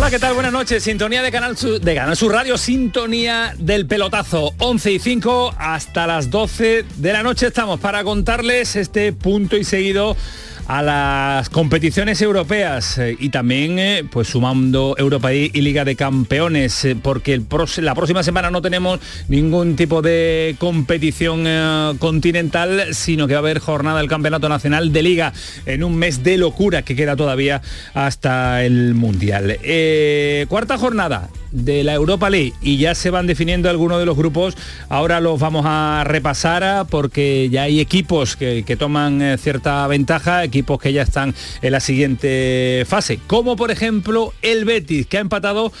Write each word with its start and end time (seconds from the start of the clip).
Hola, 0.00 0.10
¿qué 0.10 0.18
tal? 0.18 0.32
Buenas 0.32 0.52
noches. 0.52 0.82
Sintonía 0.82 1.20
de 1.20 1.30
Canal 1.30 1.58
Sur, 1.58 1.78
de 1.78 1.94
Canal 1.94 2.16
Sur 2.16 2.32
Radio, 2.32 2.56
sintonía 2.56 3.52
del 3.58 3.86
pelotazo. 3.86 4.54
11 4.56 4.92
y 4.92 4.98
5 4.98 5.54
hasta 5.58 6.06
las 6.06 6.30
12 6.30 6.86
de 6.96 7.12
la 7.12 7.22
noche 7.22 7.48
estamos 7.48 7.78
para 7.80 8.02
contarles 8.02 8.76
este 8.76 9.12
punto 9.12 9.58
y 9.58 9.64
seguido 9.64 10.16
a 10.70 10.82
las 10.82 11.50
competiciones 11.50 12.22
europeas 12.22 12.96
eh, 12.98 13.16
y 13.18 13.30
también 13.30 13.80
eh, 13.80 14.04
pues 14.08 14.28
sumando 14.28 14.94
Europa 14.96 15.32
y, 15.34 15.48
Liga 15.48 15.84
de 15.84 15.96
Campeones 15.96 16.84
eh, 16.84 16.94
porque 16.94 17.42
la 17.78 17.96
próxima 17.96 18.22
semana 18.22 18.52
no 18.52 18.62
tenemos 18.62 19.00
ningún 19.26 19.74
tipo 19.74 20.00
de 20.00 20.54
competición 20.60 21.44
continental 21.98 22.94
sino 22.94 23.26
que 23.26 23.34
va 23.34 23.38
a 23.38 23.42
haber 23.42 23.58
jornada 23.58 23.98
del 23.98 24.08
Campeonato 24.08 24.48
Nacional 24.48 24.92
de 24.92 25.02
Liga 25.02 25.32
en 25.66 25.82
un 25.82 25.96
mes 25.96 26.22
de 26.22 26.38
locura 26.38 26.82
que 26.82 26.94
queda 26.94 27.16
todavía 27.16 27.62
hasta 27.92 28.64
el 28.64 28.94
Mundial. 28.94 29.58
Cuarta 30.48 30.78
jornada 30.78 31.30
de 31.52 31.84
la 31.84 31.94
Europa 31.94 32.30
League 32.30 32.52
y 32.62 32.76
ya 32.78 32.94
se 32.94 33.10
van 33.10 33.26
definiendo 33.26 33.68
algunos 33.70 33.98
de 33.98 34.06
los 34.06 34.16
grupos. 34.16 34.56
Ahora 34.88 35.20
los 35.20 35.38
vamos 35.40 35.64
a 35.66 36.02
repasar 36.04 36.64
ah, 36.64 36.86
porque 36.88 37.48
ya 37.50 37.62
hay 37.62 37.80
equipos 37.80 38.36
que, 38.36 38.64
que 38.64 38.76
toman 38.76 39.22
eh, 39.22 39.38
cierta 39.38 39.86
ventaja, 39.86 40.44
equipos 40.44 40.80
que 40.80 40.92
ya 40.92 41.02
están 41.02 41.34
en 41.62 41.72
la 41.72 41.80
siguiente 41.80 42.84
fase, 42.86 43.18
como 43.26 43.56
por 43.56 43.70
ejemplo 43.70 44.32
el 44.42 44.64
Betis, 44.64 45.06
que 45.06 45.18
ha 45.18 45.20
empatado 45.20 45.72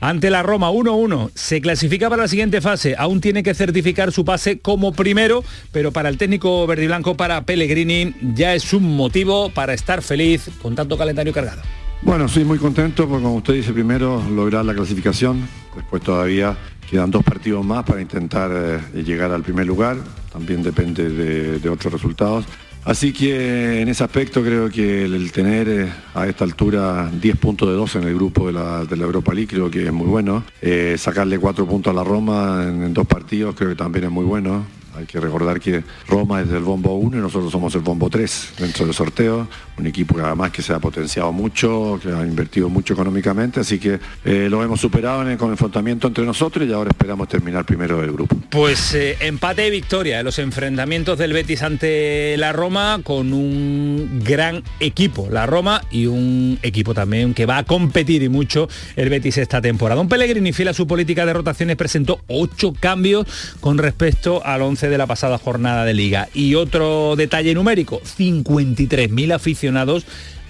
ante 0.00 0.30
la 0.30 0.42
Roma 0.42 0.70
1-1. 0.70 1.30
Se 1.34 1.60
clasifica 1.60 2.08
para 2.08 2.22
la 2.22 2.28
siguiente 2.28 2.60
fase. 2.60 2.94
Aún 2.98 3.20
tiene 3.20 3.42
que 3.42 3.54
certificar 3.54 4.12
su 4.12 4.24
pase 4.24 4.58
como 4.58 4.92
primero, 4.92 5.44
pero 5.72 5.92
para 5.92 6.08
el 6.08 6.18
técnico 6.18 6.66
verde 6.66 6.84
y 6.84 6.86
blanco, 6.86 7.16
para 7.16 7.44
Pellegrini, 7.44 8.14
ya 8.34 8.54
es 8.54 8.72
un 8.72 8.96
motivo 8.96 9.50
para 9.50 9.74
estar 9.74 10.02
feliz 10.02 10.48
con 10.62 10.74
tanto 10.74 10.96
calendario 10.96 11.32
cargado. 11.32 11.62
Bueno, 12.06 12.28
soy 12.28 12.44
muy 12.44 12.58
contento 12.58 13.08
porque 13.08 13.24
como 13.24 13.34
usted 13.34 13.54
dice, 13.54 13.72
primero 13.72 14.22
lograr 14.30 14.64
la 14.64 14.74
clasificación, 14.74 15.40
después 15.74 16.00
todavía 16.04 16.56
quedan 16.88 17.10
dos 17.10 17.24
partidos 17.24 17.66
más 17.66 17.84
para 17.84 18.00
intentar 18.00 18.52
eh, 18.54 19.02
llegar 19.02 19.32
al 19.32 19.42
primer 19.42 19.66
lugar, 19.66 19.96
también 20.32 20.62
depende 20.62 21.10
de, 21.10 21.68
otros 21.68 21.92
resultados. 21.92 22.44
Así 22.84 23.12
que 23.12 23.80
en 23.80 23.88
ese 23.88 24.04
aspecto 24.04 24.40
creo 24.40 24.70
que 24.70 25.04
el, 25.04 25.32
tener 25.32 25.68
eh, 25.68 25.92
a 26.14 26.28
esta 26.28 26.44
altura 26.44 27.10
10 27.10 27.38
puntos 27.38 27.68
de 27.68 27.74
12 27.74 27.98
en 27.98 28.04
el 28.04 28.14
grupo 28.14 28.46
de 28.46 28.52
la, 28.52 28.84
de 28.84 28.96
la 28.96 29.02
Europa 29.02 29.34
League 29.34 29.48
creo 29.48 29.68
que 29.68 29.84
es 29.86 29.92
muy 29.92 30.06
bueno. 30.06 30.44
Eh, 30.62 30.94
sacarle 30.96 31.40
4 31.40 31.66
puntos 31.66 31.90
a 31.90 31.94
la 31.94 32.04
Roma 32.04 32.62
en, 32.68 32.84
en 32.84 32.94
dos 32.94 33.08
partidos 33.08 33.56
creo 33.56 33.70
que 33.70 33.76
también 33.76 34.04
es 34.04 34.10
muy 34.12 34.24
bueno. 34.24 34.64
Hay 34.96 35.06
que 35.06 35.20
recordar 35.20 35.60
que 35.60 35.82
Roma 36.08 36.40
es 36.40 36.48
del 36.48 36.62
bombo 36.62 36.94
1 36.94 37.18
y 37.18 37.20
nosotros 37.20 37.52
somos 37.52 37.74
el 37.74 37.82
bombo 37.82 38.08
3 38.08 38.54
dentro 38.58 38.86
del 38.86 38.94
sorteo. 38.94 39.46
Un 39.78 39.86
equipo 39.86 40.14
que 40.14 40.22
además 40.22 40.50
que 40.50 40.62
se 40.62 40.72
ha 40.72 40.78
potenciado 40.78 41.32
mucho, 41.32 42.00
que 42.02 42.10
ha 42.10 42.24
invertido 42.24 42.68
mucho 42.68 42.94
económicamente, 42.94 43.60
así 43.60 43.78
que 43.78 43.98
eh, 44.24 44.48
lo 44.48 44.62
hemos 44.62 44.80
superado 44.80 45.22
en 45.22 45.28
el 45.28 45.36
confrontamiento 45.36 46.08
entre 46.08 46.24
nosotros 46.24 46.66
y 46.66 46.72
ahora 46.72 46.90
esperamos 46.90 47.28
terminar 47.28 47.64
primero 47.66 48.00
del 48.00 48.12
grupo. 48.12 48.36
Pues 48.50 48.94
eh, 48.94 49.16
empate 49.20 49.66
y 49.66 49.70
victoria 49.70 50.20
en 50.20 50.24
los 50.24 50.38
enfrentamientos 50.38 51.18
del 51.18 51.32
Betis 51.32 51.62
ante 51.62 52.36
la 52.38 52.52
Roma 52.52 53.00
con 53.02 53.32
un 53.32 54.22
gran 54.24 54.62
equipo, 54.80 55.28
la 55.30 55.46
Roma, 55.46 55.82
y 55.90 56.06
un 56.06 56.58
equipo 56.62 56.94
también 56.94 57.34
que 57.34 57.44
va 57.46 57.58
a 57.58 57.64
competir 57.64 58.22
y 58.22 58.28
mucho 58.28 58.68
el 58.96 59.10
Betis 59.10 59.38
esta 59.38 59.60
temporada. 59.60 60.00
Un 60.00 60.08
Pellegrini, 60.08 60.52
fiel 60.52 60.68
a 60.68 60.74
su 60.74 60.86
política 60.86 61.26
de 61.26 61.32
rotaciones, 61.32 61.76
presentó 61.76 62.20
ocho 62.28 62.72
cambios 62.78 63.26
con 63.60 63.78
respecto 63.78 64.44
al 64.44 64.62
11 64.62 64.85
de 64.88 64.98
la 64.98 65.06
pasada 65.06 65.38
jornada 65.38 65.84
de 65.84 65.94
liga. 65.94 66.28
Y 66.34 66.54
otro 66.54 67.16
detalle 67.16 67.54
numérico, 67.54 68.00
53.000 68.00 69.34
aficionados 69.34 70.06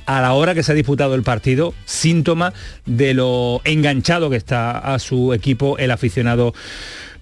a 0.07 0.21
la 0.21 0.33
hora 0.33 0.55
que 0.55 0.63
se 0.63 0.73
ha 0.73 0.75
disputado 0.75 1.15
el 1.15 1.23
partido, 1.23 1.75
síntoma 1.85 2.53
de 2.87 3.13
lo 3.13 3.61
enganchado 3.65 4.31
que 4.31 4.37
está 4.37 4.79
a 4.79 4.99
su 4.99 5.35
equipo 5.35 5.79
el 5.79 5.91
aficionado 5.91 6.55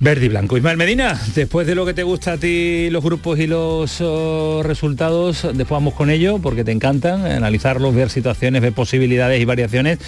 verde 0.01 0.27
y 0.27 0.29
blanco. 0.29 0.57
Ismael 0.57 0.77
Medina, 0.77 1.19
después 1.35 1.67
de 1.67 1.75
lo 1.75 1.87
que 1.87 1.95
te 1.95 2.03
gusta 2.03 2.33
a 2.33 2.37
ti 2.37 2.89
los 2.91 3.03
grupos 3.03 3.39
y 3.39 3.47
los 3.47 4.01
oh, 4.01 4.63
resultados, 4.63 5.43
después 5.43 5.71
vamos 5.71 5.95
con 5.95 6.11
ello 6.11 6.39
porque 6.41 6.63
te 6.63 6.73
encantan 6.73 7.27
analizarlos, 7.27 7.95
ver 7.95 8.11
situaciones, 8.11 8.61
ver 8.61 8.75
posibilidades 8.75 9.41
y 9.41 9.45
variaciones. 9.45 9.99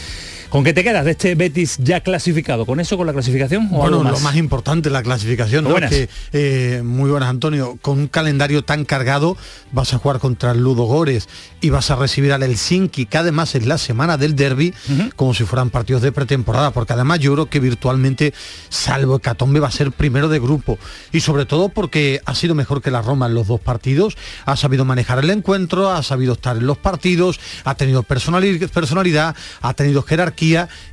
¿Con 0.49 0.63
qué 0.65 0.73
te 0.73 0.85
quedas 0.85 1.05
de 1.05 1.11
este 1.11 1.35
Betis 1.35 1.77
ya 1.79 2.01
clasificado? 2.01 2.65
¿Con 2.67 2.79
eso, 2.81 2.97
con 2.97 3.07
la 3.07 3.13
clasificación 3.13 3.67
o 3.73 3.79
Bueno, 3.79 3.85
algo 3.99 4.05
más? 4.05 4.13
lo 4.13 4.21
más 4.21 4.37
importante, 4.37 4.89
la 4.91 5.03
clasificación. 5.03 5.65
¿no? 5.65 5.71
Buenas. 5.71 5.91
Que, 5.91 6.09
eh, 6.33 6.83
muy 6.85 7.11
buenas, 7.11 7.29
Antonio. 7.29 7.77
Con 7.83 7.99
un 7.99 8.07
calendario 8.07 8.63
tan 8.63 8.85
cargado, 8.85 9.37
vas 9.73 9.93
a 9.93 9.99
jugar 9.99 10.19
contra 10.21 10.53
el 10.53 10.63
Ludo 10.63 10.85
Gores 10.85 11.29
y 11.61 11.71
vas 11.71 11.91
a 11.91 11.97
recibir 11.97 12.33
al 12.33 12.43
Helsinki, 12.45 13.07
que 13.07 13.19
además 13.19 13.55
es 13.57 13.67
la 13.67 13.77
semana 13.77 14.17
del 14.17 14.37
derby, 14.37 14.73
como 15.17 15.35
si 15.35 15.45
fueran 15.45 15.71
partidos 15.71 16.01
de 16.03 16.13
pretemporada, 16.13 16.71
porque 16.71 16.93
además 16.93 17.19
yo 17.19 17.33
creo 17.35 17.47
que 17.51 17.59
virtualmente, 17.61 18.33
salvo 18.69 19.17
Hecatombe, 19.17 19.59
va 19.61 19.69
a 19.69 19.73
ser 19.73 19.91
primero 19.91 20.29
de 20.29 20.39
grupo. 20.39 20.79
Y 21.13 21.21
sobre 21.21 21.45
todo 21.45 21.69
porque 21.71 22.21
ha 22.25 22.35
sido 22.37 22.55
mejor 22.55 22.81
que 22.83 22.91
la 22.93 23.03
Roma 23.03 23.27
en 23.27 23.35
los 23.35 23.49
dos 23.49 23.61
partidos, 23.61 24.17
ha 24.45 24.57
sabido 24.57 24.85
manejar 24.85 25.19
el 25.19 25.29
encuentro, 25.31 25.91
ha 25.91 26.03
sabido 26.05 26.35
estar 26.35 26.57
en 26.57 26.67
los 26.67 26.79
partidos, 26.79 27.41
ha 27.65 27.75
tenido 27.75 28.05
personali- 28.05 28.69
personalidad, 28.69 29.35
ha 29.61 29.75
tenido 29.75 30.03
jerarquía 30.03 30.36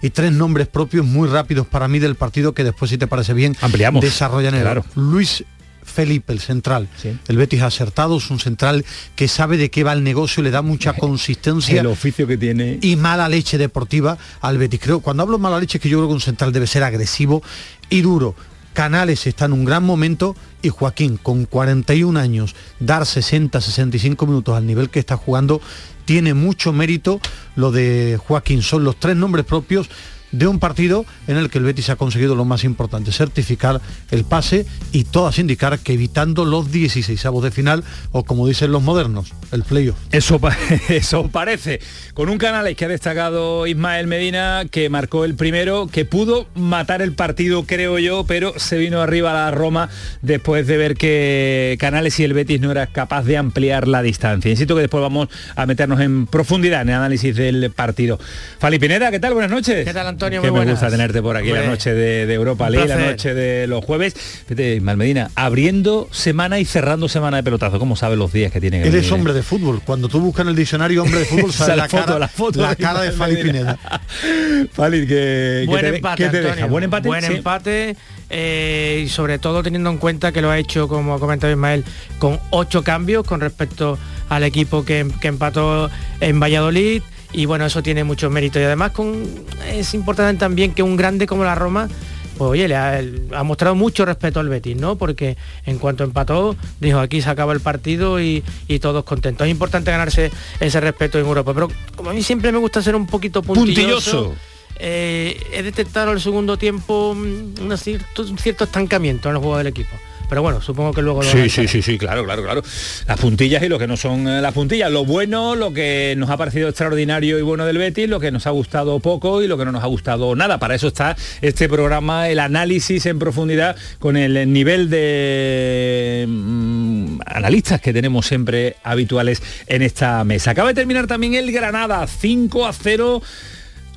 y 0.01 0.09
tres 0.09 0.31
nombres 0.31 0.67
propios 0.67 1.05
muy 1.05 1.27
rápidos 1.27 1.67
para 1.67 1.87
mí 1.87 1.99
del 1.99 2.15
partido 2.15 2.53
que 2.53 2.63
después, 2.63 2.89
si 2.89 2.97
te 2.97 3.07
parece 3.07 3.33
bien, 3.33 3.55
Ampliamos. 3.61 4.01
desarrollan 4.03 4.55
el 4.55 4.61
Claro. 4.61 4.85
Luis 4.95 5.43
Felipe, 5.85 6.31
el 6.31 6.39
central. 6.39 6.87
El 7.27 7.37
Betis 7.37 7.61
acertado, 7.61 8.17
es 8.17 8.29
un 8.31 8.39
central 8.39 8.85
que 9.15 9.27
sabe 9.27 9.57
de 9.57 9.69
qué 9.69 9.83
va 9.83 9.91
el 9.93 10.03
negocio, 10.03 10.41
le 10.41 10.49
da 10.49 10.61
mucha 10.61 10.93
consistencia 10.97 11.81
El 11.81 11.87
oficio 11.87 12.25
que 12.25 12.37
tiene. 12.37 12.79
y 12.81 12.95
mala 12.95 13.27
leche 13.27 13.57
deportiva 13.57 14.17
al 14.41 14.57
Betis. 14.57 14.79
Creo, 14.81 15.01
cuando 15.01 15.23
hablo 15.23 15.37
mala 15.39 15.59
leche 15.59 15.77
es 15.77 15.81
que 15.81 15.89
yo 15.89 15.97
creo 15.99 16.07
que 16.07 16.13
un 16.15 16.21
central 16.21 16.53
debe 16.53 16.67
ser 16.67 16.83
agresivo 16.83 17.43
y 17.89 18.01
duro. 18.01 18.33
Canales 18.73 19.25
está 19.27 19.45
en 19.45 19.53
un 19.53 19.65
gran 19.65 19.83
momento 19.83 20.35
y 20.61 20.69
Joaquín, 20.69 21.17
con 21.17 21.45
41 21.45 22.19
años, 22.19 22.55
dar 22.79 23.05
60, 23.05 23.61
65 23.61 24.25
minutos 24.25 24.55
al 24.57 24.65
nivel 24.65 24.89
que 24.89 24.99
está 24.99 25.15
jugando, 25.15 25.61
tiene 26.05 26.33
mucho 26.33 26.73
mérito 26.73 27.19
lo 27.55 27.71
de 27.71 28.19
Joaquín. 28.21 28.61
Son 28.61 28.83
los 28.83 28.99
tres 28.99 29.15
nombres 29.15 29.45
propios 29.45 29.89
de 30.33 30.47
un 30.47 30.59
partido 30.59 31.05
en 31.27 31.37
el 31.37 31.49
que 31.49 31.59
el 31.59 31.63
Betis 31.63 31.89
ha 31.89 31.95
conseguido 31.95 32.35
lo 32.35 32.43
más 32.43 32.65
importante, 32.65 33.11
certificar 33.13 33.79
el 34.11 34.25
pase 34.25 34.65
y 34.91 35.05
todas 35.05 35.39
indicar 35.39 35.79
que 35.79 35.93
evitando 35.93 36.43
los 36.43 36.71
16 36.71 37.25
avos 37.25 37.43
de 37.43 37.51
final 37.51 37.83
o 38.11 38.25
como 38.25 38.45
dicen 38.47 38.71
los 38.73 38.83
modernos, 38.83 39.31
el 39.53 39.63
playoff. 39.63 39.95
Eso, 40.11 40.39
pa- 40.39 40.57
eso 40.89 41.29
parece. 41.29 41.79
Con 42.13 42.27
un 42.29 42.37
canal 42.37 42.75
que 42.75 42.85
ha 42.85 42.87
destacado 42.87 43.65
Ismael 43.67 44.07
Medina, 44.07 44.63
que 44.69 44.89
marcó 44.89 45.23
el 45.23 45.35
primero, 45.35 45.87
que 45.87 46.03
pudo 46.03 46.47
matar 46.55 47.01
el 47.01 47.13
partido, 47.13 47.63
creo 47.65 47.99
yo, 47.99 48.25
pero 48.27 48.53
se 48.57 48.77
vino 48.77 49.01
arriba 49.01 49.31
a 49.31 49.45
la 49.45 49.51
Roma 49.51 49.89
después 50.21 50.65
de 50.67 50.77
ver 50.77 50.95
que 50.95 51.77
Canales 51.79 52.19
y 52.19 52.23
el 52.23 52.33
Betis 52.33 52.59
no 52.59 52.71
era 52.71 52.87
capaz 52.87 53.21
de 53.23 53.37
ampliar 53.37 53.87
la 53.87 54.01
distancia. 54.01 54.49
Insisto 54.49 54.73
que 54.75 54.81
después 54.81 55.01
vamos 55.01 55.29
a 55.55 55.65
meternos 55.67 55.99
en 56.01 56.25
profundidad 56.25 56.81
en 56.81 56.89
el 56.89 56.95
análisis 56.95 57.35
del 57.35 57.71
partido. 57.71 58.19
Fali 58.59 58.79
Pineda, 58.79 59.11
¿qué 59.11 59.19
tal? 59.19 59.33
Buenas 59.33 59.51
noches. 59.51 59.85
¿Qué 59.85 59.93
tal, 59.93 60.07
Antonio? 60.07 60.22
Que 60.29 60.51
Muy 60.51 60.65
me 60.65 60.71
gusta 60.71 60.89
tenerte 60.89 61.21
por 61.21 61.35
aquí 61.37 61.49
la 61.49 61.65
noche 61.65 61.93
de, 61.93 62.25
de 62.25 62.33
Europa 62.33 62.69
League, 62.69 62.87
la 62.87 62.97
noche 62.97 63.33
de 63.33 63.67
los 63.67 63.83
jueves. 63.83 64.13
Fíjate, 64.13 64.75
Ismael 64.75 64.97
Medina, 64.97 65.31
abriendo 65.35 66.07
semana 66.11 66.59
y 66.59 66.65
cerrando 66.65 67.09
semana 67.09 67.37
de 67.37 67.43
pelotazo. 67.43 67.79
¿Cómo 67.79 67.95
sabe 67.95 68.15
los 68.15 68.31
días 68.31 68.51
que 68.51 68.61
tiene 68.61 68.77
que 68.77 68.83
Él 68.87 68.91
venir, 68.91 69.05
es 69.05 69.11
eh? 69.11 69.13
hombre 69.13 69.33
de 69.33 69.43
fútbol. 69.43 69.81
Cuando 69.83 70.07
tú 70.07 70.19
buscas 70.19 70.43
en 70.43 70.49
el 70.49 70.55
diccionario 70.55 71.03
hombre 71.03 71.19
de 71.19 71.25
fútbol, 71.25 71.51
sale 71.53 71.75
la, 71.75 71.89
foto, 71.89 72.05
cara, 72.05 72.19
la 72.19 72.27
foto 72.27 72.61
la 72.61 72.69
de 72.69 72.75
cara 72.75 73.01
de 73.01 73.11
Fali. 73.11 73.43
Pineda. 73.43 73.77
Fali, 74.71 75.07
que, 75.07 75.65
Buen 75.67 75.81
que 75.81 75.89
te, 75.89 75.95
empate, 75.97 76.23
que 76.23 76.29
te 76.29 76.37
Antonio. 76.37 76.55
deja. 76.55 76.67
Buen 76.67 76.83
empate. 76.85 77.07
Buen 77.07 77.23
sí. 77.23 77.33
empate 77.33 77.95
eh, 78.29 79.03
y 79.05 79.09
sobre 79.09 79.39
todo 79.39 79.61
teniendo 79.61 79.89
en 79.89 79.97
cuenta 79.97 80.31
que 80.31 80.41
lo 80.41 80.49
ha 80.49 80.57
hecho, 80.57 80.87
como 80.87 81.13
ha 81.13 81.19
comentado 81.19 81.51
Ismael, 81.51 81.83
con 82.19 82.39
ocho 82.49 82.83
cambios 82.83 83.25
con 83.25 83.41
respecto 83.41 83.97
al 84.29 84.43
equipo 84.43 84.85
que, 84.85 85.07
que 85.21 85.27
empató 85.27 85.89
en 86.19 86.39
Valladolid. 86.39 87.03
Y 87.33 87.45
bueno, 87.45 87.65
eso 87.65 87.81
tiene 87.81 88.03
mucho 88.03 88.29
mérito. 88.29 88.59
Y 88.59 88.63
además 88.63 88.91
con, 88.91 89.23
es 89.67 89.93
importante 89.93 90.39
también 90.39 90.73
que 90.73 90.83
un 90.83 90.95
grande 90.95 91.25
como 91.27 91.43
la 91.43 91.55
Roma 91.55 91.89
pues 92.37 92.49
oye, 92.49 92.67
le 92.67 92.75
ha, 92.75 92.99
ha 93.35 93.43
mostrado 93.43 93.75
mucho 93.75 94.05
respeto 94.05 94.39
al 94.39 94.49
Betis, 94.49 94.75
¿no? 94.75 94.95
Porque 94.95 95.37
en 95.67 95.77
cuanto 95.77 96.03
empató, 96.03 96.55
dijo 96.79 96.97
aquí 96.99 97.21
se 97.21 97.29
acaba 97.29 97.53
el 97.53 97.59
partido 97.59 98.19
y, 98.19 98.43
y 98.67 98.79
todos 98.79 99.03
contentos. 99.03 99.45
Es 99.45 99.51
importante 99.51 99.91
ganarse 99.91 100.31
ese 100.59 100.79
respeto 100.79 101.19
en 101.19 101.27
Europa. 101.27 101.53
Pero 101.53 101.69
como 101.95 102.09
a 102.09 102.13
mí 102.13 102.23
siempre 102.23 102.51
me 102.51 102.57
gusta 102.57 102.81
ser 102.81 102.95
un 102.95 103.05
poquito 103.05 103.43
puntilloso, 103.43 104.23
Puntilloso. 104.23 104.35
eh, 104.79 105.39
he 105.53 105.61
detectado 105.61 106.11
el 106.11 106.19
segundo 106.21 106.57
tiempo 106.57 107.13
mm, 107.15 107.65
una 107.65 107.77
cierto- 107.77 108.23
un 108.23 108.37
cierto 108.39 108.63
estancamiento 108.63 109.29
en 109.29 109.35
el 109.35 109.39
juego 109.39 109.57
del 109.59 109.67
equipo. 109.67 109.95
Pero 110.29 110.41
bueno, 110.41 110.61
supongo 110.61 110.93
que 110.93 111.01
luego 111.01 111.21
lo 111.21 111.29
Sí, 111.29 111.49
sí, 111.49 111.67
sí, 111.67 111.81
sí, 111.81 111.97
claro, 111.97 112.23
claro, 112.23 112.43
claro. 112.43 112.63
Las 113.07 113.19
puntillas 113.19 113.63
y 113.63 113.69
lo 113.69 113.79
que 113.79 113.87
no 113.87 113.97
son 113.97 114.27
eh, 114.27 114.41
las 114.41 114.53
puntillas. 114.53 114.91
Lo 114.91 115.05
bueno, 115.05 115.55
lo 115.55 115.73
que 115.73 116.15
nos 116.17 116.29
ha 116.29 116.37
parecido 116.37 116.69
extraordinario 116.69 117.39
y 117.39 117.41
bueno 117.41 117.65
del 117.65 117.77
Betis, 117.77 118.09
lo 118.09 118.19
que 118.19 118.31
nos 118.31 118.47
ha 118.47 118.51
gustado 118.51 118.99
poco 118.99 119.41
y 119.41 119.47
lo 119.47 119.57
que 119.57 119.65
no 119.65 119.71
nos 119.71 119.83
ha 119.83 119.87
gustado 119.87 120.35
nada. 120.35 120.59
Para 120.59 120.75
eso 120.75 120.87
está 120.87 121.15
este 121.41 121.69
programa, 121.69 122.29
el 122.29 122.39
análisis 122.39 123.05
en 123.05 123.19
profundidad 123.19 123.75
con 123.99 124.17
el 124.17 124.51
nivel 124.51 124.89
de 124.89 126.25
mm, 126.27 127.19
analistas 127.25 127.81
que 127.81 127.93
tenemos 127.93 128.25
siempre 128.25 128.75
habituales 128.83 129.41
en 129.67 129.81
esta 129.81 130.23
mesa. 130.23 130.51
Acaba 130.51 130.69
de 130.69 130.75
terminar 130.75 131.07
también 131.07 131.35
el 131.35 131.51
Granada, 131.51 132.05
5 132.07 132.65
a 132.65 132.73
0 132.73 133.21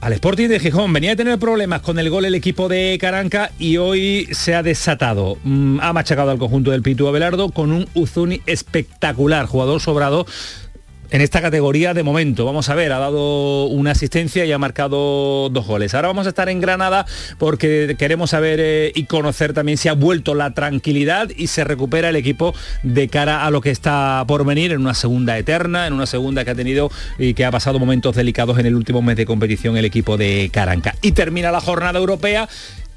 al 0.06 0.12
Sporting 0.12 0.46
de 0.46 0.60
Gijón. 0.60 0.92
Venía 0.92 1.12
a 1.12 1.16
tener 1.16 1.36
problemas 1.36 1.80
con 1.80 1.98
el 1.98 2.10
gol 2.10 2.24
el 2.26 2.36
equipo 2.36 2.68
de 2.68 2.96
Caranca 3.00 3.50
y 3.58 3.78
hoy 3.78 4.28
se 4.30 4.54
ha 4.54 4.62
desatado. 4.62 5.36
Mm, 5.42 5.80
ha 5.80 5.92
machacado 5.92 6.30
al 6.30 6.38
conjunto 6.38 6.70
del 6.70 6.82
Pitu 6.82 7.08
Abelardo 7.08 7.48
con 7.48 7.72
un 7.72 7.88
Uzuni 7.92 8.40
espectacular, 8.46 9.46
jugador 9.46 9.80
sobrado 9.80 10.24
en 11.10 11.20
esta 11.20 11.40
categoría 11.40 11.94
de 11.94 12.02
momento. 12.02 12.44
Vamos 12.44 12.68
a 12.68 12.74
ver, 12.74 12.92
ha 12.92 12.98
dado 12.98 13.66
una 13.66 13.92
asistencia 13.92 14.44
y 14.44 14.52
ha 14.52 14.58
marcado 14.58 15.48
dos 15.48 15.66
goles. 15.66 15.94
Ahora 15.94 16.08
vamos 16.08 16.26
a 16.26 16.30
estar 16.30 16.48
en 16.48 16.60
Granada 16.60 17.06
porque 17.38 17.96
queremos 17.98 18.30
saber 18.30 18.58
eh, 18.60 18.92
y 18.94 19.04
conocer 19.04 19.52
también 19.52 19.78
si 19.78 19.88
ha 19.88 19.92
vuelto 19.92 20.34
la 20.34 20.52
tranquilidad 20.52 21.30
y 21.36 21.46
se 21.48 21.64
recupera 21.64 22.08
el 22.08 22.16
equipo 22.16 22.54
de 22.82 23.08
cara 23.08 23.44
a 23.44 23.50
lo 23.50 23.60
que 23.60 23.70
está 23.70 24.24
por 24.26 24.44
venir 24.44 24.72
en 24.72 24.80
una 24.80 24.94
segunda 24.94 25.38
eterna, 25.38 25.86
en 25.86 25.92
una 25.92 26.06
segunda 26.06 26.44
que 26.44 26.50
ha 26.50 26.54
tenido 26.54 26.90
y 27.18 27.34
que 27.34 27.44
ha 27.44 27.50
pasado 27.50 27.78
momentos 27.78 28.16
delicados 28.16 28.58
en 28.58 28.66
el 28.66 28.74
último 28.74 29.02
mes 29.02 29.16
de 29.16 29.26
competición 29.26 29.76
el 29.76 29.84
equipo 29.84 30.16
de 30.16 30.50
Caranca. 30.52 30.94
Y 31.02 31.12
termina 31.12 31.50
la 31.52 31.60
jornada 31.60 31.98
europea 31.98 32.48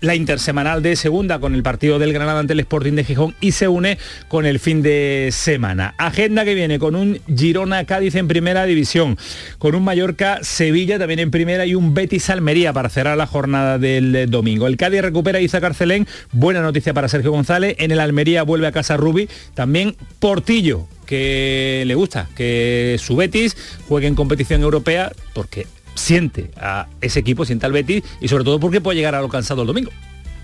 la 0.02 0.16
intersemanal 0.16 0.82
de 0.82 0.96
segunda 0.96 1.40
con 1.40 1.56
el 1.56 1.64
partido 1.64 2.00
del 2.00 2.14
Granada 2.14 2.40
ante 2.40 2.54
el 2.54 2.60
Sporting 2.62 2.94
de 2.94 3.04
Gijón 3.04 3.36
y 3.42 3.52
se 3.52 3.68
une 3.68 3.98
con 4.28 4.46
el 4.46 4.60
fin 4.60 4.82
de 4.82 5.30
semana. 5.32 5.94
Agenda 5.98 6.46
que 6.46 6.56
viene 6.56 6.80
con 6.80 6.96
un 6.96 7.20
Girona 7.36 7.86
Cádiz 7.86 8.16
en 8.16 8.28
primera 8.28 8.66
división, 8.66 9.18
con 9.58 9.76
un 9.76 9.84
Mallorca 9.84 10.40
Sevilla 10.42 11.00
también 11.00 11.20
en 11.20 11.32
primera 11.32 11.66
y 11.66 11.76
un 11.76 11.94
Betis 11.94 12.30
Almería 12.30 12.74
para 12.74 12.90
cerrar 12.90 13.18
la 13.18 13.28
jornada 13.28 13.78
del 13.78 14.30
domingo. 14.30 14.68
El 14.68 14.78
Cádiz 14.78 15.02
recupera 15.02 15.40
a 15.40 15.42
Isa 15.42 15.62
Carcelén, 15.62 16.08
buena 16.32 16.62
noticia 16.62 16.94
para 16.94 17.10
Sergio 17.10 17.32
González, 17.32 17.76
en 17.80 17.92
el 17.92 18.00
Almería 18.00 18.44
vuelve 18.44 18.68
a 18.68 18.72
casa 18.72 18.98
Rubi, 18.98 19.30
también 19.54 19.96
Portillo 20.20 20.88
que 21.06 21.84
le 21.88 21.96
gusta 21.96 22.30
que 22.36 22.98
su 23.00 23.16
Betis 23.16 23.58
juegue 23.88 24.06
en 24.06 24.14
competición 24.14 24.62
europea 24.62 25.12
porque 25.34 25.66
siente 26.00 26.52
a 26.58 26.88
ese 27.02 27.20
equipo, 27.20 27.46
siente 27.46 27.66
al 27.66 27.72
Betis 27.72 28.04
y 28.22 28.28
sobre 28.28 28.44
todo 28.44 28.60
porque 28.60 28.82
puede 28.82 28.98
llegar 28.98 29.16
a 29.16 29.22
lo 29.22 29.30
cansado 29.30 29.62
el 29.62 29.68
domingo. 29.68 29.92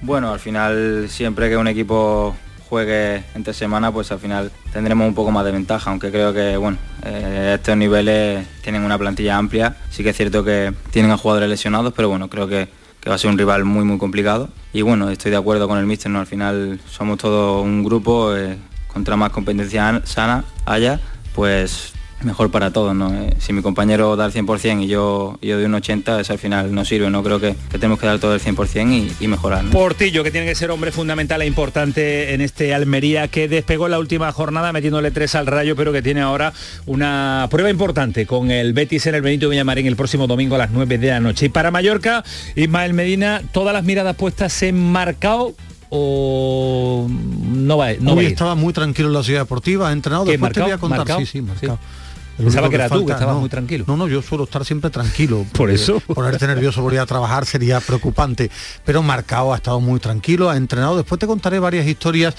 Bueno, 0.02 0.34
al 0.34 0.40
final 0.40 1.08
siempre 1.10 1.50
que 1.50 1.58
un 1.58 1.68
equipo 1.68 2.36
juegue 2.70 3.24
entre 3.36 3.54
semana, 3.54 3.92
pues 3.92 4.12
al 4.12 4.20
final 4.20 4.52
tendremos 4.74 5.08
un 5.08 5.16
poco 5.16 5.32
más 5.32 5.46
de 5.46 5.52
ventaja, 5.52 5.90
aunque 5.90 6.12
creo 6.12 6.34
que 6.34 6.58
bueno, 6.58 6.78
eh, 7.04 7.54
estos 7.56 7.78
niveles 7.78 8.46
tienen 8.62 8.84
una 8.84 8.98
plantilla 8.98 9.38
amplia. 9.38 9.78
Sí 9.90 10.04
que 10.04 10.10
es 10.10 10.18
cierto 10.18 10.44
que 10.44 10.74
tienen 10.92 11.12
a 11.12 11.18
jugadores 11.18 11.50
lesionados, 11.50 11.94
pero 11.96 12.10
bueno, 12.10 12.30
creo 12.30 12.48
que, 12.48 12.68
que 13.00 13.10
va 13.10 13.16
a 13.16 13.18
ser 13.18 13.30
un 13.30 13.38
rival 13.38 13.64
muy 13.66 13.86
muy 13.86 13.98
complicado. 13.98 14.50
Y 14.74 14.82
bueno, 14.82 15.10
estoy 15.10 15.32
de 15.32 15.38
acuerdo 15.38 15.68
con 15.68 15.80
el 15.80 15.86
míster, 15.86 16.12
¿no? 16.12 16.20
Al 16.20 16.28
final 16.28 16.80
somos 16.90 17.18
todo 17.18 17.62
un 17.62 17.84
grupo, 17.84 18.36
eh, 18.36 18.58
contra 18.92 19.16
más 19.16 19.32
competencia 19.32 20.02
sana 20.06 20.44
haya, 20.66 21.00
pues 21.34 21.95
mejor 22.22 22.52
para 22.52 22.72
todos. 22.72 22.96
¿no? 22.96 23.14
Eh, 23.14 23.34
si 23.40 23.54
mi 23.54 23.62
compañero 23.62 24.16
da 24.16 24.26
el 24.26 24.34
100% 24.34 24.84
y 24.84 24.88
yo, 24.88 25.38
yo 25.42 25.56
doy 25.56 25.66
un 25.66 25.74
80, 25.74 26.22
eso 26.22 26.34
al 26.34 26.40
final 26.40 26.74
no 26.74 26.86
sirve. 26.86 27.10
No 27.10 27.24
creo 27.24 27.40
que, 27.40 27.56
tenemos 27.72 28.00
que 28.00 28.08
dar 28.08 28.20
todo 28.20 28.34
el 28.34 28.42
100% 28.42 29.16
y, 29.20 29.24
y 29.24 29.28
mejorar. 29.28 29.66
Portillo, 29.66 30.24
que 30.24 30.32
tiene 30.32 30.48
que 30.48 30.56
ser 30.56 30.72
hombre 30.72 30.92
fundamental 30.92 31.42
e 31.42 31.46
importante 31.46 32.34
en 32.34 32.42
este 32.42 32.74
Almería, 32.74 33.28
que 33.28 33.48
despegó 33.48 33.86
en 33.86 33.92
la 33.92 34.00
última 34.00 34.32
jornada 34.32 34.72
metiéndole 34.72 35.12
tres 35.12 35.36
al 35.36 35.48
rayo, 35.48 35.76
pero 35.76 35.92
que 35.92 36.02
tiene 36.02 36.22
ahora 36.22 36.54
una 36.86 37.48
prueba 37.50 37.70
importante 37.70 38.26
con 38.26 38.52
el 38.52 38.74
Betis 38.74 39.08
en 39.08 39.16
el 39.16 39.22
Benito 39.22 39.50
Villamarín 39.50 39.86
el 39.86 39.96
próximo 39.96 40.28
domingo 40.28 40.56
a 40.56 40.60
las 40.60 40.72
9 40.72 40.98
de 40.98 41.08
la 41.08 41.20
noche. 41.20 41.48
Y 41.48 41.50
para 41.50 41.72
Mallorca, 41.72 42.24
Ismael 42.56 42.94
Medina, 42.94 43.42
todas 43.52 43.74
las 43.74 43.84
miradas 43.84 44.16
puestas 44.16 44.62
en 44.64 44.78
marcado 44.92 45.54
o 45.90 47.08
no 47.10 47.78
va, 47.78 47.94
no 48.00 48.14
Hoy 48.14 48.26
estaba 48.26 48.56
muy 48.56 48.74
tranquilo 48.74 49.08
en 49.10 49.14
la 49.14 49.24
ciudad 49.24 49.42
deportiva, 49.42 49.90
ha 49.90 49.92
entrenado, 49.92 50.26
después 50.26 50.42
marcado? 50.42 50.66
te 50.66 50.72
voy 50.72 50.78
a 50.78 50.80
contar, 50.80 51.00
¿Marcado? 51.00 51.20
sí, 51.20 51.26
sí, 51.26 51.42
marcado. 51.42 51.76
Sí. 51.76 52.05
Pensaba 52.38 52.70
que 52.70 52.76
era 52.76 52.90
tú, 52.90 53.06
que 53.06 53.14
estabas 53.14 53.36
no, 53.36 53.42
muy 53.42 53.50
tranquilo. 53.50 53.86
No, 53.88 53.96
no, 53.96 54.08
yo 54.08 54.22
suelo 54.22 54.44
estar 54.44 54.66
siempre 54.66 54.90
tranquilo. 54.90 55.46
Por 55.54 55.70
eso. 55.70 56.00
Ponerte 56.02 56.48
nervioso 56.48 56.82
por 56.82 56.94
ir 56.94 57.00
a 57.00 57.06
trabajar 57.06 57.46
sería 57.46 57.80
preocupante. 57.80 58.52
Pero 58.84 59.02
Marcao 59.02 59.54
ha 59.54 59.58
estado 59.58 59.80
muy 59.80 60.00
tranquilo, 60.00 60.50
ha 60.50 60.58
entrenado. 60.58 60.98
Después 60.98 61.20
te 61.20 61.28
contaré 61.28 61.60
varias 61.60 61.88
historias 61.88 62.36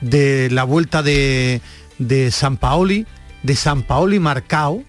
de 0.00 0.48
la 0.50 0.64
vuelta 0.64 1.02
de, 1.02 1.60
de 1.98 2.30
San 2.30 2.56
Paoli, 2.56 3.06
de 3.42 3.56
San 3.56 3.82
Paoli 3.82 4.20
Marcao, 4.20 4.84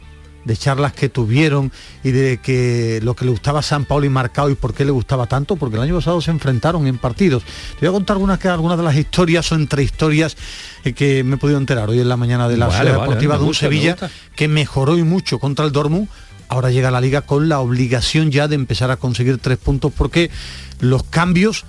de 0.49 0.57
charlas 0.57 0.93
que 0.93 1.09
tuvieron 1.09 1.71
y 2.03 2.09
de 2.09 2.39
que 2.39 2.99
lo 3.03 3.15
que 3.15 3.23
le 3.23 3.29
gustaba 3.29 3.59
a 3.59 3.61
San 3.61 3.85
Paolo 3.85 4.07
y 4.07 4.09
Marcao 4.09 4.49
y 4.49 4.55
por 4.55 4.73
qué 4.73 4.83
le 4.83 4.89
gustaba 4.89 5.27
tanto, 5.27 5.57
porque 5.57 5.75
el 5.75 5.83
año 5.83 5.95
pasado 5.95 6.19
se 6.21 6.31
enfrentaron 6.31 6.87
en 6.87 6.97
partidos. 6.97 7.43
Te 7.79 7.85
voy 7.85 7.89
a 7.89 7.91
contar 7.91 8.15
algunas, 8.15 8.43
algunas 8.45 8.75
de 8.75 8.83
las 8.83 8.95
historias 8.95 9.51
o 9.51 9.55
entre 9.55 9.83
historias 9.83 10.35
eh, 10.83 10.93
que 10.93 11.23
me 11.23 11.35
he 11.35 11.37
podido 11.37 11.59
enterar 11.59 11.87
hoy 11.87 11.99
en 11.99 12.09
la 12.09 12.17
mañana 12.17 12.49
de 12.49 12.57
la 12.57 12.65
Vale, 12.65 12.79
Ciudad 12.79 12.93
vale, 12.93 13.01
Deportiva 13.03 13.35
de 13.35 13.41
un 13.41 13.45
gusta, 13.45 13.65
Sevilla 13.67 13.95
que 14.35 14.47
mejoró 14.47 14.97
y 14.97 15.03
mucho 15.03 15.37
contra 15.37 15.65
el 15.65 15.71
Dortmund. 15.71 16.07
Ahora 16.47 16.71
llega 16.71 16.87
a 16.87 16.91
la 16.91 16.99
liga 16.99 17.21
con 17.21 17.47
la 17.47 17.59
obligación 17.59 18.31
ya 18.31 18.47
de 18.47 18.55
empezar 18.55 18.89
a 18.89 18.97
conseguir 18.97 19.37
tres 19.37 19.59
puntos 19.59 19.93
porque 19.95 20.31
los 20.79 21.03
cambios 21.03 21.63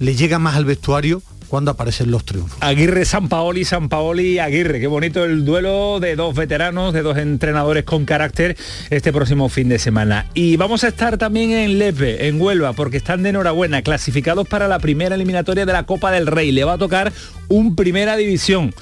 le 0.00 0.16
llegan 0.16 0.42
más 0.42 0.56
al 0.56 0.64
vestuario 0.64 1.22
cuando 1.54 1.70
aparecen 1.70 2.10
los 2.10 2.24
triunfos. 2.24 2.58
Aguirre, 2.62 3.04
San 3.04 3.28
Paoli, 3.28 3.64
San 3.64 3.88
Paoli, 3.88 4.40
Aguirre. 4.40 4.80
Qué 4.80 4.88
bonito 4.88 5.24
el 5.24 5.44
duelo 5.44 6.00
de 6.00 6.16
dos 6.16 6.34
veteranos, 6.34 6.92
de 6.92 7.02
dos 7.02 7.16
entrenadores 7.16 7.84
con 7.84 8.04
carácter 8.06 8.56
este 8.90 9.12
próximo 9.12 9.48
fin 9.48 9.68
de 9.68 9.78
semana. 9.78 10.26
Y 10.34 10.56
vamos 10.56 10.82
a 10.82 10.88
estar 10.88 11.16
también 11.16 11.52
en 11.52 11.78
Lepe, 11.78 12.26
en 12.26 12.40
Huelva, 12.40 12.72
porque 12.72 12.96
están 12.96 13.22
de 13.22 13.28
enhorabuena, 13.28 13.82
clasificados 13.82 14.48
para 14.48 14.66
la 14.66 14.80
primera 14.80 15.14
eliminatoria 15.14 15.64
de 15.64 15.72
la 15.72 15.86
Copa 15.86 16.10
del 16.10 16.26
Rey. 16.26 16.50
Le 16.50 16.64
va 16.64 16.72
a 16.72 16.78
tocar 16.78 17.12
un 17.46 17.76
primera 17.76 18.16
división. 18.16 18.74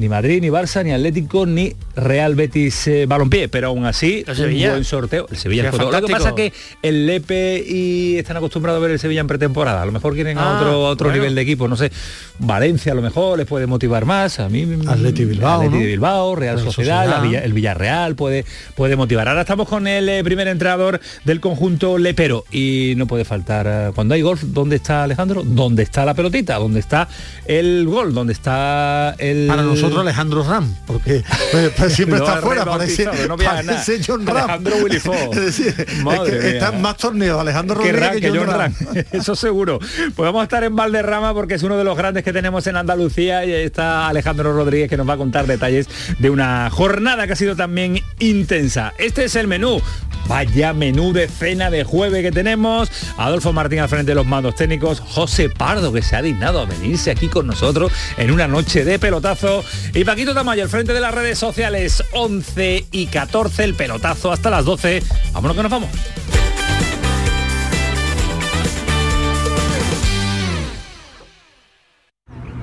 Ni 0.00 0.08
Madrid, 0.08 0.40
ni 0.40 0.48
Barça, 0.48 0.82
ni 0.82 0.92
Atlético, 0.92 1.44
ni 1.44 1.74
Real 1.94 2.34
Betis 2.34 2.86
eh, 2.88 3.04
Balompié, 3.06 3.48
pero 3.48 3.68
aún 3.68 3.84
así 3.84 4.24
El 4.26 4.40
un 4.54 4.70
buen 4.70 4.84
sorteo. 4.84 5.26
El 5.30 5.36
Sevilla 5.36 5.70
fue 5.70 5.78
todo. 5.78 5.92
Lo 5.92 6.06
que 6.06 6.12
pasa 6.12 6.30
fantástico. 6.30 6.56
que 6.80 6.88
el 6.88 7.06
Lepe 7.06 7.62
y 7.66 8.16
están 8.16 8.38
acostumbrados 8.38 8.78
a 8.78 8.82
ver 8.82 8.92
el 8.92 8.98
Sevilla 8.98 9.20
en 9.20 9.26
pretemporada. 9.26 9.82
A 9.82 9.86
lo 9.86 9.92
mejor 9.92 10.14
quieren 10.14 10.38
a 10.38 10.40
Ah, 10.40 10.56
otro, 10.58 10.70
a 10.86 10.90
otro 10.90 11.08
bueno. 11.08 11.20
nivel 11.22 11.34
de 11.34 11.42
equipo, 11.42 11.68
no 11.68 11.76
sé. 11.76 11.92
Valencia 12.38 12.92
a 12.92 12.94
lo 12.94 13.02
mejor 13.02 13.36
les 13.38 13.46
puede 13.46 13.66
motivar 13.66 14.06
más. 14.06 14.40
A 14.40 14.48
mí 14.48 14.66
Atleti 14.88 15.26
Bilbao, 15.26 15.58
Atleti 15.60 15.74
¿no? 15.74 15.80
de 15.80 15.86
Bilbao, 15.86 16.34
Real, 16.34 16.56
Sociedad, 16.58 17.04
Sociedad. 17.04 17.06
la 17.08 17.20
Villa- 17.20 17.44
el 17.44 17.52
Villarreal 17.52 18.14
puede, 18.14 18.46
puede 18.74 18.96
motivar. 18.96 19.28
Ahora 19.28 19.42
estamos 19.42 19.68
con 19.68 19.86
el 19.86 20.08
eh, 20.08 20.24
primer 20.24 20.48
entrenador 20.48 20.98
del 21.26 21.40
conjunto 21.40 21.98
lepero 21.98 22.44
y 22.50 22.94
no 22.96 23.06
puede 23.06 23.26
faltar. 23.26 23.66
eh, 23.68 23.92
cuando 23.94 24.14
hay 24.14 24.22
golf, 24.22 24.42
¿dónde 24.44 24.76
está 24.76 25.02
Alejandro? 25.04 25.42
¿Dónde 25.44 25.82
está 25.82 26.06
la 26.06 26.14
pelotita? 26.14 26.56
¿Dónde 26.56 26.80
está 26.80 27.06
el 27.44 27.84
gol? 27.86 28.14
¿Dónde 28.14 28.32
está 28.32 29.14
el 29.18 29.46
Para 29.46 29.62
nosotros 29.62 29.89
Alejandro 29.98 30.44
Ram, 30.44 30.74
porque 30.86 31.16
eh, 31.54 31.72
pues, 31.76 31.94
siempre 31.94 32.18
está 32.18 32.38
ha 32.38 32.42
fuera, 32.42 32.64
parece, 32.64 33.08
no 33.26 33.36
parece 33.36 34.00
John 34.06 34.26
Ram. 34.26 34.36
Alejandro 34.36 34.76
Willy 34.76 34.96
es 34.96 35.60
que 35.60 36.48
está 36.50 36.70
mía. 36.70 36.76
en 36.76 36.82
más 36.82 36.96
torneos 36.96 37.40
Alejandro 37.40 37.80
que, 37.80 37.92
Rodríguez 37.92 38.12
que, 38.12 38.20
que 38.20 38.28
John 38.28 38.38
John 38.38 38.58
Ram. 38.58 38.74
Ram. 38.78 39.04
Eso 39.12 39.34
seguro. 39.34 39.78
Pues 39.78 40.16
vamos 40.16 40.40
a 40.40 40.44
estar 40.44 40.62
en 40.64 40.76
Valderrama 40.76 41.34
porque 41.34 41.54
es 41.54 41.62
uno 41.62 41.76
de 41.76 41.84
los 41.84 41.96
grandes 41.96 42.24
que 42.24 42.32
tenemos 42.32 42.66
en 42.66 42.76
Andalucía 42.76 43.44
y 43.44 43.52
ahí 43.52 43.62
está 43.64 44.08
Alejandro 44.08 44.52
Rodríguez 44.52 44.88
que 44.88 44.96
nos 44.96 45.08
va 45.08 45.14
a 45.14 45.18
contar 45.18 45.46
detalles 45.46 45.88
de 46.18 46.30
una 46.30 46.68
jornada 46.70 47.26
que 47.26 47.32
ha 47.32 47.36
sido 47.36 47.56
también 47.56 48.00
intensa. 48.18 48.92
Este 48.98 49.24
es 49.24 49.34
el 49.36 49.46
menú. 49.46 49.80
Vaya 50.28 50.72
menú 50.72 51.12
de 51.12 51.26
cena 51.26 51.70
de 51.70 51.82
jueves 51.82 52.22
que 52.22 52.30
tenemos. 52.30 52.88
Adolfo 53.16 53.52
Martín 53.52 53.80
al 53.80 53.88
frente 53.88 54.12
de 54.12 54.14
los 54.14 54.26
mandos 54.26 54.54
técnicos. 54.54 55.00
José 55.00 55.48
Pardo 55.48 55.92
que 55.92 56.02
se 56.02 56.14
ha 56.14 56.22
dignado 56.22 56.60
a 56.60 56.66
venirse 56.66 57.10
aquí 57.10 57.28
con 57.28 57.46
nosotros 57.46 57.92
en 58.16 58.30
una 58.30 58.46
noche 58.46 58.84
de 58.84 58.98
pelotazo. 58.98 59.64
Y 59.94 60.04
Paquito 60.04 60.34
Tamayo 60.34 60.62
al 60.62 60.68
frente 60.68 60.92
de 60.92 61.00
las 61.00 61.14
redes 61.14 61.38
sociales 61.38 62.02
11 62.12 62.86
y 62.92 63.06
14 63.06 63.64
el 63.64 63.74
pelotazo 63.74 64.32
hasta 64.32 64.50
las 64.50 64.64
12. 64.64 65.02
Vámonos 65.32 65.56
que 65.56 65.62
nos 65.62 65.72
vamos. 65.72 65.90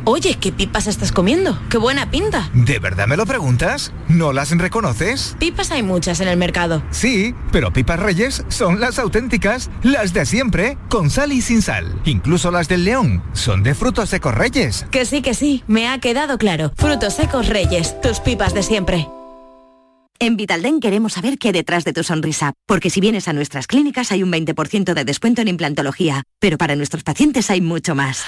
Oye, 0.09 0.37
¿qué 0.39 0.53
pipas 0.53 0.87
estás 0.87 1.11
comiendo? 1.11 1.59
¡Qué 1.69 1.77
buena 1.77 2.09
pinta! 2.09 2.49
¿De 2.53 2.79
verdad 2.79 3.07
me 3.07 3.17
lo 3.17 3.25
preguntas? 3.25 3.91
¿No 4.07 4.31
las 4.31 4.51
reconoces? 4.57 5.35
Pipas 5.37 5.69
hay 5.71 5.83
muchas 5.83 6.21
en 6.21 6.29
el 6.29 6.37
mercado. 6.37 6.81
Sí, 6.91 7.35
pero 7.51 7.73
pipas 7.73 7.99
reyes 7.99 8.45
son 8.47 8.79
las 8.79 8.99
auténticas, 8.99 9.69
las 9.83 10.13
de 10.13 10.25
siempre, 10.25 10.77
con 10.87 11.09
sal 11.09 11.33
y 11.33 11.41
sin 11.41 11.61
sal. 11.61 11.93
Incluso 12.05 12.51
las 12.51 12.69
del 12.69 12.85
león 12.85 13.21
son 13.33 13.63
de 13.63 13.75
frutos 13.75 14.07
secos 14.07 14.33
reyes. 14.33 14.85
Que 14.91 15.03
sí, 15.03 15.21
que 15.21 15.33
sí, 15.33 15.65
me 15.67 15.89
ha 15.89 15.99
quedado 15.99 16.37
claro. 16.37 16.71
Frutos 16.77 17.15
secos 17.15 17.49
Reyes, 17.49 17.99
tus 17.99 18.21
pipas 18.21 18.53
de 18.53 18.63
siempre. 18.63 19.09
En 20.19 20.35
Vitalden 20.35 20.79
queremos 20.79 21.13
saber 21.13 21.37
qué 21.37 21.49
hay 21.49 21.53
detrás 21.53 21.83
de 21.83 21.93
tu 21.93 22.03
sonrisa, 22.03 22.53
porque 22.65 22.89
si 22.89 22.99
vienes 23.01 23.27
a 23.27 23.33
nuestras 23.33 23.67
clínicas 23.67 24.11
hay 24.11 24.23
un 24.23 24.31
20% 24.31 24.93
de 24.93 25.05
descuento 25.05 25.41
en 25.41 25.47
implantología, 25.47 26.23
pero 26.39 26.57
para 26.57 26.75
nuestros 26.75 27.03
pacientes 27.03 27.51
hay 27.51 27.61
mucho 27.61 27.93
más. 27.93 28.23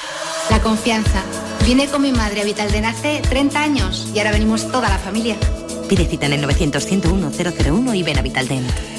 La 0.52 0.60
confianza, 0.62 1.24
Vine 1.66 1.88
con 1.88 2.02
mi 2.02 2.12
madre 2.12 2.42
a 2.42 2.44
Vitalden 2.44 2.86
hace 2.86 3.22
30 3.30 3.62
años 3.62 4.12
y 4.14 4.20
ahora 4.20 4.32
venimos 4.32 4.72
toda 4.72 4.90
la 4.90 4.98
familia. 4.98 5.38
Pide 5.88 6.06
cita 6.06 6.26
en 6.26 6.34
el 6.34 6.46
900-101-001 6.46 7.96
y 7.96 8.04
ven 8.04 8.18
a 8.18 8.22
Vitaldent. 8.22 8.99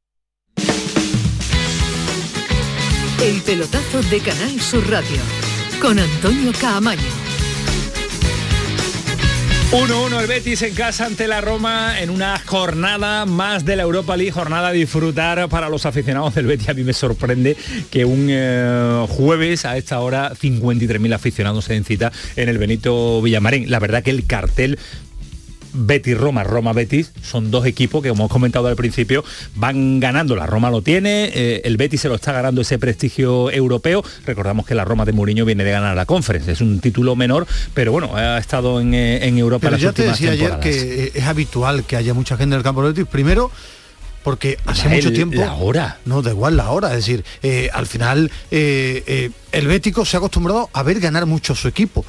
El 3.21 3.39
pelotazo 3.43 4.01
de 4.01 4.19
Canal 4.19 4.59
Sur 4.59 4.89
Radio 4.89 5.21
con 5.79 5.99
Antonio 5.99 6.51
Caamaño. 6.59 7.01
1-1 9.71 10.21
el 10.21 10.27
Betis 10.27 10.63
en 10.63 10.73
casa 10.73 11.05
ante 11.05 11.27
la 11.27 11.39
Roma 11.39 12.01
en 12.01 12.09
una 12.09 12.39
jornada 12.39 13.27
más 13.27 13.63
de 13.63 13.75
la 13.75 13.83
Europa 13.83 14.17
League, 14.17 14.31
jornada 14.31 14.69
a 14.69 14.71
disfrutar 14.71 15.47
para 15.49 15.69
los 15.69 15.85
aficionados 15.85 16.33
del 16.33 16.47
Betis. 16.47 16.69
A 16.69 16.73
mí 16.73 16.83
me 16.83 16.93
sorprende 16.93 17.55
que 17.91 18.05
un 18.05 18.25
eh, 18.29 19.05
jueves 19.07 19.65
a 19.65 19.77
esta 19.77 19.99
hora 19.99 20.33
53.000 20.33 21.13
aficionados 21.13 21.65
se 21.65 21.73
den 21.73 21.85
cita 21.85 22.11
en 22.35 22.49
el 22.49 22.57
Benito 22.57 23.21
Villamarín. 23.21 23.69
La 23.69 23.77
verdad 23.77 24.01
que 24.01 24.09
el 24.09 24.25
cartel 24.25 24.79
Betis 25.73 26.17
Roma, 26.17 26.43
Roma 26.43 26.73
Betis, 26.73 27.11
son 27.21 27.51
dos 27.51 27.65
equipos 27.65 28.01
que 28.01 28.09
como 28.09 28.23
hemos 28.23 28.31
comentado 28.31 28.67
al 28.67 28.75
principio 28.75 29.23
van 29.55 29.99
ganando. 29.99 30.35
La 30.35 30.45
Roma 30.45 30.69
lo 30.69 30.81
tiene, 30.81 31.31
eh, 31.33 31.61
el 31.63 31.77
Betis 31.77 32.01
se 32.01 32.09
lo 32.09 32.15
está 32.15 32.31
ganando 32.31 32.61
ese 32.61 32.79
prestigio 32.79 33.51
europeo. 33.51 34.03
Recordamos 34.25 34.65
que 34.65 34.75
la 34.75 34.85
Roma 34.85 35.05
de 35.05 35.13
Mourinho 35.13 35.45
viene 35.45 35.63
de 35.63 35.71
ganar 35.71 35.95
la 35.95 36.05
Conference, 36.05 36.51
es 36.51 36.61
un 36.61 36.79
título 36.79 37.15
menor, 37.15 37.47
pero 37.73 37.91
bueno, 37.91 38.15
ha 38.15 38.37
estado 38.37 38.81
en, 38.81 38.93
eh, 38.93 39.27
en 39.27 39.37
Europa 39.37 39.61
Pero 39.61 39.71
las 39.71 39.81
ya 39.81 39.93
te 39.93 40.03
decía 40.03 40.31
ayer 40.31 40.59
que 40.59 41.05
eh, 41.05 41.11
es 41.15 41.23
habitual 41.23 41.83
que 41.83 41.95
haya 41.95 42.13
mucha 42.13 42.37
gente 42.37 42.53
en 42.53 42.59
el 42.59 42.63
campo 42.63 42.83
del 42.83 42.93
Betis. 42.93 43.09
Primero, 43.11 43.51
porque 44.23 44.57
hace 44.65 44.89
mucho 44.89 45.11
tiempo... 45.11 45.39
la 45.39 45.53
hora. 45.53 45.99
No, 46.05 46.21
da 46.21 46.31
igual 46.31 46.57
la 46.57 46.69
hora. 46.71 46.89
Es 46.89 46.97
decir, 46.97 47.23
eh, 47.41 47.69
al 47.73 47.87
final 47.87 48.31
eh, 48.51 49.03
eh, 49.07 49.31
el 49.51 49.67
Bético 49.67 50.05
se 50.05 50.17
ha 50.17 50.19
acostumbrado 50.19 50.69
a 50.73 50.83
ver 50.83 50.99
ganar 50.99 51.25
mucho 51.25 51.53
a 51.53 51.55
su 51.55 51.67
equipo. 51.67 52.05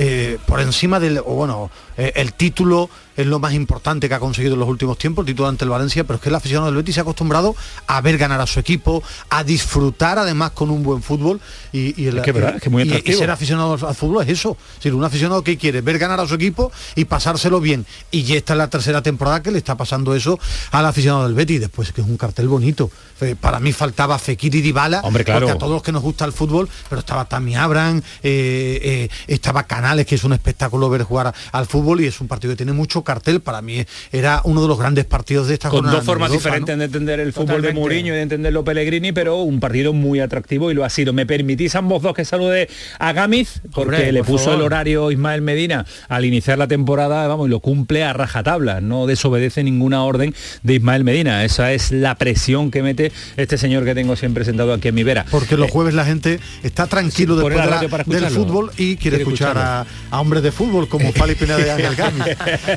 Eh, 0.00 0.38
por 0.46 0.60
encima 0.60 1.00
del, 1.00 1.18
o 1.18 1.34
bueno, 1.34 1.72
eh, 1.96 2.12
el 2.14 2.32
título 2.32 2.88
es 3.18 3.26
lo 3.26 3.38
más 3.38 3.52
importante 3.52 4.08
que 4.08 4.14
ha 4.14 4.18
conseguido 4.20 4.54
en 4.54 4.60
los 4.60 4.68
últimos 4.68 4.96
tiempos, 4.96 5.22
el 5.24 5.26
título 5.26 5.48
ante 5.48 5.64
el 5.64 5.70
Valencia, 5.70 6.04
pero 6.04 6.16
es 6.16 6.22
que 6.22 6.30
el 6.30 6.34
aficionado 6.34 6.66
del 6.66 6.76
Betis 6.76 6.94
se 6.94 7.00
ha 7.00 7.02
acostumbrado 7.02 7.54
a 7.86 8.00
ver 8.00 8.16
ganar 8.16 8.40
a 8.40 8.46
su 8.46 8.58
equipo, 8.60 9.02
a 9.28 9.44
disfrutar 9.44 10.18
además 10.18 10.52
con 10.52 10.70
un 10.70 10.82
buen 10.82 11.02
fútbol 11.02 11.40
y, 11.72 12.00
y 12.00 12.06
el- 12.06 12.18
Es 12.18 12.24
que 12.24 12.32
verdad, 12.32 12.56
es 12.56 12.62
que 12.62 12.70
muy 12.70 12.84
y- 12.84 13.02
y 13.04 13.12
ser 13.12 13.30
aficionado 13.30 13.72
al, 13.86 13.94
fútbol 13.94 14.22
es 14.22 14.30
eso. 14.30 14.56
Es 14.70 14.76
decir, 14.76 14.94
un 14.94 15.04
aficionado 15.04 15.42
que 15.42 15.58
quiere 15.58 15.80
ver 15.82 15.98
ganar 15.98 16.20
a 16.20 16.26
su 16.26 16.34
equipo 16.34 16.72
y 16.94 17.04
pasárselo 17.04 17.60
bien. 17.60 17.84
Y 18.10 18.22
ya 18.22 18.36
esta 18.36 18.54
es 18.54 18.58
la 18.58 18.70
tercera 18.70 19.02
temporada 19.02 19.42
que 19.42 19.50
le 19.50 19.58
está 19.58 19.76
pasando 19.76 20.14
eso 20.14 20.38
al 20.70 20.86
aficionado 20.86 21.24
del 21.24 21.34
Betis. 21.34 21.60
Después 21.60 21.92
que 21.92 22.00
es 22.00 22.06
un 22.06 22.16
cartel 22.16 22.48
bonito. 22.48 22.90
Eh, 23.20 23.34
para 23.38 23.58
mí 23.58 23.72
faltaba 23.72 24.16
Fekir 24.16 24.54
y 24.54 24.60
Dybala, 24.60 25.00
Hombre, 25.00 25.24
claro. 25.24 25.40
porque 25.40 25.56
a 25.56 25.58
todos 25.58 25.72
los 25.72 25.82
que 25.82 25.90
nos 25.90 26.02
gusta 26.02 26.24
el 26.24 26.32
fútbol, 26.32 26.68
pero 26.88 27.00
estaba 27.00 27.24
Tammy 27.24 27.56
Abraham, 27.56 28.00
eh, 28.22 28.78
eh, 28.82 29.08
estaba 29.26 29.64
Canales, 29.64 30.06
que 30.06 30.14
es 30.14 30.22
un 30.22 30.32
espectáculo 30.34 30.88
ver 30.88 31.02
jugar 31.02 31.34
al 31.50 31.66
fútbol 31.66 32.00
y 32.00 32.06
es 32.06 32.20
un 32.20 32.28
partido 32.28 32.52
que 32.52 32.56
tiene 32.58 32.72
mucho 32.72 33.02
cartel. 33.08 33.40
Para 33.40 33.62
mí 33.62 33.84
era 34.12 34.40
uno 34.44 34.62
de 34.62 34.68
los 34.68 34.78
grandes 34.78 35.04
partidos 35.04 35.48
de 35.48 35.54
esta 35.54 35.68
con 35.70 35.78
jornada 35.78 35.96
dos 35.98 36.06
formas 36.06 36.28
Europa, 36.30 36.48
diferentes 36.48 36.74
¿no? 36.76 36.78
de 36.80 36.84
entender 36.84 37.20
el 37.20 37.32
fútbol 37.32 37.62
de. 37.62 37.72
Mourinho 37.72 38.12
y 38.12 38.16
de 38.16 38.22
entenderlo 38.22 38.64
Pellegrini, 38.64 39.12
pero 39.12 39.36
un 39.42 39.60
partido 39.60 39.92
muy 39.92 40.20
atractivo 40.20 40.70
y 40.70 40.74
lo 40.74 40.84
ha 40.84 40.90
sido. 40.90 41.12
¿Me 41.12 41.26
permitís 41.26 41.74
ambos 41.74 42.02
dos 42.02 42.14
que 42.14 42.24
salude 42.24 42.68
a 42.98 43.12
Gámez? 43.12 43.60
Porque 43.72 43.96
Hombre, 43.96 44.12
le 44.12 44.20
por 44.20 44.26
puso 44.28 44.44
favor. 44.46 44.60
el 44.60 44.66
horario 44.66 45.10
Ismael 45.10 45.42
Medina 45.42 45.86
al 46.08 46.24
iniciar 46.24 46.58
la 46.58 46.66
temporada, 46.68 47.26
vamos, 47.28 47.48
y 47.48 47.50
lo 47.50 47.60
cumple 47.60 48.04
a 48.04 48.12
rajatabla, 48.12 48.80
no 48.80 49.06
desobedece 49.06 49.62
ninguna 49.64 50.02
orden 50.04 50.34
de 50.62 50.74
Ismael 50.74 51.04
Medina. 51.04 51.44
Esa 51.44 51.72
es 51.72 51.90
la 51.92 52.14
presión 52.16 52.70
que 52.70 52.82
mete 52.82 53.12
este 53.36 53.56
señor 53.58 53.84
que 53.84 53.94
tengo 53.94 54.16
siempre 54.16 54.44
sentado 54.44 54.72
aquí 54.72 54.88
en 54.88 54.94
mi 54.94 55.02
vera. 55.04 55.24
Porque 55.30 55.56
los 55.56 55.70
jueves 55.70 55.94
la 55.94 56.04
gente 56.04 56.40
está 56.62 56.86
tranquilo 56.86 57.34
Sí, 57.34 57.40
después 57.48 57.64
de 58.06 58.20
la- 58.20 58.28
del 58.28 58.30
fútbol 58.30 58.70
y 58.76 58.96
quiere, 58.96 59.18
Quiere 59.18 59.22
escuchar 59.22 59.56
a, 59.58 59.86
hombres 60.18 60.42
de 60.42 60.52
fútbol 60.52 60.88
como 60.88 61.12
Fali 61.12 61.34
Pineda 61.34 61.58
de 61.58 61.70
Ángel 61.70 61.94
Gami. 61.96 62.20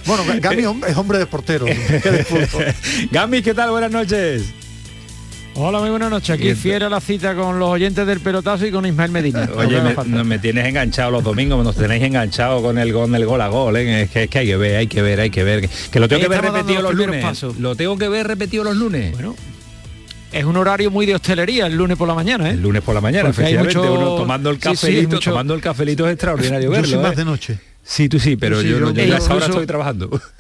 bueno, 0.05 0.21
Gami 0.42 0.63
hom- 0.63 0.86
es 0.88 0.96
hombre 0.98 1.18
de 1.20 1.25
portero. 1.25 1.66
Gami, 3.12 3.42
¿qué 3.42 3.54
tal? 3.54 3.72
Buenas 3.72 3.92
noches. 3.92 4.44
Hola, 5.54 5.80
muy 5.80 5.90
buenas 5.90 6.10
noches. 6.10 6.30
Aquí 6.30 6.56
fiera 6.56 6.88
la 6.88 7.01
cita 7.01 7.36
con 7.36 7.60
los 7.60 7.68
oyentes 7.70 8.08
del 8.08 8.22
pelotazo 8.22 8.66
y 8.66 8.72
con 8.72 8.86
Ismael 8.86 9.12
Medina. 9.12 9.50
Oye, 9.58 9.82
me, 9.82 9.94
falta. 9.94 10.10
no, 10.16 10.24
me 10.24 10.40
tienes 10.40 10.66
enganchado 10.66 11.12
los 11.12 11.24
domingos, 11.24 11.62
nos 11.63 11.75
tenéis 11.75 12.04
enganchado 12.04 12.62
con 12.62 12.78
el 12.78 12.94
gol 12.94 13.12
del 13.12 13.25
gol 13.25 13.42
a 13.42 13.50
gol, 13.50 13.75
¿eh? 13.75 14.04
es, 14.04 14.10
que, 14.10 14.24
es 14.24 14.30
que 14.30 14.40
hay 14.40 14.46
que 14.48 14.56
ver, 14.56 14.78
hay 14.78 14.88
que 14.88 15.01
ver, 15.01 15.20
hay 15.20 15.30
que 15.30 15.44
ver. 15.44 15.68
Que 15.92 16.00
lo 16.00 16.08
tengo 16.08 16.20
Ahí 16.22 16.24
que 16.24 16.30
ver 16.30 16.42
repetido 16.42 16.82
los 16.82 16.94
lunes. 16.96 17.22
pasos. 17.24 17.58
Lo 17.58 17.75
tengo 17.75 17.98
que 17.98 18.08
ver 18.08 18.28
repetido 18.28 18.63
los 18.63 18.78
lunes. 18.78 19.12
Bueno, 19.12 19.36
es 20.32 20.46
un 20.46 20.56
horario 20.56 20.90
muy 20.90 21.06
de 21.06 21.16
hostelería 21.16 21.66
el 21.66 21.75
lunes 21.75 21.98
por 21.98 22.08
la 22.08 22.13
mañana, 22.13 22.48
¿eh? 22.48 22.51
El 22.54 22.62
lunes 22.62 22.82
por 22.82 22.96
la 22.96 23.01
mañana, 23.01 23.25
Porque 23.25 23.42
efectivamente, 23.42 23.78
mucho- 23.78 23.94
uno 23.94 24.16
tomando 24.16 24.50
el 24.51 24.56
Sí, 24.56 24.62
sí, 24.62 24.68
cafelito, 24.70 25.16
mucho- 25.18 25.30
tomando 25.32 25.54
el 25.54 25.62
cafelito 25.62 26.08
es 26.08 26.13
extraordinario 26.13 26.68
Yo 26.70 26.72
verlo. 26.72 26.88
soy 26.88 27.00
más 27.00 27.12
¿eh? 27.12 27.16
de 27.18 27.25
noche. 27.25 27.58
Sí, 27.83 28.07
tú 28.09 28.19
sí, 28.19 28.35
pero 28.38 28.61
Sí, 28.61 28.67
yo, 28.69 28.79
yo- 28.79 28.85
no, 28.85 28.91
yo 28.91 29.03
yo 29.03 29.15
a 29.15 29.17
esa 29.17 29.25
hora 29.27 29.35
incluso- 29.35 29.51
estoy 29.51 29.67
trabajando. 29.67 30.09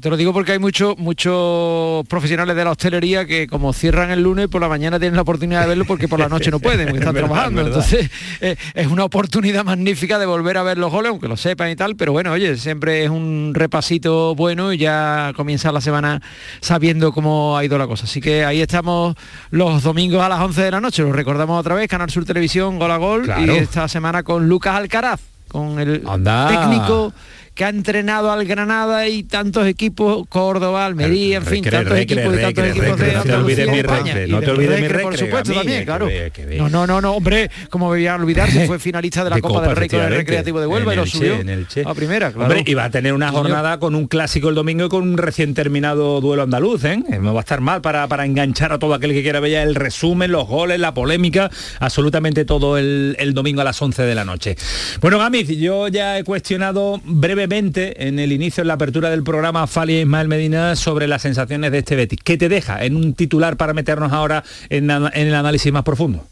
Te 0.00 0.10
lo 0.10 0.16
digo 0.16 0.32
porque 0.32 0.52
hay 0.52 0.60
muchos 0.60 0.96
muchos 0.96 2.06
profesionales 2.06 2.54
de 2.54 2.62
la 2.64 2.70
hostelería 2.70 3.26
que 3.26 3.48
como 3.48 3.72
cierran 3.72 4.12
el 4.12 4.22
lunes 4.22 4.46
por 4.46 4.60
la 4.60 4.68
mañana 4.68 5.00
tienen 5.00 5.16
la 5.16 5.22
oportunidad 5.22 5.62
de 5.62 5.66
verlo 5.66 5.84
porque 5.86 6.06
por 6.06 6.20
la 6.20 6.28
noche 6.28 6.52
no 6.52 6.60
pueden, 6.60 6.86
porque 6.86 6.98
están 7.00 7.14
verdad, 7.14 7.28
trabajando. 7.30 7.64
verdad. 7.64 7.84
Entonces 7.84 8.08
eh, 8.40 8.54
es 8.74 8.86
una 8.86 9.02
oportunidad 9.02 9.64
magnífica 9.64 10.20
de 10.20 10.26
volver 10.26 10.56
a 10.56 10.62
ver 10.62 10.78
los 10.78 10.92
goles, 10.92 11.10
aunque 11.10 11.26
lo 11.26 11.36
sepan 11.36 11.70
y 11.70 11.74
tal, 11.74 11.96
pero 11.96 12.12
bueno, 12.12 12.30
oye, 12.30 12.56
siempre 12.58 13.02
es 13.02 13.10
un 13.10 13.50
repasito 13.56 14.36
bueno 14.36 14.72
y 14.72 14.78
ya 14.78 15.32
comienza 15.34 15.72
la 15.72 15.80
semana 15.80 16.22
sabiendo 16.60 17.10
cómo 17.10 17.58
ha 17.58 17.64
ido 17.64 17.76
la 17.76 17.88
cosa. 17.88 18.04
Así 18.04 18.20
que 18.20 18.44
ahí 18.44 18.60
estamos 18.60 19.16
los 19.50 19.82
domingos 19.82 20.22
a 20.22 20.28
las 20.28 20.38
11 20.38 20.62
de 20.62 20.70
la 20.70 20.80
noche, 20.80 21.02
lo 21.02 21.12
recordamos 21.12 21.58
otra 21.58 21.74
vez, 21.74 21.88
Canal 21.88 22.08
Sur 22.08 22.24
Televisión, 22.24 22.78
Gol 22.78 22.92
a 22.92 22.98
Gol, 22.98 23.22
Claro. 23.24 23.52
y 23.52 23.56
esta 23.58 23.88
semana 23.88 24.22
con 24.22 24.48
Lucas 24.48 24.76
Alcaraz, 24.76 25.18
con 25.48 25.78
el 25.78 26.02
Anda. 26.06 26.48
técnico 26.48 27.12
que 27.58 27.64
ha 27.64 27.70
entrenado 27.70 28.30
al 28.30 28.44
Granada 28.44 29.08
y 29.08 29.24
tantos 29.24 29.66
equipos, 29.66 30.28
Córdoba, 30.28 30.86
Almería, 30.86 31.38
en 31.38 31.44
fin, 31.44 31.64
Recre, 31.64 31.70
tantos 31.72 31.92
recre, 31.92 32.02
equipos 32.14 32.38
y 32.38 32.40
tantos 32.40 32.64
recre, 32.64 32.68
equipos 32.70 33.00
de 33.00 33.04
recre, 33.06 33.18
no 33.18 33.24
te 33.24 33.34
olvides 33.34 33.68
mi 33.68 33.82
recre, 33.82 34.28
no 34.28 34.40
te 34.40 34.50
olvides 34.52 34.80
mi 34.80 34.86
recre, 34.86 35.02
por 35.02 35.12
recre, 35.14 35.26
supuesto, 35.26 35.54
también, 35.54 35.84
claro. 35.84 36.08
No, 36.56 36.68
no, 36.68 36.86
no, 36.86 37.00
no, 37.00 37.12
hombre, 37.14 37.50
como 37.68 37.86
me 37.86 37.96
voy 37.96 38.06
a 38.06 38.14
olvidar, 38.14 38.48
si 38.48 38.60
fue 38.60 38.78
finalista 38.78 39.24
de 39.24 39.30
la 39.30 39.36
De 39.36 39.42
Copa, 39.42 39.62
del 39.66 39.74
Rey 39.74 39.88
con 39.88 40.00
el. 40.00 40.08
Recreativo 40.14 40.60
de 40.60 40.68
Huelva 40.68 40.92
y 40.92 40.96
lo 40.98 41.04
Che, 41.04 41.10
subió 41.10 41.34
en 41.34 41.48
el 41.48 41.66
Che. 41.66 41.82
a 41.84 41.94
primera, 41.94 42.30
claro. 42.30 42.44
Hombre, 42.44 42.62
y 42.64 42.74
va 42.74 42.84
a 42.84 42.90
tener 42.90 43.12
una 43.12 43.32
jornada 43.32 43.80
con 43.80 43.96
un 43.96 44.06
clásico 44.06 44.50
el 44.50 44.54
domingo 44.54 44.84
y 44.84 44.88
con 44.88 45.02
un 45.02 45.18
recién 45.18 45.52
terminado 45.54 46.20
duelo 46.20 46.44
andaluz, 46.44 46.84
¿eh? 46.84 47.02
Eh, 47.10 47.18
No 47.20 47.34
va 47.34 47.40
a 47.40 47.42
estar 47.42 47.60
mal 47.60 47.80
para, 47.80 48.06
para 48.06 48.24
enganchar 48.24 48.72
a 48.72 48.78
todo 48.78 48.94
aquel 48.94 49.12
que 49.14 49.22
quiera 49.24 49.40
ver 49.40 49.50
ya 49.50 49.64
el 49.64 49.74
resumen, 49.74 50.30
los 50.30 50.46
goles, 50.46 50.78
la 50.78 50.94
polémica, 50.94 51.50
absolutamente 51.80 52.44
todo 52.44 52.78
el, 52.78 53.16
el 53.18 53.34
domingo 53.34 53.62
a 53.62 53.64
las 53.64 53.82
11 53.82 54.04
de 54.04 54.14
la 54.14 54.24
noche. 54.24 54.56
Bueno, 55.00 55.18
Gamiz, 55.18 55.48
yo 55.48 55.88
ya 55.88 56.20
he 56.20 56.22
cuestionado 56.22 57.00
brevemente 57.04 57.47
en 57.52 58.18
el 58.18 58.32
inicio, 58.32 58.60
en 58.60 58.68
la 58.68 58.74
apertura 58.74 59.10
del 59.10 59.22
programa, 59.22 59.66
Fali 59.66 59.94
e 59.94 60.00
Ismael 60.02 60.28
Medina 60.28 60.76
sobre 60.76 61.08
las 61.08 61.22
sensaciones 61.22 61.72
de 61.72 61.78
este 61.78 61.96
Betis. 61.96 62.20
¿Qué 62.22 62.36
te 62.36 62.48
deja 62.48 62.84
en 62.84 62.94
un 62.94 63.14
titular 63.14 63.56
para 63.56 63.74
meternos 63.74 64.12
ahora 64.12 64.44
en 64.70 64.90
el 64.90 65.34
análisis 65.34 65.72
más 65.72 65.82
profundo? 65.82 66.24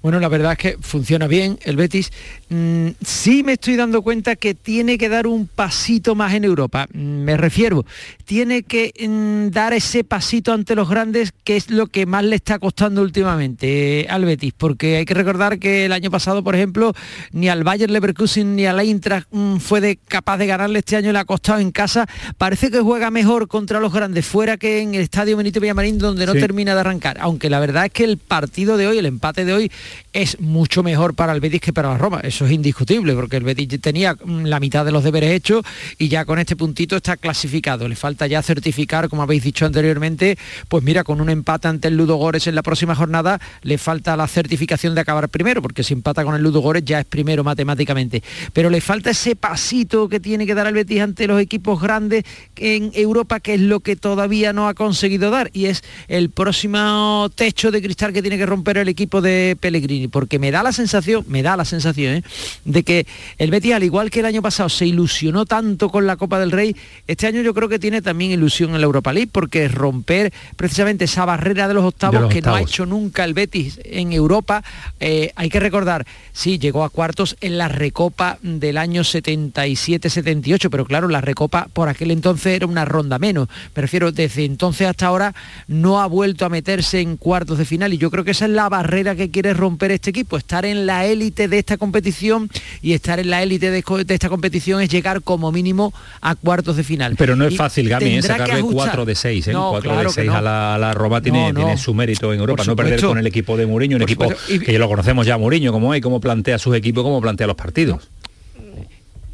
Bueno, 0.00 0.20
la 0.20 0.28
verdad 0.28 0.52
es 0.52 0.58
que 0.58 0.76
funciona 0.80 1.26
bien 1.26 1.58
el 1.64 1.76
Betis. 1.76 2.12
Mm, 2.50 2.90
sí 3.04 3.42
me 3.42 3.54
estoy 3.54 3.74
dando 3.74 4.00
cuenta 4.02 4.36
que 4.36 4.54
tiene 4.54 4.96
que 4.96 5.08
dar 5.08 5.26
un 5.26 5.48
pasito 5.48 6.14
más 6.14 6.34
en 6.34 6.44
Europa. 6.44 6.86
Mm, 6.92 6.98
me 7.24 7.36
refiero, 7.36 7.84
tiene 8.24 8.62
que 8.62 8.92
mm, 9.08 9.50
dar 9.52 9.72
ese 9.74 10.04
pasito 10.04 10.52
ante 10.52 10.76
los 10.76 10.88
grandes, 10.88 11.32
que 11.42 11.56
es 11.56 11.68
lo 11.70 11.88
que 11.88 12.06
más 12.06 12.22
le 12.24 12.36
está 12.36 12.60
costando 12.60 13.02
últimamente 13.02 14.00
eh, 14.02 14.06
al 14.08 14.24
Betis, 14.24 14.52
porque 14.56 14.98
hay 14.98 15.04
que 15.04 15.14
recordar 15.14 15.58
que 15.58 15.86
el 15.86 15.92
año 15.92 16.10
pasado, 16.12 16.44
por 16.44 16.54
ejemplo, 16.54 16.94
ni 17.32 17.48
al 17.48 17.64
Bayern 17.64 17.92
Leverkusen 17.92 18.54
ni 18.54 18.66
al 18.66 18.78
Eintracht 18.78 19.26
fue 19.58 19.80
de, 19.80 19.96
capaz 19.96 20.38
de 20.38 20.46
ganarle 20.46 20.78
este 20.78 20.94
año, 20.94 21.12
le 21.12 21.18
ha 21.18 21.24
costado 21.24 21.58
en 21.58 21.72
casa. 21.72 22.06
Parece 22.38 22.70
que 22.70 22.78
juega 22.80 23.10
mejor 23.10 23.48
contra 23.48 23.80
los 23.80 23.92
grandes 23.92 24.24
fuera 24.24 24.56
que 24.58 24.80
en 24.80 24.94
el 24.94 25.02
estadio 25.02 25.36
Benito 25.36 25.58
Villamarín, 25.60 25.98
donde 25.98 26.24
no 26.24 26.34
Sí. 26.34 26.38
termina 26.40 26.74
de 26.74 26.80
arrancar. 26.80 27.16
Aunque 27.20 27.50
la 27.50 27.58
verdad 27.58 27.86
es 27.86 27.92
que 27.92 28.04
el 28.04 28.16
partido 28.18 28.76
de 28.76 28.86
hoy, 28.86 28.98
el 28.98 29.06
empate 29.06 29.44
de 29.44 29.52
hoy, 29.54 29.72
es 30.12 30.40
mucho 30.40 30.82
mejor 30.82 31.14
para 31.14 31.32
el 31.32 31.40
Betis 31.40 31.60
que 31.60 31.72
para 31.72 31.88
la 31.90 31.98
Roma. 31.98 32.20
Eso 32.22 32.46
es 32.46 32.52
indiscutible, 32.52 33.14
porque 33.14 33.36
el 33.36 33.44
Betis 33.44 33.80
tenía 33.80 34.14
mm, 34.14 34.44
la 34.44 34.60
mitad 34.60 34.84
de 34.84 34.92
los 34.92 35.04
deberes 35.04 35.32
hechos 35.32 35.64
y 35.98 36.08
ya 36.08 36.24
con 36.24 36.38
este 36.38 36.56
puntito 36.56 36.96
está 36.96 37.16
clasificado. 37.16 37.88
Le 37.88 37.96
falta 37.96 38.26
ya 38.26 38.42
certificar, 38.42 39.08
como 39.08 39.22
habéis 39.22 39.42
dicho 39.42 39.66
anteriormente, 39.66 40.38
pues 40.68 40.84
mira, 40.84 41.04
con 41.04 41.20
un 41.20 41.30
empate 41.30 41.68
ante 41.68 41.88
el 41.88 41.96
Ludo 41.96 42.18
en 42.18 42.54
la 42.54 42.62
próxima 42.62 42.94
jornada, 42.94 43.40
le 43.62 43.78
falta 43.78 44.16
la 44.16 44.26
certificación 44.26 44.94
de 44.94 45.00
acabar 45.00 45.28
primero, 45.28 45.62
porque 45.62 45.82
si 45.82 45.94
empata 45.94 46.24
con 46.24 46.34
el 46.34 46.42
Ludo 46.42 46.58
ya 46.84 47.00
es 47.00 47.06
primero 47.06 47.44
matemáticamente. 47.44 48.22
Pero 48.52 48.70
le 48.70 48.80
falta 48.80 49.10
ese 49.10 49.36
pasito 49.36 50.08
que 50.08 50.20
tiene 50.20 50.46
que 50.46 50.54
dar 50.54 50.66
el 50.66 50.74
Betis 50.74 51.00
ante 51.00 51.26
los 51.26 51.40
equipos 51.40 51.80
grandes 51.80 52.24
en 52.56 52.90
Europa, 52.94 53.40
que 53.40 53.54
es 53.54 53.60
lo 53.60 53.80
que 53.80 53.96
todavía 53.96 54.52
no 54.52 54.68
ha 54.68 54.74
conseguido 54.74 55.30
dar, 55.30 55.50
y 55.52 55.66
es 55.66 55.82
el 56.08 56.30
próximo 56.30 57.30
techo 57.34 57.70
de 57.70 57.82
cristal 57.82 58.12
que 58.12 58.22
tiene 58.22 58.38
que 58.38 58.46
romper 58.46 58.78
el 58.78 58.88
equipo 58.88 59.20
de 59.20 59.56
Pellegrini, 59.78 60.08
porque 60.08 60.38
me 60.38 60.50
da 60.50 60.62
la 60.62 60.72
sensación, 60.72 61.24
me 61.28 61.42
da 61.42 61.56
la 61.56 61.64
sensación, 61.64 62.16
¿eh? 62.16 62.22
de 62.64 62.82
que 62.82 63.06
el 63.38 63.50
Betis, 63.50 63.74
al 63.74 63.84
igual 63.84 64.10
que 64.10 64.20
el 64.20 64.26
año 64.26 64.42
pasado, 64.42 64.68
se 64.68 64.86
ilusionó 64.86 65.46
tanto 65.46 65.88
con 65.88 66.06
la 66.06 66.16
Copa 66.16 66.40
del 66.40 66.50
Rey, 66.50 66.74
este 67.06 67.26
año 67.26 67.42
yo 67.42 67.54
creo 67.54 67.68
que 67.68 67.78
tiene 67.78 68.02
también 68.02 68.30
ilusión 68.32 68.74
en 68.74 68.80
la 68.80 68.86
Europa 68.86 69.12
League, 69.12 69.30
porque 69.32 69.68
romper 69.68 70.32
precisamente 70.56 71.04
esa 71.04 71.24
barrera 71.24 71.68
de 71.68 71.74
los 71.74 71.84
octavos, 71.84 72.14
De 72.14 72.20
los 72.20 72.32
que 72.32 72.42
no 72.42 72.54
ha 72.54 72.60
hecho 72.60 72.86
nunca 72.86 73.24
el 73.24 73.34
Betis 73.34 73.80
en 73.84 74.12
Europa, 74.12 74.64
eh, 75.00 75.32
hay 75.36 75.48
que 75.48 75.60
recordar, 75.60 76.06
sí, 76.32 76.58
llegó 76.58 76.84
a 76.84 76.90
cuartos 76.90 77.36
en 77.40 77.58
la 77.58 77.68
Recopa 77.68 78.38
del 78.42 78.78
año 78.78 79.02
77-78, 79.02 80.68
pero 80.70 80.84
claro, 80.84 81.08
la 81.08 81.20
Recopa 81.20 81.68
por 81.72 81.88
aquel 81.88 82.10
entonces 82.10 82.54
era 82.54 82.66
una 82.66 82.84
ronda 82.84 83.18
menos. 83.18 83.48
Me 83.74 83.82
refiero, 83.82 84.12
desde 84.12 84.44
entonces 84.44 84.86
hasta 84.88 85.06
ahora 85.06 85.34
no 85.66 86.00
ha 86.00 86.06
vuelto 86.06 86.44
a 86.44 86.48
meterse 86.48 87.00
en 87.00 87.16
cuartos 87.16 87.58
de 87.58 87.64
final 87.64 87.92
y 87.92 87.98
yo 87.98 88.10
creo 88.10 88.24
que 88.24 88.32
esa 88.32 88.46
es 88.46 88.50
la 88.50 88.68
barrera 88.68 89.14
que 89.14 89.30
quiere 89.30 89.54
romper 89.54 89.67
este 89.90 90.10
equipo, 90.10 90.36
estar 90.36 90.64
en 90.64 90.86
la 90.86 91.04
élite 91.06 91.48
de 91.48 91.58
esta 91.58 91.76
competición 91.76 92.48
y 92.82 92.92
estar 92.92 93.18
en 93.18 93.30
la 93.30 93.42
élite 93.42 93.70
de, 93.70 93.82
de 94.04 94.14
esta 94.14 94.28
competición 94.28 94.80
es 94.80 94.88
llegar 94.88 95.22
como 95.22 95.50
mínimo 95.52 95.92
a 96.20 96.34
cuartos 96.34 96.76
de 96.76 96.84
final. 96.84 97.16
Pero 97.16 97.36
no 97.36 97.46
es 97.46 97.54
Y 97.54 97.56
fácil, 97.56 97.88
Gami, 97.88 98.16
¿eh? 98.16 98.22
sacarle 98.22 98.54
ajustar. 98.60 98.86
4 98.88 99.04
de 99.04 99.14
6, 99.14 99.48
¿eh? 99.48 99.52
No, 99.52 99.70
4 99.70 99.90
claro 99.90 100.00
de 100.10 100.14
que 100.14 100.20
6 100.22 100.26
no. 100.28 100.36
a, 100.36 100.42
la, 100.42 100.74
a 100.74 100.78
la 100.78 100.94
Roma 100.94 101.20
tiene, 101.20 101.52
No, 101.52 101.60
tiene 101.60 101.76
su 101.76 101.92
mérito 101.94 102.32
en 102.32 102.40
Europa. 102.40 102.64
No 102.64 102.76
perder 102.76 103.00
con 103.00 103.18
el 103.18 103.26
equipo 103.26 103.56
de 103.56 103.66
Mourinho, 103.66 103.96
un 103.96 104.00
Por 104.02 104.10
equipo. 104.10 104.32
Y- 104.48 104.58
que 104.60 104.72
ya 104.72 104.78
lo 104.78 104.88
conocemos 104.88 105.26
ya 105.26 105.36
Mourinho, 105.38 105.72
cómo 105.72 105.92
es, 105.94 106.00
cómo 106.02 106.20
plantea 106.20 106.58
sus 106.58 106.74
equipos, 106.76 107.02
cómo 107.02 107.20
plantea 107.20 107.46
los 107.46 107.56
partidos. 107.56 108.08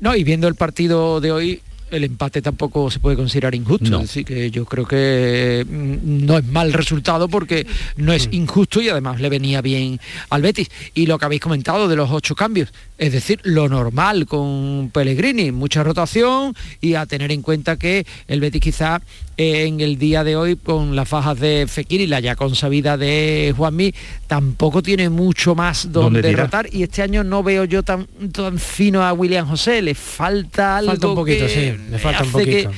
No, 0.00 0.14
y 0.14 0.24
viendo 0.24 0.48
el 0.48 0.54
partido 0.54 1.20
de 1.20 1.32
hoy, 1.32 1.60
el 1.94 2.04
empate 2.04 2.42
tampoco 2.42 2.90
se 2.90 3.00
puede 3.00 3.16
considerar 3.16 3.54
injusto. 3.54 3.90
No. 3.90 3.98
Es 3.98 4.08
decir, 4.08 4.24
que 4.24 4.50
yo 4.50 4.64
creo 4.64 4.86
que 4.86 5.64
mm, 5.68 6.26
no 6.26 6.38
es 6.38 6.44
mal 6.44 6.72
resultado 6.72 7.28
porque 7.28 7.66
no 7.96 8.12
es 8.12 8.28
injusto 8.32 8.80
y 8.80 8.88
además 8.88 9.20
le 9.20 9.28
venía 9.28 9.62
bien 9.62 10.00
al 10.30 10.42
Betis. 10.42 10.70
Y 10.94 11.06
lo 11.06 11.18
que 11.18 11.24
habéis 11.24 11.40
comentado 11.40 11.88
de 11.88 11.96
los 11.96 12.10
ocho 12.10 12.34
cambios, 12.34 12.72
es 12.98 13.12
decir, 13.12 13.40
lo 13.42 13.68
normal 13.68 14.26
con 14.26 14.90
Pellegrini, 14.92 15.52
mucha 15.52 15.82
rotación 15.82 16.54
y 16.80 16.94
a 16.94 17.06
tener 17.06 17.32
en 17.32 17.42
cuenta 17.42 17.76
que 17.76 18.06
el 18.28 18.40
Betis 18.40 18.60
quizá 18.60 19.00
eh, 19.36 19.66
en 19.66 19.80
el 19.80 19.98
día 19.98 20.22
de 20.22 20.36
hoy 20.36 20.54
con 20.54 20.94
las 20.94 21.08
fajas 21.08 21.40
de 21.40 21.66
Fekir 21.68 22.00
y 22.00 22.06
la 22.06 22.20
ya 22.20 22.36
consabida 22.36 22.96
de 22.96 23.52
Juanmi 23.56 23.92
tampoco 24.28 24.80
tiene 24.80 25.08
mucho 25.08 25.56
más 25.56 25.90
¿Dónde 25.90 26.20
donde 26.20 26.28
tirar? 26.28 26.46
rotar 26.46 26.68
y 26.72 26.84
este 26.84 27.02
año 27.02 27.24
no 27.24 27.42
veo 27.42 27.64
yo 27.64 27.82
tan, 27.82 28.06
tan 28.32 28.58
fino 28.58 29.02
a 29.02 29.12
William 29.12 29.48
José, 29.48 29.82
le 29.82 29.94
falta 29.94 30.76
algo 30.76 30.92
Falta 30.92 31.08
un 31.08 31.14
poquito, 31.16 31.46
que 31.46 31.74
sí, 31.76 31.83
le 31.90 31.98
falta 31.98 32.22
un 32.22 32.28
hace 32.28 32.32
poquito. 32.32 32.70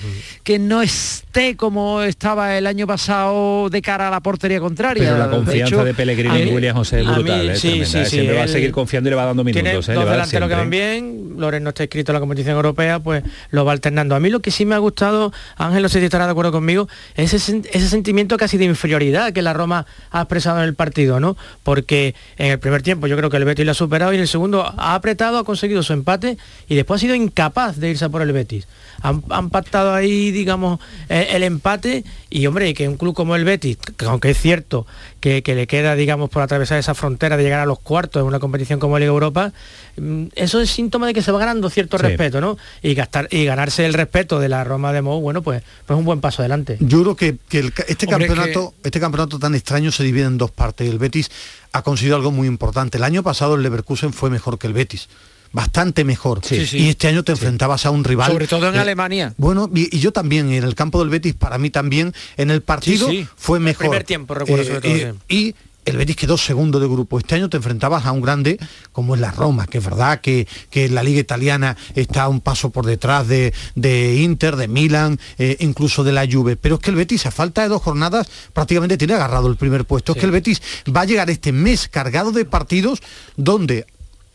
Que, 0.42 0.58
no 0.58 0.80
esté 0.82 1.56
como 1.56 2.02
estaba 2.02 2.56
el 2.56 2.66
año 2.66 2.86
pasado 2.86 3.68
de 3.70 3.82
cara 3.82 4.08
a 4.08 4.10
la 4.10 4.20
portería 4.20 4.60
contraria. 4.60 5.02
Pero 5.04 5.18
la 5.18 5.28
De 5.28 5.36
confianza 5.36 5.74
hecho, 5.74 5.84
de 5.84 5.94
Pellegrini 5.94 6.36
a 6.36 6.38
en 6.40 6.44
mí- 6.48 6.54
William 6.54 6.76
José 6.76 7.00
es 7.00 7.06
a 7.06 7.10
mí- 7.10 7.16
brutal, 7.22 7.50
¿eh? 7.50 7.56
sí, 7.56 7.84
sí, 7.84 7.98
¿eh? 7.98 8.04
sí, 8.04 8.10
Siempre 8.10 8.36
va 8.36 8.44
a 8.44 8.48
seguir 8.48 8.70
confiando 8.72 9.08
y 9.08 9.10
le 9.10 9.16
va 9.16 9.24
dando 9.26 9.42
minutos. 9.44 9.62
Tiene 9.62 9.70
¿eh? 10.00 10.04
dos 10.04 10.10
delanteros 10.10 10.48
que 10.48 10.54
van 10.54 10.70
bien, 10.70 11.34
Loren 11.38 11.62
no 11.64 11.70
está 11.70 11.82
inscrito 11.84 12.12
en 12.12 12.14
la 12.14 12.20
competición 12.20 12.56
europea, 12.56 13.00
pues 13.00 13.22
lo 13.50 13.64
va 13.64 13.72
alternando. 13.72 14.14
A 14.14 14.20
mí 14.20 14.30
lo 14.30 14.40
que 14.40 14.50
sí 14.50 14.64
me 14.64 14.74
ha 14.74 14.78
gustado, 14.78 15.32
Ángel, 15.56 15.82
no 15.82 15.88
sé 15.88 15.98
si 15.98 16.04
estará 16.06 16.26
de 16.26 16.30
acuerdo 16.32 16.52
conmigo, 16.52 16.88
es 17.16 17.34
ese, 17.34 17.62
ese 17.72 17.88
sentimiento 17.88 18.36
casi 18.36 18.56
de 18.56 18.64
inferioridad 18.64 19.32
que 19.32 19.42
la 19.42 19.52
Roma 19.52 19.86
ha 20.10 20.20
expresado 20.22 20.58
en 20.58 20.64
el 20.64 20.74
partido, 20.74 21.20
¿no? 21.20 21.36
Porque 21.62 22.14
en 22.38 22.52
el 22.52 22.58
primer 22.58 22.82
tiempo 22.82 23.06
yo 23.06 23.16
creo 23.16 23.30
que 23.30 23.36
el 23.36 23.44
Betis 23.44 23.64
lo 23.66 23.72
ha 23.72 23.74
superado 23.74 24.12
y 24.12 24.16
en 24.16 24.22
el 24.22 24.28
segundo 24.28 24.62
ha 24.76 24.94
apretado, 24.94 25.38
ha 25.38 25.44
conseguido 25.44 25.82
su 25.82 25.92
empate 25.92 26.38
y 26.68 26.74
después 26.76 26.98
ha 26.98 27.02
sido 27.02 27.14
incapaz 27.14 27.76
de 27.76 27.90
irse 27.90 28.04
a 28.04 28.08
por 28.08 28.22
el 28.22 28.32
Betis. 28.32 28.66
Han, 29.02 29.22
han 29.30 29.50
pactado 29.50 29.94
ahí, 29.94 30.30
digamos, 30.30 30.80
eh, 31.08 31.28
el 31.32 31.42
empate 31.42 32.04
y, 32.30 32.46
hombre, 32.46 32.72
que 32.74 32.88
un 32.88 32.96
club 32.96 33.14
como 33.14 33.36
el 33.36 33.44
Betis, 33.44 33.76
que 33.96 34.04
aunque 34.06 34.30
es 34.30 34.38
cierto 34.40 34.86
que, 35.20 35.42
que 35.42 35.54
le 35.54 35.66
queda, 35.66 35.94
digamos, 35.94 36.30
por 36.30 36.42
atravesar 36.42 36.78
esa 36.78 36.94
frontera 36.94 37.36
de 37.36 37.42
llegar 37.42 37.60
a 37.60 37.66
los 37.66 37.78
cuartos 37.78 38.20
en 38.20 38.26
una 38.26 38.38
competición 38.38 38.78
como 38.80 38.98
Liga 38.98 39.10
Europa, 39.10 39.52
mm, 39.96 40.26
eso 40.34 40.60
es 40.60 40.70
síntoma 40.70 41.06
de 41.06 41.14
que 41.14 41.22
se 41.22 41.32
va 41.32 41.38
ganando 41.38 41.68
cierto 41.70 41.98
Sí. 41.98 42.02
respeto, 42.04 42.40
¿no? 42.40 42.56
Y, 42.82 42.94
gastar, 42.94 43.28
y 43.30 43.44
ganarse 43.44 43.84
el 43.86 43.94
respeto 43.94 44.40
de 44.40 44.48
la 44.48 44.64
Roma 44.64 44.92
de 44.92 45.02
Mou, 45.02 45.20
bueno, 45.20 45.42
pues, 45.42 45.62
pues 45.86 45.98
un 45.98 46.04
buen 46.04 46.20
paso 46.20 46.42
adelante. 46.42 46.76
Yo 46.80 47.02
creo 47.02 47.16
que, 47.16 47.36
que 47.48 47.58
el 47.58 47.72
ca- 47.72 47.84
este 47.88 48.06
Hombre, 48.06 48.26
campeonato, 48.28 48.74
este 48.82 49.00
campeonato 49.00 49.38
tan 49.38 49.54
extraño 49.54 49.92
se 49.92 50.02
divide 50.04 50.24
en 50.24 50.38
dos 50.38 50.50
partes. 50.50 50.88
El 50.88 50.98
Betis 50.98 51.30
ha 51.72 51.82
conseguido 51.82 52.16
algo 52.16 52.30
muy 52.32 52.46
importante. 52.48 52.98
El 52.98 53.04
año 53.04 53.22
pasado 53.22 53.54
el 53.54 53.62
Leverkusen 53.62 54.12
fue 54.12 54.30
mejor 54.30 54.58
que 54.58 54.66
el 54.66 54.72
Betis. 54.72 55.08
Bastante 55.52 56.04
mejor. 56.04 56.40
Sí, 56.44 56.66
sí. 56.66 56.78
Y 56.78 56.88
este 56.88 57.08
año 57.08 57.22
te 57.24 57.32
enfrentabas 57.32 57.86
a 57.86 57.90
un 57.90 58.04
rival. 58.04 58.32
Sobre 58.32 58.46
todo 58.46 58.68
en 58.68 58.74
eh, 58.74 58.78
Alemania. 58.78 59.34
Bueno, 59.36 59.70
y, 59.74 59.94
y 59.96 60.00
yo 60.00 60.12
también, 60.12 60.52
en 60.52 60.64
el 60.64 60.74
campo 60.74 60.98
del 61.00 61.08
Betis, 61.08 61.34
para 61.34 61.58
mí 61.58 61.70
también, 61.70 62.12
en 62.36 62.50
el 62.50 62.62
partido 62.62 63.08
fue 63.36 63.58
El 63.58 63.64
mejor. 63.64 63.86
primer 63.88 64.04
tiempo, 64.04 64.34
recuerdo 64.34 64.64
sobre 64.64 64.80
todo, 64.80 64.92
eh, 64.92 65.14
Y 65.28 65.54
el 65.86 65.96
Betis 65.96 66.16
quedó 66.16 66.36
segundo 66.36 66.80
de 66.80 66.88
grupo. 66.88 67.16
Este 67.18 67.36
año 67.36 67.48
te 67.48 67.58
enfrentabas 67.58 68.06
a 68.06 68.12
un 68.12 68.20
grande 68.20 68.58
como 68.90 69.14
es 69.14 69.20
la 69.20 69.30
Roma, 69.30 69.66
que 69.66 69.78
es 69.78 69.84
verdad 69.84 70.20
que, 70.20 70.48
que 70.68 70.88
la 70.88 71.04
liga 71.04 71.20
italiana 71.20 71.76
está 71.94 72.26
un 72.28 72.40
paso 72.40 72.70
por 72.70 72.84
detrás 72.86 73.28
de, 73.28 73.54
de 73.76 74.16
Inter, 74.16 74.56
de 74.56 74.66
Milan, 74.66 75.20
eh, 75.38 75.56
incluso 75.60 76.02
de 76.02 76.10
la 76.10 76.26
Juve. 76.28 76.56
Pero 76.56 76.74
es 76.74 76.80
que 76.80 76.90
el 76.90 76.96
Betis, 76.96 77.24
a 77.26 77.30
falta 77.30 77.62
de 77.62 77.68
dos 77.68 77.82
jornadas, 77.82 78.28
prácticamente 78.52 78.96
tiene 78.98 79.14
agarrado 79.14 79.46
el 79.48 79.56
primer 79.56 79.84
puesto. 79.84 80.12
Es 80.12 80.18
que 80.18 80.26
el 80.26 80.32
Betis 80.32 80.60
va 80.94 81.02
a 81.02 81.04
llegar 81.04 81.30
este 81.30 81.52
mes 81.52 81.86
cargado 81.88 82.32
de 82.32 82.44
partidos 82.44 83.00
donde 83.36 83.78
eh, 83.78 83.86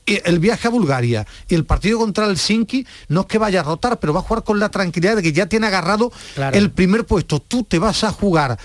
el 0.06 0.40
viaje 0.40 0.68
a 0.68 0.72
Bulgaria 0.72 1.26
y 1.48 1.56
el 1.56 1.66
partido 1.66 2.00
contra 2.00 2.26
el 2.26 2.38
Sinki 2.38 2.86
no 3.10 3.22
es 3.22 3.28
que 3.28 3.38
vaya 3.38 3.62
a 3.62 3.64
rotar, 3.64 4.00
pero 4.00 4.14
va 4.14 4.20
a 4.20 4.24
jugar 4.24 4.44
con 4.44 4.60
la 4.60 4.70
tranquilidad 4.70 5.16
de 5.16 5.22
que 5.24 5.32
ya 5.34 5.46
tiene 5.48 5.68
agarrado 5.68 6.12
Claro. 6.36 6.58
el 6.58 6.72
primer 6.72 7.06
puesto. 7.06 7.40
Tú 7.40 7.64
te 7.64 7.80
vas 7.80 8.04
a 8.04 8.12
jugar 8.12 8.58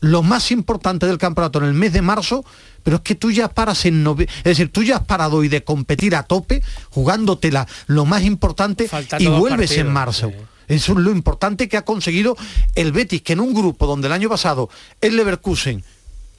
lo 0.00 0.22
más 0.22 0.50
importante 0.50 1.06
del 1.06 1.18
campeonato 1.18 1.58
en 1.58 1.64
el 1.64 1.72
mes 1.72 1.92
de 1.92 2.02
marzo, 2.02 2.44
pero 2.82 2.96
es 2.96 3.02
que 3.02 3.14
tú 3.14 3.30
ya 3.32 3.48
paras 3.48 3.84
en 3.86 4.04
nove- 4.04 4.28
es 4.38 4.44
decir, 4.44 4.70
tú 4.70 4.82
ya 4.82 4.96
has 4.96 5.04
parado 5.04 5.38
hoy 5.38 5.48
de 5.48 5.64
competir 5.64 6.14
a 6.14 6.22
tope, 6.22 6.62
jugándotela 6.90 7.66
lo 7.86 8.04
más 8.04 8.22
importante 8.22 8.88
Faltan 8.88 9.20
y 9.22 9.26
vuelves 9.26 9.72
en 9.72 9.92
marzo. 9.92 10.30
Eso 10.68 10.92
es 10.92 10.98
lo 10.98 11.10
importante 11.10 11.68
que 11.68 11.76
ha 11.76 11.82
conseguido 11.82 12.36
el 12.74 12.92
Betis, 12.92 13.22
que 13.22 13.32
en 13.34 13.40
un 13.40 13.54
grupo 13.54 13.86
donde 13.86 14.08
el 14.08 14.12
año 14.12 14.28
pasado 14.28 14.68
el 15.00 15.16
Leverkusen 15.16 15.82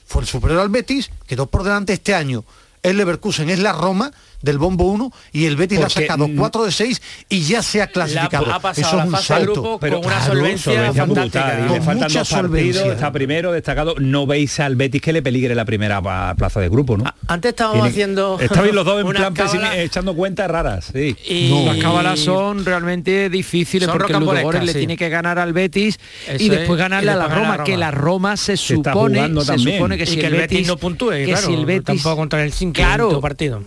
fue 0.06 0.22
el 0.22 0.28
superior 0.28 0.60
al 0.60 0.68
Betis, 0.68 1.10
quedó 1.26 1.46
por 1.46 1.64
delante 1.64 1.92
este 1.94 2.14
año. 2.14 2.44
El 2.88 2.96
Leverkusen 2.96 3.50
es 3.50 3.58
la 3.58 3.72
Roma 3.72 4.10
del 4.42 4.56
bombo 4.58 4.84
1 4.84 5.12
y 5.32 5.46
el 5.46 5.56
Betis 5.56 5.78
le 5.80 5.84
ha 5.86 5.88
sacado 5.88 6.28
mm, 6.28 6.36
4 6.36 6.64
de 6.64 6.70
6 6.72 7.02
y 7.28 7.40
ya 7.42 7.60
se 7.62 7.82
ha 7.82 7.88
clasificado. 7.88 8.52
ha 8.52 8.60
pasado 8.60 8.86
Eso 8.86 8.96
la 8.96 9.02
es 9.04 9.08
un 9.08 9.16
salto. 9.16 9.52
grupo 9.52 9.78
con 9.80 9.94
una 9.94 10.24
solvencia 10.24 10.72
solvencia 10.72 11.06
fantástica. 11.06 11.58
y 11.58 11.62
le 11.72 11.80
faltan 11.80 11.98
mucha 12.04 12.18
dos 12.20 12.28
partidos, 12.30 12.32
solvencia. 12.76 12.92
está 12.92 13.12
primero 13.12 13.52
destacado. 13.52 13.94
No 13.98 14.26
veis 14.26 14.60
al 14.60 14.76
Betis 14.76 15.02
que 15.02 15.12
le 15.12 15.22
peligre 15.22 15.54
la 15.56 15.64
primera 15.64 16.00
plaza 16.36 16.60
de 16.60 16.68
grupo, 16.68 16.96
¿no? 16.96 17.04
Antes 17.26 17.50
estábamos 17.50 17.78
Tiene- 17.82 17.90
haciendo... 17.90 18.38
Estabais 18.40 18.72
los 18.72 18.84
dos 18.84 19.00
en 19.00 19.06
una 19.08 19.30
plan 19.32 19.34
cábala- 19.34 19.76
echando 19.78 20.14
cuentas 20.14 20.48
raras, 20.48 20.90
sí. 20.92 21.16
Y- 21.28 21.64
Las 21.64 21.76
cábalas 21.78 22.20
son 22.20 22.64
realmente 22.64 23.28
difíciles 23.30 23.88
Son 23.88 23.98
porque 23.98 24.12
el 24.12 24.66
le 24.66 24.72
sí. 24.72 24.78
tiene 24.78 24.96
que 24.96 25.08
ganar 25.08 25.38
al 25.38 25.52
Betis 25.52 25.98
Eso 26.28 26.42
y 26.44 26.48
después 26.48 26.70
es, 26.70 26.78
ganarle 26.78 27.10
y 27.10 27.14
a 27.14 27.16
la 27.18 27.28
Roma, 27.28 27.64
que 27.64 27.72
Roma. 27.72 27.84
la 27.86 27.90
Roma 27.90 28.36
se 28.36 28.56
supone, 28.56 29.28
se 29.42 29.58
supone 29.58 29.96
que 29.96 30.04
y 30.04 30.06
si 30.06 30.16
que 30.16 30.26
el 30.26 30.34
Betis, 30.34 30.66
no 30.68 30.76
puntúe, 30.76 31.10
que 31.10 31.24
claro, 31.26 31.46
si 31.46 31.54
el 31.54 31.66
Betis 31.66 31.84
tampoco 31.84 32.16
contra 32.16 32.42
el 32.44 32.52
5 32.52 32.77
Claro. 32.82 33.20
partido. 33.20 33.62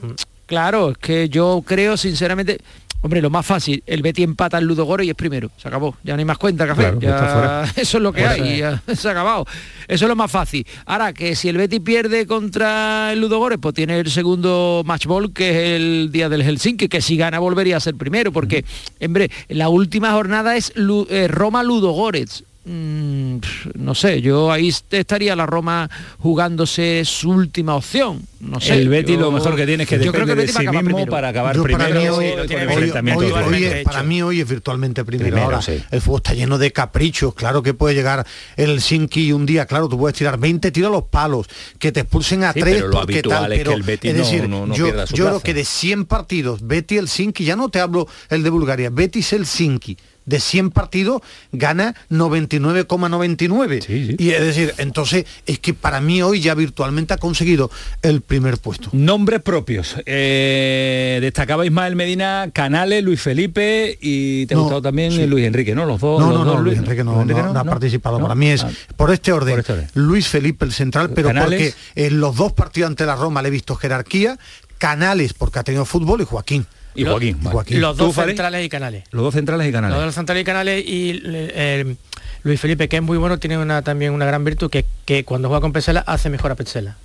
Claro, 0.45 0.91
es 0.91 0.97
que 0.97 1.29
yo 1.29 1.63
creo 1.65 1.95
sinceramente 1.97 2.57
Hombre, 3.03 3.19
lo 3.19 3.31
más 3.31 3.43
fácil, 3.47 3.81
el 3.87 4.03
Betty 4.03 4.21
empata 4.21 4.59
el 4.59 4.65
Ludogorets 4.65 5.07
y 5.07 5.09
es 5.09 5.15
primero. 5.15 5.49
Se 5.57 5.67
acabó. 5.67 5.97
Ya 6.03 6.13
no 6.13 6.19
hay 6.19 6.25
más 6.25 6.37
cuenta, 6.37 6.67
café. 6.67 6.83
Claro, 6.83 6.99
Ya- 6.99 7.09
está 7.15 7.27
fuera. 7.33 7.63
Eso 7.75 7.97
es 7.97 8.03
lo 8.03 8.13
que 8.13 8.21
Fuera. 8.21 8.33
hay. 8.43 8.57
ya 8.59 8.83
se 8.95 9.07
ha 9.07 9.11
acabado. 9.11 9.47
Eso 9.87 10.05
es 10.05 10.07
lo 10.09 10.15
más 10.15 10.29
fácil. 10.29 10.67
Ahora, 10.85 11.11
que 11.11 11.35
si 11.35 11.49
el 11.49 11.57
Betty 11.57 11.79
pierde 11.79 12.27
contra 12.27 13.11
el 13.11 13.19
Ludogorets, 13.21 13.59
pues 13.59 13.73
tiene 13.73 13.99
el 13.99 14.11
segundo 14.11 14.83
match 14.85 15.07
ball, 15.07 15.33
que 15.33 15.49
es 15.49 15.55
el 15.81 16.09
día 16.11 16.29
del 16.29 16.43
Helsinki, 16.43 16.89
que 16.89 17.01
si 17.01 17.17
gana 17.17 17.39
volvería 17.39 17.77
a 17.77 17.79
ser 17.79 17.95
primero, 17.95 18.31
porque, 18.31 18.65
hombre, 19.03 19.31
la 19.49 19.69
última 19.69 20.11
jornada 20.11 20.55
es 20.55 20.71
Lu- 20.75 21.07
eh, 21.09 21.27
Roma-Ludogorets. 21.27 22.43
Mm, 22.63 23.37
no 23.75 23.95
sé, 23.95 24.21
yo 24.21 24.51
ahí 24.51 24.67
est- 24.69 24.93
estaría 24.93 25.35
la 25.35 25.47
Roma 25.47 25.89
jugándose 26.19 27.01
su 27.05 27.31
última 27.31 27.75
opción. 27.75 28.21
No 28.39 28.59
sé. 28.59 28.73
el 28.73 28.89
Betty 28.89 29.13
yo- 29.13 29.19
lo 29.19 29.31
mejor 29.31 29.55
que 29.55 29.67
tiene 29.67 29.83
es 29.83 29.89
que 29.89 30.03
yo 30.03 30.11
creo 30.11 30.23
el 30.23 30.29
de 30.29 30.33
Betty 30.35 30.51
va 30.53 30.59
a 30.59 30.61
sí 30.63 30.67
mismo 30.69 30.83
primero. 30.83 31.11
para 31.11 31.27
acabar 31.29 31.55
Yo 31.55 31.61
para 31.63 31.77
primero 31.77 32.01
mí 32.01 32.07
hoy, 32.07 32.25
hoy- 32.25 32.31
hoy- 32.39 33.83
para 33.83 34.01
mí 34.03 34.21
hoy 34.23 34.41
es 34.41 34.49
virtualmente 34.49 35.05
primero. 35.05 35.25
Primero, 35.29 35.45
Ahora, 35.45 35.61
sí. 35.61 35.79
el 35.91 36.01
fútbol 36.01 36.21
está 36.23 36.33
lleno 36.33 36.57
de 36.57 36.71
caprichos. 36.71 37.35
Claro 37.35 37.61
que 37.61 37.73
puede 37.75 37.93
llegar 37.93 38.25
el 38.57 38.69
Helsinki 38.71 39.27
y 39.27 39.31
un 39.31 39.45
día, 39.45 39.67
claro, 39.67 39.87
tú 39.89 39.97
puedes 39.99 40.17
tirar 40.17 40.39
20 40.39 40.71
tiros 40.71 40.89
a 40.89 40.91
los 40.91 41.03
palos, 41.03 41.47
que 41.77 41.91
te 41.91 41.99
expulsen 41.99 42.43
a 42.43 42.53
Sí, 42.53 42.61
tres 42.61 42.75
pero 42.75 42.87
lo 42.87 42.97
porque 42.97 43.13
habitual 43.15 43.41
tal. 43.43 43.53
es 43.53 43.63
que 43.63 43.73
el 43.73 43.83
Betis 43.83 44.11
es 44.11 44.17
decir, 44.17 44.49
no- 44.49 44.65
no 44.65 44.73
yo, 44.75 44.85
pierda 44.85 45.05
su 45.07 45.15
yo 45.15 45.25
creo 45.27 45.39
que 45.41 45.53
de 45.53 45.65
100 45.65 46.05
partidos, 46.05 46.65
Betis 46.65 46.97
Helsinki, 46.99 47.43
ya 47.45 47.55
no 47.55 47.69
te 47.69 47.79
hablo 47.79 48.07
el 48.31 48.41
de 48.41 48.49
Bulgaria, 48.49 48.89
Betis 48.91 49.29
Helsinki. 49.33 49.97
De 50.25 50.39
100 50.39 50.69
partidos 50.69 51.21
gana 51.51 51.95
99,99. 52.09 54.17
Y 54.19 54.29
es 54.31 54.41
decir, 54.41 54.73
entonces 54.77 55.25
es 55.45 55.59
que 55.59 55.73
para 55.73 56.01
mí 56.01 56.21
hoy 56.21 56.41
ya 56.41 56.53
virtualmente 56.53 57.13
ha 57.13 57.17
conseguido 57.17 57.71
el 58.01 58.21
primer 58.21 58.57
puesto. 58.57 58.89
Nombres 58.91 59.41
propios. 59.41 59.95
Eh, 60.05 61.19
destacaba 61.21 61.65
Ismael 61.65 61.95
Medina, 61.95 62.49
Canales, 62.53 63.03
Luis 63.03 63.21
Felipe 63.21 63.97
y 64.01 64.45
te 64.45 64.53
ha 64.53 64.57
No, 64.57 64.63
gustado 64.63 64.81
también 64.83 65.11
sí. 65.11 65.25
Luis 65.25 65.45
Enrique, 65.45 65.73
¿no? 65.75 65.85
Los 65.85 65.99
dos. 65.99 66.19
No, 66.21 66.29
los 66.29 66.39
no, 66.39 66.45
dos 66.45 66.55
no, 66.57 66.61
Luis 66.61 66.77
Enrique 66.77 67.03
no, 67.03 67.11
Luis 67.13 67.21
Enrique 67.23 67.41
no- 67.41 67.53
no 67.53 67.59
ha 67.59 67.63
participado. 67.65 68.19
Para 68.19 68.35
mí 68.35 68.47
es 68.49 68.63
Ah. 68.63 68.69
por 68.95 69.11
este 69.11 69.31
orden. 69.31 69.53
Por 69.53 69.59
este 69.61 69.73
orden. 69.73 69.87
Luis 69.95 70.27
Felipe 70.27 70.65
el 70.65 70.71
central, 70.71 71.11
pero 71.15 71.29
Canales. 71.29 71.75
porque 71.95 72.05
en 72.07 72.19
los 72.19 72.35
dos 72.35 72.53
partidos 72.53 72.89
ante 72.89 73.05
la 73.05 73.15
Roma 73.15 73.41
le 73.41 73.47
he 73.47 73.51
visto 73.51 73.75
jerarquía, 73.75 74.37
Canales 74.77 75.33
porque 75.33 75.59
ha 75.59 75.63
tenido 75.63 75.85
fútbol 75.85 76.21
y 76.21 76.25
Joaquín. 76.25 76.65
Y 76.95 77.03
Joaquín. 77.05 77.29
Y 77.29 77.43
vale. 77.43 77.49
Joaquín. 77.51 77.81
Los 77.81 77.97
¿Tú, 77.97 78.05
dos 78.05 78.15
centrales 78.15 78.65
y 78.65 78.69
canales. 78.69 79.03
Los 79.11 79.23
dos 79.23 79.33
centrales 79.33 79.67
y 79.67 79.71
Canales. 79.71 79.95
Los 79.95 80.05
dos 80.05 80.15
centrales 80.15 80.41
y 80.41 80.45
canales 80.45 80.83
y 80.85 81.21
eh, 81.25 81.95
Luis 82.43 82.59
Felipe, 82.59 82.87
que 82.89 82.97
es 82.97 83.01
muy 83.01 83.17
bueno, 83.17 83.37
tiene 83.37 83.57
una, 83.57 83.81
también 83.81 84.11
una 84.13 84.25
gran 84.25 84.43
virtud 84.43 84.69
que, 84.69 84.85
que 85.05 85.23
cuando 85.23 85.47
juega 85.47 85.61
con 85.61 85.71
Pesela 85.73 86.01
hace 86.07 86.29
mejor 86.29 86.51
a 86.51 86.55
Pesela. 86.55 86.97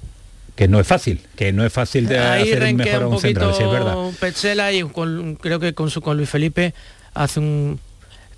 Que 0.57 0.69
no 0.69 0.81
es 0.81 0.87
fácil, 0.87 1.21
que 1.37 1.53
no 1.53 1.67
es 1.67 1.73
fácil 1.73 2.09
de 2.09 2.19
Ahí 2.19 2.51
hacer 2.51 2.75
mejor 2.75 3.03
a 3.03 3.07
un 3.09 3.15
un 3.15 3.21
central, 3.21 3.53
sí, 3.55 3.63
es 3.63 3.71
verdad. 3.71 3.95
Petzela 4.19 4.73
y 4.73 4.83
con- 4.85 5.35
creo 5.37 5.61
que 5.61 5.75
con 5.75 5.91
su 5.91 6.01
con 6.01 6.17
Luis 6.17 6.31
Felipe 6.31 6.73
hace 7.13 7.41
un 7.41 7.79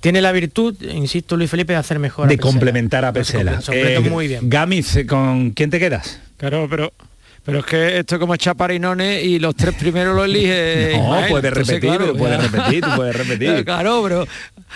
tiene 0.00 0.20
la 0.20 0.32
virtud, 0.32 0.76
insisto, 0.82 1.36
Luis 1.36 1.48
Felipe 1.50 1.72
de 1.74 1.78
hacer 1.78 1.98
mejor 2.00 2.26
a 2.26 2.28
De 2.28 2.36
Petzela. 2.36 2.52
complementar 2.52 3.04
a 3.04 3.12
completa 3.12 3.72
Eh, 3.72 4.00
muy 4.10 4.26
bien. 4.28 4.50
Gamiz, 4.50 4.96
eh, 4.96 5.06
¿con 5.06 5.50
quién 5.52 5.70
te 5.70 5.78
quedas? 5.78 6.20
Claro, 6.38 6.66
pero 6.68 6.92
pero 7.48 7.60
es 7.60 7.64
que 7.64 7.98
esto 8.00 8.16
es 8.16 8.18
como 8.20 8.36
Chaparinone 8.36 9.22
y 9.22 9.38
los 9.38 9.56
tres 9.56 9.74
primeros 9.74 10.14
lo 10.14 10.24
elige 10.24 10.92
No, 10.98 11.02
Ismael. 11.04 11.30
puedes 11.30 11.44
Entonces, 11.48 11.74
repetir, 11.74 11.88
claro, 11.88 12.04
pero 12.04 12.16
puedes 12.18 12.36
ya. 12.38 12.42
repetir, 12.58 12.84
tú 12.84 12.90
puedes 12.96 13.16
repetir. 13.28 13.64
Claro, 13.64 14.00
pero 14.02 14.26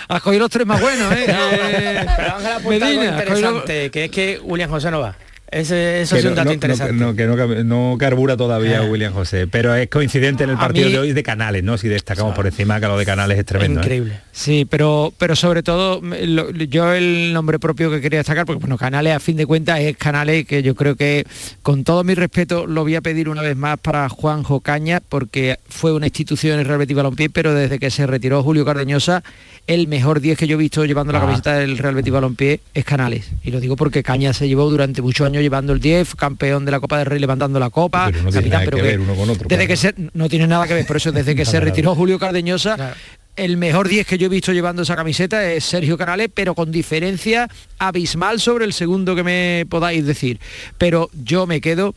has 0.09 0.23
cogido 0.23 0.41
los 0.41 0.51
tres 0.51 0.67
más 0.67 0.81
buenos, 0.81 1.13
¿eh? 1.13 1.27
Eh, 1.29 2.07
Pero 2.17 2.35
Ángel 2.37 2.53
apunta 2.53 2.57
algo 2.57 2.69
Medina, 2.71 3.17
cogido- 3.17 3.21
interesante, 3.35 3.91
que 3.91 4.05
es 4.07 4.11
que 4.11 4.41
William 4.43 4.71
José 4.71 4.91
no 4.91 5.01
va. 5.01 5.15
Ese, 5.53 6.01
eso 6.01 6.17
es 6.17 6.25
un 6.25 6.31
no- 6.31 6.37
dato 6.37 6.49
no- 6.49 6.55
interesante. 6.55 6.95
No, 6.95 7.15
que 7.15 7.27
no, 7.27 7.97
carbura 7.99 8.37
todavía 8.39 8.83
Eh. 8.83 8.89
William 8.91 9.13
José, 9.13 9.47
pero 9.47 9.75
es 9.75 9.89
coincidente 9.91 10.45
en 10.45 10.51
el 10.51 10.57
partido 10.57 10.87
mí- 10.87 10.93
de 10.93 10.99
hoy 10.99 11.13
de 11.13 11.23
Canales, 11.23 11.63
¿no? 11.63 11.77
Si 11.77 11.89
destacamos 11.89 12.35
por 12.35 12.47
encima 12.47 12.81
que 12.81 12.87
lo 12.87 12.97
de 12.97 13.05
Canales 13.05 13.39
es 13.39 13.45
tremendo. 13.45 13.83
¿eh? 13.83 14.03
Sí, 14.33 14.67
pero 14.69 15.13
pero 15.19 15.37
sobre 15.37 15.63
todo 15.63 16.01
lo- 16.01 16.51
yo 16.53 16.93
el 16.95 17.35
nombre 17.35 17.59
propio 17.59 17.91
que 17.91 18.01
quería 18.01 18.21
destacar, 18.21 18.47
porque 18.47 18.61
bueno, 18.61 18.79
Canales 18.79 19.15
a 19.15 19.21
fin 19.21 19.37
de 19.37 19.45
cuentas 19.45 19.79
es 19.81 19.95
Canales 19.99 20.47
que 20.47 20.63
yo 20.63 20.75
creo 20.75 20.97
que 20.97 21.27
con 21.63 21.85
todo 21.85 22.03
mi 22.03 22.15
respeto 22.15 22.67
lo 22.67 22.83
voy 22.83 22.95
a 22.95 23.03
pedir 23.03 23.29
una 23.29 23.43
vez 23.43 23.57
más 23.57 23.79
para 23.79 24.09
Juanjo 24.09 24.61
Caña, 24.61 25.01
porque 25.07 25.59
fue 25.69 25.93
una 25.93 26.07
institución 26.07 26.55
en 26.55 26.61
el 26.61 26.67
Real 26.67 26.79
Betis 26.79 26.97
Balompié, 26.97 27.29
pero 27.29 27.53
desde 27.55 27.79
que 27.79 27.91
se 27.91 28.07
retiró 28.07 28.43
Julio 28.43 28.65
Cardeñosa, 28.65 29.23
el 29.67 29.87
mejor 29.89 30.21
10 30.21 30.37
que 30.37 30.47
yo 30.47 30.55
he 30.57 30.59
visto 30.59 30.85
llevando 30.85 31.13
la 31.13 31.21
Ah. 31.21 31.23
camiseta 31.23 31.55
del 31.59 31.79
Real 31.79 31.95
Betis 31.95 32.13
Balompié 32.13 32.61
es 32.75 32.85
Canales. 32.85 33.31
Y 33.45 33.51
lo 33.53 33.61
digo 33.61 33.77
porque 33.77 34.03
Caña 34.03 34.33
se 34.33 34.49
llevó 34.49 34.69
durante 34.69 35.03
muchos 35.03 35.27
años 35.27 35.43
llevando 35.43 35.73
el 35.73 35.81
10, 35.81 36.15
campeón 36.17 36.65
de 36.65 36.73
la 36.73 36.81
Copa 36.81 36.99
del 36.99 37.07
Rey 37.07 37.21
levantando 37.21 37.59
la 37.61 37.71
copa, 37.71 38.07
Pero 38.07 38.23
no 38.25 38.31
tiene 38.31 38.49
capitán, 38.49 38.51
nada 38.61 38.65
pero 38.65 38.77
que 38.77 38.83
ver 38.83 39.01
uno 39.01 39.15
con 39.15 39.31
otro, 39.31 39.47
Desde 39.49 39.67
claro. 39.67 39.69
que 39.69 39.77
se, 39.77 39.95
no 40.15 40.29
tiene 40.29 40.47
nada 40.47 40.67
que 40.67 40.75
ver, 40.75 40.87
por 40.87 40.97
eso 40.97 41.13
desde 41.13 41.35
que 41.37 41.45
se 41.45 41.61
retiró. 41.61 41.95
Julio 41.95 42.19
Cardeñosa, 42.19 42.95
el 43.37 43.57
mejor 43.57 43.89
10 43.89 44.07
que 44.07 44.19
yo 44.19 44.27
he 44.27 44.29
visto 44.29 44.53
llevando 44.53 44.83
esa 44.83 44.97
camiseta 44.97 45.51
es 45.53 45.65
Sergio 45.65 45.97
Canales, 45.97 46.29
pero 46.35 46.55
con 46.55 46.71
diferencia 46.73 47.49
abismal 47.79 48.41
sobre 48.41 48.65
el 48.65 48.73
segundo 48.73 49.15
que 49.15 49.23
me 49.23 49.65
podáis 49.71 50.05
decir. 50.05 50.39
Pero 50.77 51.09
yo 51.25 51.47
me 51.47 51.61
quedo 51.61 51.95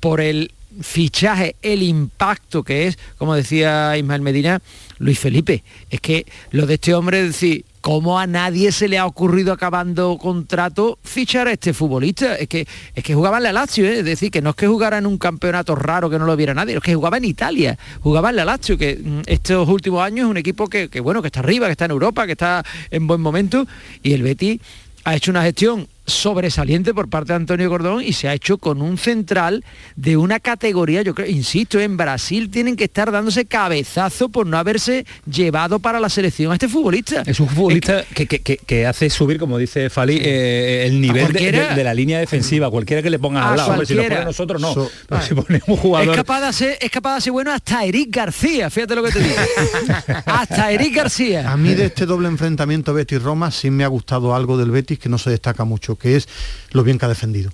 por 0.00 0.20
el 0.20 0.50
fichaje, 0.80 1.56
el 1.62 1.82
impacto 1.82 2.62
que 2.62 2.86
es, 2.86 2.98
como 3.18 3.34
decía 3.34 3.96
Ismael 3.96 4.22
Medina, 4.22 4.60
Luis 4.98 5.18
Felipe. 5.18 5.62
Es 5.90 6.00
que 6.00 6.26
lo 6.50 6.66
de 6.66 6.74
este 6.74 6.94
hombre 6.94 7.20
es 7.20 7.26
decir, 7.28 7.64
¿cómo 7.80 8.18
a 8.18 8.26
nadie 8.26 8.72
se 8.72 8.88
le 8.88 8.98
ha 8.98 9.06
ocurrido 9.06 9.52
acabando 9.52 10.18
contrato 10.18 10.98
fichar 11.04 11.48
a 11.48 11.52
este 11.52 11.72
futbolista? 11.72 12.36
Es 12.36 12.48
que, 12.48 12.66
es 12.94 13.04
que 13.04 13.14
jugaba 13.14 13.36
en 13.36 13.44
la 13.44 13.52
Lazio, 13.52 13.86
¿eh? 13.86 13.98
es 14.00 14.04
decir, 14.04 14.30
que 14.30 14.42
no 14.42 14.50
es 14.50 14.56
que 14.56 14.66
jugara 14.66 14.98
en 14.98 15.06
un 15.06 15.18
campeonato 15.18 15.74
raro 15.74 16.10
que 16.10 16.18
no 16.18 16.26
lo 16.26 16.36
viera 16.36 16.54
nadie, 16.54 16.76
es 16.76 16.82
que 16.82 16.94
jugaba 16.94 17.18
en 17.18 17.24
Italia, 17.24 17.78
jugaba 18.00 18.30
en 18.30 18.36
la 18.36 18.44
Lazio, 18.44 18.76
que 18.76 18.96
mm, 18.96 19.20
estos 19.26 19.68
últimos 19.68 20.02
años 20.02 20.26
es 20.26 20.30
un 20.30 20.36
equipo 20.36 20.68
que, 20.68 20.88
que, 20.88 21.00
bueno, 21.00 21.22
que 21.22 21.28
está 21.28 21.40
arriba, 21.40 21.66
que 21.66 21.72
está 21.72 21.84
en 21.84 21.92
Europa, 21.92 22.26
que 22.26 22.32
está 22.32 22.64
en 22.90 23.06
buen 23.06 23.20
momento, 23.20 23.66
y 24.02 24.12
el 24.12 24.22
Betis 24.22 24.60
ha 25.04 25.14
hecho 25.14 25.30
una 25.30 25.42
gestión 25.42 25.86
sobresaliente 26.06 26.94
por 26.94 27.08
parte 27.08 27.32
de 27.32 27.36
Antonio 27.36 27.68
Gordón 27.68 28.02
y 28.02 28.12
se 28.12 28.28
ha 28.28 28.34
hecho 28.34 28.58
con 28.58 28.80
un 28.82 28.98
central 28.98 29.64
de 29.96 30.16
una 30.16 30.40
categoría, 30.40 31.02
yo 31.02 31.14
creo, 31.14 31.28
insisto, 31.28 31.78
en 31.80 31.96
Brasil 31.96 32.50
tienen 32.50 32.76
que 32.76 32.84
estar 32.84 33.10
dándose 33.10 33.44
cabezazo 33.46 34.28
por 34.28 34.46
no 34.46 34.56
haberse 34.58 35.04
llevado 35.30 35.78
para 35.78 36.00
la 36.00 36.08
selección 36.08 36.50
a 36.52 36.54
este 36.54 36.68
futbolista. 36.68 37.22
Es 37.26 37.40
un 37.40 37.48
futbolista 37.48 38.04
que, 38.14 38.26
que- 38.26 38.40
que- 38.40 38.56
que 38.58 38.86
hace 38.86 39.10
subir, 39.10 39.38
como 39.38 39.58
dice 39.58 39.90
Fali, 39.90 40.18
eh, 40.22 40.84
el 40.86 41.00
nivel 41.00 41.16
de, 41.26 41.32
cualquiera. 41.32 41.68
de- 41.70 41.74
de 41.74 41.84
la 41.84 41.94
línea 41.94 42.18
defensiva, 42.18 42.70
cualquiera 42.70 43.02
que 43.02 43.10
le 43.10 43.18
ponga 43.18 43.42
A 43.42 43.50
al 43.50 43.56
lado. 43.56 43.70
Hombre, 43.72 43.86
si 43.86 43.94
lo 43.94 44.02
pone 44.02 44.24
nosotros 44.24 44.60
no. 44.62 44.72
So- 44.74 44.90
Pero 45.08 45.22
si 45.22 45.34
pone 45.34 45.60
un 45.66 45.76
jugador. 45.76 46.10
Es 46.10 46.16
capaz, 46.16 46.46
de 46.46 46.52
ser, 46.52 46.78
es 46.80 46.90
capaz 46.90 47.16
de 47.16 47.20
ser 47.22 47.32
bueno 47.32 47.52
hasta 47.52 47.84
Eric 47.84 48.14
García, 48.14 48.70
fíjate 48.70 48.94
lo 48.94 49.02
que 49.02 49.10
te 49.12 49.18
digo. 49.20 49.34
hasta 50.26 50.70
Eric 50.72 50.94
García. 50.94 51.50
A 51.50 51.56
mí 51.56 51.74
de 51.74 51.86
este 51.86 52.06
doble 52.06 52.28
enfrentamiento 52.28 52.94
Betis-Roma 52.94 53.50
sí 53.50 53.70
me 53.70 53.84
ha 53.84 53.88
gustado 53.88 54.34
algo 54.34 54.56
del 54.56 54.70
Betis 54.70 54.98
que 54.98 55.08
no 55.08 55.18
se 55.18 55.30
destaca 55.30 55.64
mucho, 55.64 55.95
que 55.96 56.16
es 56.16 56.28
lo 56.70 56.82
bien 56.82 56.98
que 56.98 57.06
ha 57.06 57.08
defendido. 57.08 57.50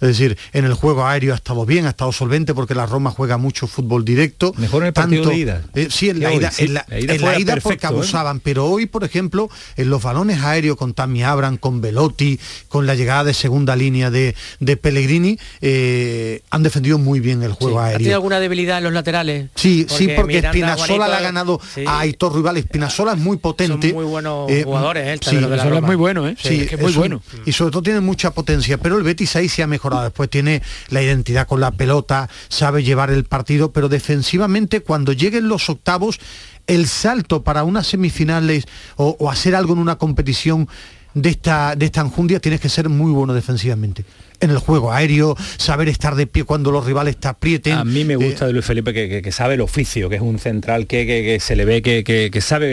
Es 0.00 0.08
decir, 0.08 0.36
en 0.52 0.64
el 0.66 0.74
juego 0.74 1.06
aéreo 1.06 1.32
ha 1.32 1.36
estado 1.36 1.64
bien, 1.64 1.86
ha 1.86 1.90
estado 1.90 2.12
solvente 2.12 2.52
porque 2.54 2.74
la 2.74 2.84
Roma 2.86 3.10
juega 3.10 3.38
mucho 3.38 3.66
fútbol 3.66 4.04
directo. 4.04 4.52
Mejor 4.58 4.82
en 4.82 4.88
el 4.88 4.92
partido 4.92 5.30
de 5.30 5.36
ida. 5.36 5.62
eh, 5.74 5.88
sí, 5.90 6.10
en 6.10 6.20
la 6.20 6.34
ida, 6.34 6.50
sí. 6.50 6.64
en 6.64 6.74
la, 6.74 6.84
La 6.88 7.00
ida 7.00 7.14
en 7.14 7.20
la 7.22 7.38
ida 7.38 7.52
perfecto, 7.54 7.62
porque 7.70 7.86
¿eh? 7.86 7.88
abusaban, 7.88 8.40
pero 8.40 8.66
hoy, 8.66 8.86
por 8.86 9.04
ejemplo, 9.04 9.48
en 9.76 9.88
los 9.88 10.02
balones 10.02 10.42
aéreos 10.42 10.76
con 10.76 10.92
Tammy 10.92 11.22
Abram, 11.22 11.56
con 11.56 11.80
Velotti, 11.80 12.38
con 12.68 12.86
la 12.86 12.94
llegada 12.94 13.24
de 13.24 13.32
segunda 13.34 13.74
línea 13.74 14.10
de, 14.10 14.34
de 14.60 14.76
Pellegrini, 14.76 15.38
eh, 15.62 16.42
han 16.50 16.62
defendido 16.62 16.98
muy 16.98 17.20
bien 17.20 17.42
el 17.42 17.52
juego 17.52 17.80
¿Ha 17.80 17.84
tenido 17.92 17.98
aéreo. 18.00 18.14
alguna 18.16 18.38
debilidad 18.40 18.78
en 18.78 18.84
los 18.84 18.92
laterales? 18.92 19.48
Sí, 19.54 19.86
sí, 19.88 20.08
porque 20.14 20.38
Espinazola 20.38 21.08
le 21.08 21.14
ha 21.14 21.20
ganado 21.20 21.58
sí. 21.74 21.84
a 21.86 22.00
Aitor 22.00 22.34
Rival. 22.34 22.58
Espinazola 22.58 23.12
es 23.12 23.18
muy 23.18 23.38
potente. 23.38 23.88
Son 23.88 23.96
muy 23.96 24.04
buenos 24.04 24.50
Eh, 24.50 24.62
jugadores, 24.64 25.06
¿eh? 25.06 25.18
Sí, 25.22 25.36
de 25.36 25.48
la 25.48 25.56
es 25.76 25.82
muy 25.82 25.96
bueno, 25.96 26.28
¿eh? 26.28 26.36
Sí, 26.38 26.48
Sí, 26.48 26.60
es 26.62 26.68
que 26.68 26.74
es 26.76 26.80
muy 26.82 26.90
es 26.90 26.96
un- 26.96 27.00
bueno. 27.00 27.22
Y 27.46 27.52
sobre 27.52 27.70
todo 27.72 27.82
tiene 27.82 28.00
mucha 28.00 28.30
potencia, 28.32 28.78
pero 28.78 28.96
el 28.98 29.02
Betis 29.02 29.34
ahí 29.36 29.48
se 29.48 29.62
ha 29.62 29.66
mejorado. 29.66 29.85
Después 30.02 30.30
tiene 30.30 30.62
la 30.90 31.02
identidad 31.02 31.46
con 31.46 31.60
la 31.60 31.70
pelota, 31.70 32.28
sabe 32.48 32.82
llevar 32.82 33.10
el 33.10 33.24
partido, 33.24 33.72
pero 33.72 33.88
defensivamente 33.88 34.80
cuando 34.80 35.12
lleguen 35.12 35.48
los 35.48 35.68
octavos, 35.68 36.20
el 36.66 36.86
salto 36.88 37.42
para 37.42 37.64
unas 37.64 37.86
semifinales 37.86 38.64
o, 38.96 39.16
o 39.18 39.30
hacer 39.30 39.54
algo 39.54 39.74
en 39.74 39.78
una 39.78 39.96
competición 39.96 40.68
de 41.14 41.30
esta, 41.30 41.74
de 41.74 41.86
esta 41.86 42.02
enjundia 42.02 42.40
tienes 42.40 42.60
que 42.60 42.68
ser 42.68 42.88
muy 42.88 43.10
bueno 43.10 43.32
defensivamente. 43.32 44.04
En 44.40 44.50
el 44.50 44.58
juego 44.58 44.92
aéreo, 44.92 45.36
saber 45.56 45.88
estar 45.88 46.14
de 46.14 46.26
pie 46.26 46.44
cuando 46.44 46.70
los 46.70 46.84
rivales 46.84 47.16
te 47.16 47.28
aprieten. 47.28 47.72
A 47.74 47.84
mí 47.84 48.04
me 48.04 48.14
Eh, 48.14 48.16
gusta 48.16 48.46
de 48.46 48.52
Luis 48.52 48.64
Felipe 48.64 48.92
que, 48.92 49.08
que- 49.08 49.22
que 49.22 49.32
sabe 49.32 49.54
el 49.54 49.60
oficio, 49.60 50.08
que 50.08 50.16
es 50.16 50.20
un 50.22 50.38
central 50.38 50.86
que, 50.86 51.06
que- 51.06 51.22
que 51.22 51.40
se 51.40 51.56
le 51.56 51.64
ve 51.64 51.82
que, 51.82 52.04
que- 52.04 52.30
que 52.30 52.40
sabe 52.40 52.66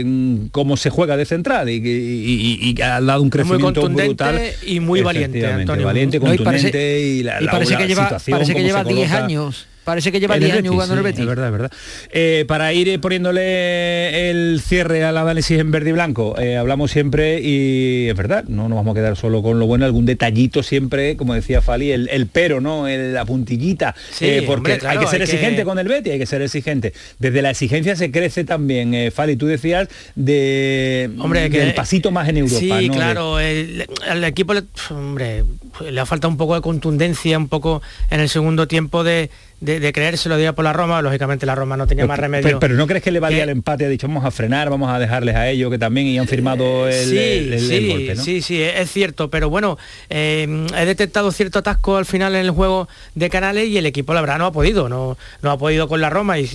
eh, 0.00 0.04
cómo 0.52 0.76
se 0.76 0.90
juega 0.90 1.16
de 1.16 1.24
central 1.24 1.68
y, 1.68 1.80
que- 1.82 1.88
y- 1.88 2.58
y- 2.62 2.74
y 2.78 2.82
ha 2.82 3.00
dado 3.00 3.20
un 3.20 3.26
muy 3.26 3.30
crecimiento 3.30 3.80
contundente 3.82 4.24
brutal. 4.24 4.40
y 4.66 4.80
muy 4.80 5.00
valiente, 5.02 5.46
Antonio. 5.46 5.86
Valiente, 5.86 6.18
No, 6.18 6.26
y 6.34 6.36
contundente 6.38 6.70
parece- 6.72 7.00
y, 7.00 7.22
la, 7.22 7.40
y 7.40 7.44
la- 7.44 7.50
parece 7.52 7.72
la 7.72 7.78
que 7.78 7.86
lleva, 7.88 8.02
situación, 8.04 8.38
parece 8.38 8.54
que 8.54 8.62
lleva 8.62 8.82
se 8.84 8.88
10 8.94 9.08
coloca. 9.08 9.24
años 9.24 9.66
Parece 9.86 10.10
que 10.10 10.18
lleva 10.18 10.34
En 10.36 10.42
el 10.42 10.48
10 10.48 10.58
años 10.58 10.72
jugando 10.72 10.94
en 10.94 10.98
el 10.98 11.04
sí, 11.04 11.06
Betis. 11.06 11.20
Es 11.20 11.26
verdad, 11.28 11.46
es 11.46 11.52
verdad. 11.52 11.70
Eh, 12.10 12.44
para 12.48 12.72
ir 12.72 12.88
eh, 12.88 12.98
poniéndole 12.98 14.30
el 14.30 14.60
cierre 14.60 15.04
al 15.04 15.16
análisis 15.16 15.58
en 15.60 15.70
verde 15.70 15.90
y 15.90 15.92
blanco, 15.92 16.36
eh, 16.40 16.56
hablamos 16.56 16.90
siempre 16.90 17.40
y 17.40 18.08
es 18.08 18.16
verdad, 18.16 18.42
no 18.48 18.68
nos 18.68 18.76
vamos 18.76 18.96
a 18.96 19.00
quedar 19.00 19.16
solo 19.16 19.42
con 19.42 19.60
lo 19.60 19.66
bueno, 19.66 19.84
algún 19.84 20.04
detallito 20.04 20.64
siempre, 20.64 21.16
como 21.16 21.34
decía 21.34 21.62
Fali, 21.62 21.92
el, 21.92 22.08
el 22.08 22.26
pero, 22.26 22.60
¿no? 22.60 22.88
El- 22.88 23.14
la 23.14 23.24
puntillita. 23.24 23.94
Sí, 24.10 24.24
eh, 24.26 24.42
porque 24.44 24.56
hombre, 24.72 24.78
claro, 24.78 24.98
hay 24.98 25.04
que 25.06 25.10
ser 25.10 25.20
hay 25.22 25.28
que- 25.28 25.32
exigente 25.34 25.64
con 25.64 25.78
el 25.78 25.86
Betis, 25.86 26.12
hay 26.14 26.18
que 26.18 26.26
ser 26.26 26.42
exigente. 26.42 26.92
Desde 27.20 27.40
la 27.40 27.50
exigencia 27.50 27.94
se 27.94 28.10
crece 28.10 28.42
también. 28.42 29.12
Fali, 29.12 29.36
tú 29.36 29.46
decías 29.46 29.88
de 30.16 31.10
Hombre, 31.20 31.48
que- 31.48 31.60
del 31.60 31.74
pasito 31.74 32.10
más 32.10 32.28
en 32.28 32.38
Europa. 32.38 32.58
Sí, 32.58 32.68
¿no? 32.68 32.76
De- 32.78 32.88
claro, 32.90 33.38
el, 33.38 33.86
al 34.08 34.24
equipo 34.24 34.52
hombre, 34.90 35.44
le 35.88 36.00
ha 36.00 36.06
faltado 36.06 36.30
un 36.30 36.36
poco 36.36 36.56
de 36.56 36.60
contundencia, 36.60 37.38
un 37.38 37.48
poco 37.48 37.82
en 38.10 38.18
el 38.20 38.28
segundo 38.28 38.66
tiempo 38.66 39.04
de, 39.04 39.30
de, 39.60 39.80
de 39.80 39.92
creérselo 39.92 40.36
día 40.36 40.54
por 40.54 40.64
la 40.64 40.72
Roma, 40.74 41.00
lógicamente 41.00 41.46
la 41.46 41.54
Roma 41.54 41.76
no 41.78 41.86
tenía 41.86 42.02
Pero, 42.04 42.08
más 42.08 42.18
remedio. 42.18 42.42
pero- 42.44 42.60
pero 42.60 42.74
no 42.74 42.86
crees 42.86 43.02
que 43.02 43.10
le 43.10 43.20
valía 43.20 43.38
que- 43.38 43.42
el 43.44 43.48
empate, 43.50 43.86
ha 43.86 43.88
dicho 43.88 44.06
vamos 44.06 44.24
a 44.24 44.30
frenar, 44.30 44.68
vamos 44.68 44.90
a 44.90 44.98
dejarles 44.98 45.34
a 45.34 45.48
ellos 45.48 45.70
que 45.70 45.78
también 45.78 46.06
y 46.08 46.18
han 46.18 46.28
firmado 46.28 46.86
el, 46.88 46.92
sí, 47.06 47.16
el- 47.18 47.52
el- 47.54 47.60
sí, 47.60 47.74
el 47.76 47.88
golpe, 47.88 48.14
¿no? 48.16 48.22
sí, 48.22 48.42
sí, 48.42 48.62
es 48.62 48.90
cierto, 48.92 49.30
pero 49.30 49.48
bueno, 49.48 49.78
eh, 50.10 50.66
he 50.76 50.84
detectado 50.84 51.32
cierto 51.32 51.58
atasco 51.60 51.96
al 51.96 52.04
final 52.04 52.34
en 52.34 52.42
el 52.42 52.50
juego 52.50 52.86
de 53.14 53.30
Canales 53.30 53.68
y 53.68 53.78
el 53.78 53.86
equipo 53.86 54.12
la 54.12 54.20
verdad 54.20 54.38
no 54.38 54.46
ha 54.46 54.52
podido, 54.52 54.88
no, 54.90 55.16
no 55.42 55.50
ha 55.50 55.56
podido 55.58 55.88
con 55.88 56.00
la 56.02 56.10
Roma 56.10 56.38
y, 56.38 56.50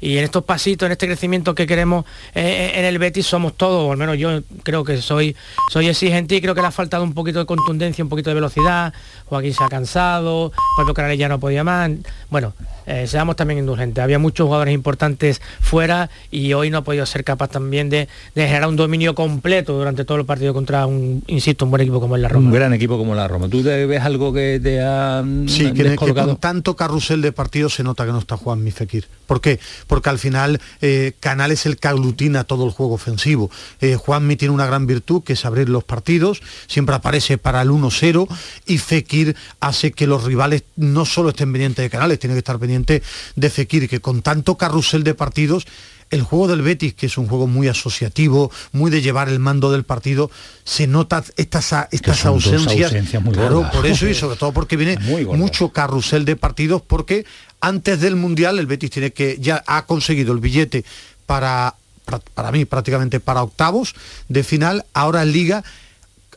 y 0.00 0.16
en 0.16 0.24
estos 0.24 0.44
pasitos, 0.44 0.86
en 0.86 0.92
este 0.92 1.06
crecimiento 1.06 1.54
que 1.54 1.66
queremos 1.66 2.06
eh, 2.34 2.72
en 2.74 2.84
el 2.86 2.98
Betis 2.98 3.26
somos 3.26 3.54
todos, 3.56 3.86
o 3.88 3.92
al 3.92 3.98
menos 3.98 4.16
yo 4.16 4.40
creo 4.62 4.82
que 4.82 4.96
soy, 5.02 5.36
soy 5.72 5.88
exigente 5.88 6.34
y 6.36 6.40
creo 6.40 6.54
que 6.54 6.62
le 6.62 6.68
ha 6.68 6.72
faltado 6.72 7.04
un 7.04 7.12
poquito 7.12 7.38
de 7.38 7.46
contundencia, 7.46 8.02
un 8.02 8.08
poquito 8.08 8.30
de 8.30 8.34
velocidad, 8.34 8.94
Joaquín 9.26 9.52
se 9.52 9.62
ha 9.62 9.68
cansado, 9.68 10.52
propio 10.76 10.94
Canales 10.94 11.18
ya 11.18 11.28
no 11.28 11.38
podía 11.38 11.62
más, 11.64 11.90
bueno, 12.30 12.45
Bueno, 12.46 12.75
eh, 12.86 13.06
seamos 13.06 13.36
también 13.36 13.58
indulgentes. 13.58 14.02
Había 14.02 14.18
muchos 14.18 14.46
jugadores 14.46 14.74
importantes 14.74 15.40
fuera 15.60 16.10
y 16.30 16.52
hoy 16.52 16.70
no 16.70 16.78
ha 16.78 16.82
podido 16.82 17.04
ser 17.06 17.24
capaz 17.24 17.48
también 17.48 17.90
de, 17.90 18.08
de 18.34 18.46
generar 18.46 18.68
un 18.68 18.76
dominio 18.76 19.14
completo 19.14 19.76
durante 19.76 20.04
todo 20.04 20.18
el 20.18 20.24
partido 20.24 20.54
contra 20.54 20.86
un, 20.86 21.22
insisto, 21.26 21.64
un 21.64 21.70
buen 21.70 21.82
equipo 21.82 22.00
como 22.00 22.16
es 22.16 22.22
la 22.22 22.28
Roma. 22.28 22.46
Un 22.46 22.54
gran 22.54 22.72
equipo 22.72 22.98
como 22.98 23.14
la 23.14 23.28
Roma. 23.28 23.48
¿Tú 23.48 23.62
te 23.62 23.86
ves 23.86 24.02
algo 24.02 24.32
que 24.32 24.60
te 24.62 24.80
ha 24.82 25.22
mm, 25.24 25.48
Sí, 25.48 25.72
que, 25.72 25.96
con 25.96 26.36
tanto 26.36 26.76
carrusel 26.76 27.22
de 27.22 27.32
partidos 27.32 27.74
se 27.74 27.82
nota 27.82 28.04
que 28.04 28.12
no 28.12 28.18
está 28.18 28.36
Juan 28.36 28.66
Fekir. 28.70 29.06
¿Por 29.26 29.40
qué? 29.40 29.58
Porque 29.86 30.08
al 30.08 30.18
final 30.18 30.60
eh, 30.80 31.12
Canal 31.20 31.50
es 31.50 31.66
el 31.66 31.78
que 31.78 31.88
aglutina 31.88 32.44
todo 32.44 32.64
el 32.64 32.70
juego 32.70 32.94
ofensivo. 32.94 33.50
Eh, 33.80 33.96
Juanmi 33.96 34.36
tiene 34.36 34.54
una 34.54 34.66
gran 34.66 34.86
virtud 34.86 35.22
que 35.24 35.32
es 35.32 35.44
abrir 35.44 35.68
los 35.68 35.84
partidos, 35.84 36.42
siempre 36.66 36.94
aparece 36.94 37.38
para 37.38 37.62
el 37.62 37.70
1-0 37.70 38.28
y 38.66 38.78
Fekir 38.78 39.36
hace 39.60 39.92
que 39.92 40.06
los 40.06 40.24
rivales 40.24 40.64
no 40.76 41.04
solo 41.04 41.30
estén 41.30 41.52
pendientes 41.52 41.82
de 41.82 41.90
Canales, 41.90 42.18
tiene 42.18 42.34
que 42.34 42.38
estar 42.38 42.58
de 42.84 43.50
Fekir, 43.50 43.88
que 43.88 44.00
con 44.00 44.22
tanto 44.22 44.56
carrusel 44.56 45.04
de 45.04 45.14
partidos 45.14 45.66
el 46.10 46.22
juego 46.22 46.48
del 46.48 46.62
Betis, 46.62 46.94
que 46.94 47.06
es 47.06 47.18
un 47.18 47.26
juego 47.26 47.46
muy 47.46 47.68
asociativo, 47.68 48.50
muy 48.72 48.90
de 48.90 49.02
llevar 49.02 49.28
el 49.28 49.38
mando 49.38 49.72
del 49.72 49.84
partido, 49.84 50.30
se 50.64 50.86
nota 50.86 51.24
estas, 51.36 51.88
estas 51.90 52.24
ausencias. 52.26 52.92
ausencias 52.92 53.22
muy 53.22 53.34
claro, 53.34 53.56
gordas. 53.56 53.74
por 53.74 53.86
eso 53.86 54.08
y 54.08 54.14
sobre 54.14 54.36
todo 54.36 54.52
porque 54.52 54.76
viene 54.76 54.98
mucho 54.98 55.70
carrusel 55.70 56.24
de 56.24 56.36
partidos, 56.36 56.82
porque 56.82 57.24
antes 57.60 58.00
del 58.00 58.16
Mundial 58.16 58.58
el 58.58 58.66
Betis 58.66 58.90
tiene 58.90 59.12
que 59.12 59.38
ya 59.40 59.64
ha 59.66 59.86
conseguido 59.86 60.32
el 60.32 60.38
billete 60.38 60.84
para, 61.26 61.74
para, 62.04 62.20
para 62.20 62.52
mí 62.52 62.64
prácticamente 62.64 63.18
para 63.18 63.42
octavos 63.42 63.94
de 64.28 64.44
final, 64.44 64.84
ahora 64.94 65.22
en 65.22 65.32
Liga. 65.32 65.64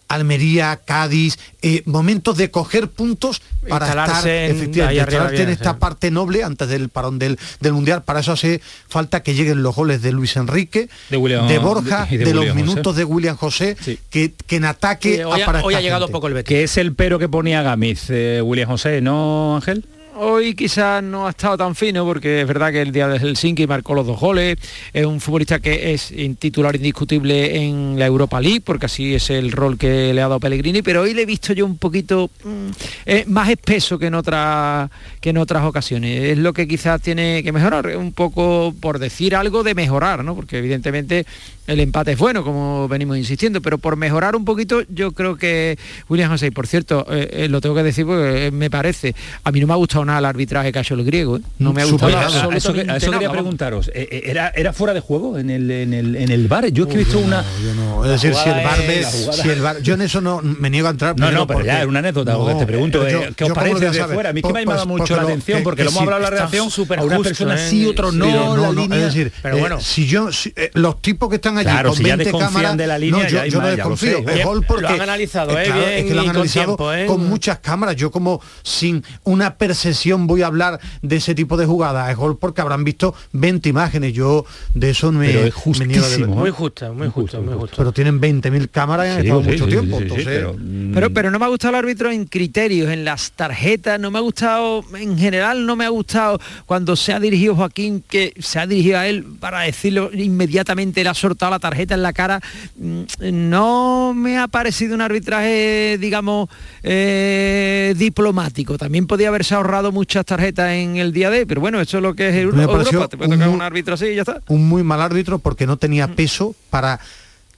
Almería, 0.09 0.79
Cádiz, 0.83 1.37
eh, 1.61 1.83
momentos 1.85 2.35
de 2.35 2.51
coger 2.51 2.89
puntos 2.89 3.41
para 3.69 3.85
Instalarse 3.85 4.17
estar 4.17 4.27
en- 4.29 4.55
efectivamente, 4.57 5.01
arriba 5.01 5.27
bien, 5.29 5.43
en 5.43 5.49
esta 5.49 5.71
sí. 5.73 5.77
parte 5.79 6.11
noble 6.11 6.43
antes 6.43 6.67
del 6.67 6.89
parón 6.89 7.19
del, 7.19 7.37
del 7.61 7.73
mundial. 7.73 8.03
Para 8.03 8.19
eso 8.19 8.31
hace 8.33 8.59
falta 8.89 9.21
que 9.23 9.33
lleguen 9.35 9.63
los 9.63 9.75
goles 9.75 10.01
de 10.01 10.11
Luis 10.11 10.35
Enrique, 10.35 10.89
De 11.09 11.17
William- 11.17 11.47
Borja, 11.61 12.07
y 12.09 12.17
de, 12.17 12.25
de 12.25 12.33
los 12.33 12.41
William 12.41 12.57
José. 12.57 12.65
minutos 12.69 12.95
de 12.95 13.03
William 13.05 13.37
José, 13.37 13.77
que, 14.09 14.33
que 14.47 14.55
en 14.55 14.65
ataque 14.65 15.17
Sí, 15.17 15.23
hoy 15.23 15.41
ha- 15.41 15.61
hoy 15.63 15.75
ha 15.75 15.81
llegado 15.81 16.05
gente. 16.07 16.11
poco 16.13 16.27
el 16.27 16.33
Betis. 16.33 16.47
Que 16.49 16.63
es 16.63 16.77
el 16.77 16.93
pero 16.95 17.19
que 17.19 17.29
ponía 17.29 17.61
Gamiz, 17.61 18.05
eh, 18.09 18.41
William 18.43 18.67
José, 18.69 19.01
¿no, 19.01 19.55
Ángel? 19.57 19.85
Hoy 20.21 20.53
quizás 20.53 21.01
no 21.01 21.27
ha 21.27 21.29
estado 21.29 21.55
tan 21.55 21.75
fino 21.75 22.03
porque 22.03 22.41
es 22.41 22.47
verdad 22.47 22.73
que 22.73 22.81
el 22.81 22.91
día 22.91 23.07
de 23.07 23.19
Helsinki 23.19 23.65
marcó 23.67 23.93
los 23.93 24.05
dos 24.05 24.19
goles, 24.19 24.57
es 24.91 25.05
un 25.05 25.21
futbolista 25.21 25.59
que 25.59 25.93
es 25.93 26.13
titular 26.37 26.75
indiscutible 26.75 27.55
en 27.55 27.97
la 27.97 28.05
Europa 28.05 28.41
League 28.41 28.59
porque 28.59 28.87
así 28.87 29.15
es 29.15 29.29
el 29.29 29.53
rol 29.53 29.77
que 29.77 30.13
le 30.13 30.21
ha 30.21 30.27
dado 30.27 30.41
Pellegrini, 30.41 30.81
pero 30.81 31.03
hoy 31.03 31.13
le 31.13 31.21
he 31.21 31.25
visto 31.25 31.53
yo 31.53 31.65
un 31.65 31.77
poquito 31.77 32.29
mm, 32.43 32.69
eh, 33.05 33.23
más 33.27 33.47
espeso 33.47 33.97
que 33.97 34.07
en, 34.07 34.15
otras 34.15 34.89
que 35.21 35.29
en 35.29 35.37
otras 35.37 35.63
ocasiones. 35.63 36.31
Es 36.31 36.37
lo 36.37 36.51
que 36.51 36.67
quizás 36.67 37.01
tiene 37.01 37.41
que 37.41 37.53
mejorar, 37.53 37.95
un 37.95 38.11
poco 38.11 38.75
por 38.77 38.99
decir 38.99 39.37
algo 39.37 39.63
de 39.63 39.73
mejorar, 39.73 40.25
¿no? 40.25 40.35
porque 40.35 40.57
evidentemente 40.57 41.25
el 41.69 41.79
empate 41.79 42.11
es 42.13 42.17
bueno, 42.17 42.43
como 42.43 42.87
venimos 42.87 43.17
insistiendo, 43.17 43.61
pero 43.61 43.77
por 43.77 43.95
mejorar 43.95 44.35
un 44.35 44.45
poquito 44.45 44.81
yo 44.89 45.11
creo 45.11 45.35
que 45.35 45.77
William 46.09 46.29
José, 46.31 46.47
y 46.47 46.51
por 46.51 46.67
cierto, 46.67 47.05
eh, 47.09 47.29
eh, 47.31 47.47
lo 47.49 47.61
tengo 47.61 47.75
que 47.75 47.83
decir 47.83 48.05
porque 48.05 48.47
eh, 48.47 48.51
me 48.51 48.69
parece, 48.69 49.13
a 49.43 49.51
mí 49.51 49.59
no 49.59 49.67
me 49.67 49.73
ha 49.73 49.77
gustado 49.77 50.03
nada 50.05 50.19
el 50.19 50.25
arbitraje 50.25 50.71
que 50.71 50.79
ha 50.79 50.81
hecho 50.81 50.95
el 50.95 51.03
griego, 51.05 51.37
¿eh? 51.37 51.41
no 51.59 51.73
me 51.73 51.81
ha 51.81 51.85
gustado 51.85 52.07
Oye, 52.07 52.15
a- 52.15 52.19
a 52.21 52.25
absolutamente 52.25 52.57
eso, 52.57 52.73
que- 52.73 52.91
a 52.91 52.95
eso 52.97 53.11
quería 53.11 53.27
nada, 53.27 53.31
preguntaros. 53.39 53.91
¿Era, 53.93 54.49
¿Era 54.55 54.73
fuera 54.73 54.93
de 54.93 54.99
juego 54.99 55.37
en 55.37 55.49
el, 55.49 55.69
en 55.71 55.93
el, 55.93 56.15
en 56.15 56.31
el 56.31 56.47
bar? 56.47 56.67
Yo 56.71 56.83
es 56.83 56.89
que 56.89 56.95
he 56.95 56.99
visto 56.99 57.19
una... 57.19 57.43
No, 57.75 58.03
es 58.05 58.11
decir, 58.11 58.33
si 58.35 58.49
el 58.49 58.63
bar 58.63 58.77
ve- 58.79 59.05
si 59.05 59.49
el 59.49 59.61
bar- 59.61 59.81
yo 59.81 59.93
en 59.93 60.01
eso 60.01 60.21
no 60.21 60.41
me 60.41 60.69
niego 60.69 60.87
a 60.87 60.91
entrar. 60.91 61.17
No, 61.17 61.31
no, 61.31 61.45
pero 61.47 61.63
ya 61.63 61.81
es 61.81 61.87
una 61.87 61.99
anécdota 61.99 62.33
No, 62.33 62.47
que 62.47 62.55
te 62.55 62.65
pregunto. 62.65 63.05
eh, 63.07 63.11
yo- 63.11 63.35
¿Qué 63.35 63.43
os 63.43 63.49
yo 63.49 63.53
parece 63.53 63.75
voy 63.75 63.85
a 63.85 63.91
de 63.91 63.97
saber? 63.99 64.13
fuera? 64.15 64.29
A 64.31 64.33
mí 64.33 64.39
es 64.39 64.45
que 64.47 64.53
me 64.53 64.59
ha 64.59 64.63
Pues- 64.65 64.75
llamado 64.77 64.87
pues 64.87 64.99
mucho 65.01 65.15
la 65.15 65.21
atención 65.23 65.57
que- 65.59 65.63
porque 65.63 65.77
que 65.79 65.83
lo 65.85 65.89
hemos 65.91 66.01
hablado 66.03 66.27
en 66.35 66.39
la 66.63 66.69
súper 66.69 66.99
a 66.99 67.03
una 67.03 67.19
persona 67.19 67.57
sí, 67.57 67.85
otro 67.85 68.11
no, 68.11 68.25
Pero 68.25 68.39
la 68.39 68.45
no, 68.67 68.73
no, 68.73 68.81
línea... 68.81 68.97
es 68.97 69.03
decir, 69.13 69.31
Pero 69.41 69.57
bueno. 69.57 69.79
si 69.79 70.07
yo 70.07 70.29
los 70.73 71.01
tipos 71.01 71.29
que 71.29 71.35
están 71.35 71.57
allí 71.59 71.69
Claro, 71.69 71.89
con 71.89 71.97
si 71.97 72.03
ya 72.03 72.15
20 72.15 72.23
desconfían 72.23 72.53
cámaras, 72.53 72.77
de 72.77 72.87
la 72.87 72.97
línea, 72.97 73.23
no, 73.23 73.29
ya 73.29 73.45
yo, 73.45 73.51
yo 73.51 73.57
no 73.59 73.63
mal, 73.67 73.77
ya 73.77 73.83
lo 73.83 73.89
desconfío, 73.89 74.17
sé. 74.17 74.19
es 74.29 74.33
Bien, 74.35 74.47
gol 74.47 74.65
porque 74.67 74.81
lo 74.83 74.89
han 74.89 75.01
analizado, 75.01 75.57
eh, 75.57 75.61
¿eh? 75.61 75.65
claro, 75.65 75.79
bien 75.85 75.93
es 75.93 76.03
que 76.05 76.13
lo 76.13 76.19
han 76.21 76.25
con 76.27 76.35
analizado 76.35 76.65
tiempo, 76.65 76.93
¿eh? 76.93 77.05
con 77.05 77.29
muchas 77.29 77.59
cámaras. 77.59 77.95
Yo 77.95 78.11
como 78.11 78.41
sin 78.63 79.03
una 79.23 79.55
percepción 79.57 80.27
voy 80.27 80.41
a 80.41 80.47
hablar 80.47 80.79
de 81.01 81.15
ese 81.15 81.35
tipo 81.35 81.57
de 81.57 81.65
jugadas, 81.65 82.09
es 82.09 82.15
gol 82.17 82.37
porque 82.37 82.61
habrán 82.61 82.83
visto 82.83 83.13
20 83.33 83.69
imágenes. 83.69 84.13
Yo 84.13 84.45
de 84.73 84.89
eso 84.91 85.11
me, 85.11 85.27
Pero 85.27 85.39
es 85.45 85.79
me 85.79 85.85
niego 85.87 86.01
de- 86.03 86.09
justísimo, 86.09 86.33
¿eh? 86.33 86.37
Muy 86.37 86.49
justa, 86.51 86.91
muy 86.91 87.07
justa, 87.09 87.39
muy 87.39 87.53
justa. 87.55 87.75
Pero 87.77 87.91
tienen 87.91 88.19
20.000 88.19 88.69
cámaras 88.69 89.07
y 89.07 89.09
han 89.09 89.15
Sí, 89.21 89.27
estado 89.27 89.43
sí, 89.43 89.49
mucho 89.49 89.65
sí, 89.65 89.69
tiempo. 89.71 89.97
sí, 89.97 89.97
sí, 89.97 90.01
entonces, 90.03 90.25
pero, 90.27 90.55
Pero, 90.93 91.13
pero 91.13 91.31
no 91.31 91.39
me 91.39 91.45
ha 91.45 91.49
gustado 91.49 91.69
el 91.71 91.75
árbitro 91.83 92.11
en 92.11 92.25
criterios, 92.25 92.89
en 92.91 93.05
las 93.05 93.31
tarjetas, 93.31 93.99
no 93.99 94.11
me 94.11 94.17
ha 94.17 94.21
gustado, 94.21 94.83
en 94.97 95.17
general 95.17 95.65
no 95.65 95.75
me 95.75 95.85
ha 95.85 95.89
gustado 95.89 96.39
cuando 96.65 96.95
se 96.95 97.13
ha 97.13 97.19
dirigido 97.19 97.55
Joaquín, 97.55 98.03
que 98.07 98.33
se 98.39 98.59
ha 98.59 98.65
dirigido 98.67 98.97
a 98.99 99.07
él 99.07 99.25
para 99.39 99.61
decirlo 99.61 100.09
inmediatamente, 100.13 101.03
le 101.03 101.09
ha 101.09 101.13
soltado 101.49 101.55
la 101.55 101.59
tarjeta 101.59 101.93
en 101.95 102.01
la 102.03 102.13
cara. 102.13 102.41
Mm, 102.77 103.01
No 103.31 104.13
me 104.15 104.37
ha 104.37 104.47
parecido 104.47 104.95
un 104.95 105.01
arbitraje, 105.01 105.97
digamos, 105.99 106.49
eh, 106.83 107.93
diplomático. 107.97 108.77
También 108.77 109.07
podía 109.07 109.29
haberse 109.29 109.55
ahorrado 109.55 109.91
muchas 109.91 110.25
tarjetas 110.25 110.71
en 110.73 110.97
el 110.97 111.11
día 111.11 111.29
de, 111.29 111.45
pero 111.45 111.61
bueno, 111.61 111.79
eso 111.81 111.97
es 111.97 112.03
lo 112.03 112.13
que 112.15 112.29
es 112.29 112.35
Euro- 112.35 112.57
Me 112.57 112.67
pareció 112.67 112.93
Europa. 112.99 113.09
Te 113.09 113.17
puede 113.17 113.31
un 113.31 113.37
tocar 113.39 113.49
un 113.49 113.61
árbitro 113.61 113.93
así 113.95 114.05
y 114.07 114.15
ya 114.15 114.21
está. 114.21 114.41
un 114.47 114.67
muy 114.67 114.83
mal 114.83 115.01
árbitro 115.01 115.39
porque 115.39 115.65
no 115.65 115.77
tenía 115.77 116.07
peso 116.15 116.55
para 116.69 116.99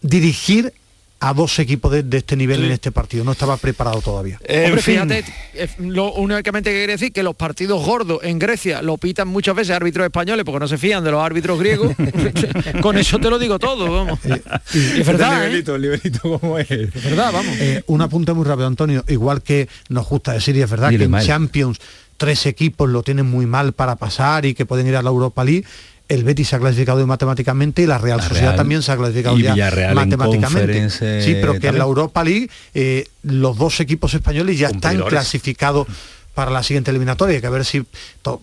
dirigir 0.01 0.73
a 1.21 1.36
dos 1.36 1.60
equipos 1.60 1.91
de, 1.91 2.01
de 2.01 2.17
este 2.17 2.36
nivel 2.36 2.65
en 2.65 2.71
este 2.71 2.91
partido. 2.91 3.23
No 3.23 3.34
estaba 3.34 3.55
preparado 3.55 4.01
todavía. 4.01 4.39
Hombre, 4.39 4.81
fíjate, 4.81 5.23
eh, 5.53 5.69
lo 5.77 6.13
únicamente 6.13 6.71
que 6.71 6.77
quiere 6.77 6.93
decir 6.93 7.13
que 7.13 7.21
los 7.21 7.36
partidos 7.36 7.86
gordos 7.86 8.21
en 8.23 8.39
Grecia 8.39 8.81
lo 8.81 8.97
pitan 8.97 9.27
muchas 9.27 9.55
veces 9.55 9.75
árbitros 9.75 10.05
españoles 10.05 10.43
porque 10.43 10.60
no 10.60 10.67
se 10.67 10.79
fían 10.79 11.03
de 11.03 11.12
los 11.12 11.23
árbitros 11.23 11.60
griegos. 11.60 11.95
Con 12.81 12.97
eso 12.97 13.19
te 13.19 13.29
lo 13.29 13.38
digo 13.38 13.60
todo, 13.60 13.91
vamos. 13.91 14.19
Y 14.73 14.99
es 14.99 15.05
verdad, 15.05 15.45
¿eh? 15.45 15.63
el 15.65 15.81
nivelito 15.81 16.39
como 16.39 16.57
es. 16.57 16.71
Es 16.71 17.03
verdad, 17.03 17.31
vamos. 17.31 17.55
Eh, 17.60 17.84
un 17.86 18.01
apunte 18.01 18.34
muy 18.34 18.43
rápido, 18.43 18.65
Antonio. 18.65 19.05
Igual 19.07 19.43
que 19.43 19.69
nos 19.89 20.10
gusta 20.10 20.34
decir, 20.34 20.55
y 20.55 20.63
es 20.63 20.69
verdad 20.69 20.89
Dile, 20.89 21.07
que 21.07 21.15
en. 21.15 21.21
Champions 21.21 21.79
tres 22.17 22.45
equipos 22.45 22.88
lo 22.88 23.01
tienen 23.01 23.25
muy 23.25 23.47
mal 23.47 23.73
para 23.73 23.95
pasar 23.95 24.45
y 24.45 24.53
que 24.53 24.67
pueden 24.67 24.86
ir 24.86 24.95
a 24.95 25.01
la 25.01 25.10
Europa 25.10 25.43
League. 25.43 25.65
El 26.12 26.26
Betis 26.26 26.50
se 26.50 26.58
ha 26.58 26.60
clasificado 26.60 27.08
matemáticamente 27.08 27.84
y 27.84 27.86
la 27.86 27.97
Real 27.97 28.17
La 28.17 28.24
Sociedad 28.24 28.50
Real 28.50 28.58
también 28.58 28.82
se 28.82 28.91
ha 28.91 28.97
clasificado 28.97 29.38
ya 29.38 29.56
matemáticamente. 29.93 30.74
Conference, 30.74 31.21
sí, 31.24 31.36
pero 31.36 31.58
que 31.58 31.67
en 31.67 31.78
la 31.78 31.86
Europa 31.86 32.21
League 32.21 32.50
eh, 32.74 33.08
los 33.24 33.58
dos 33.58 33.80
equipos 33.80 34.13
españoles 34.13 34.60
ya 34.60 34.67
están 34.67 35.00
clasificados 35.04 35.88
para 36.34 36.52
la 36.52 36.63
siguiente 36.63 36.91
eliminatoria. 36.91 37.38
Hay 37.38 37.41
que 37.41 37.50
ver 37.50 37.63
si 37.63 37.86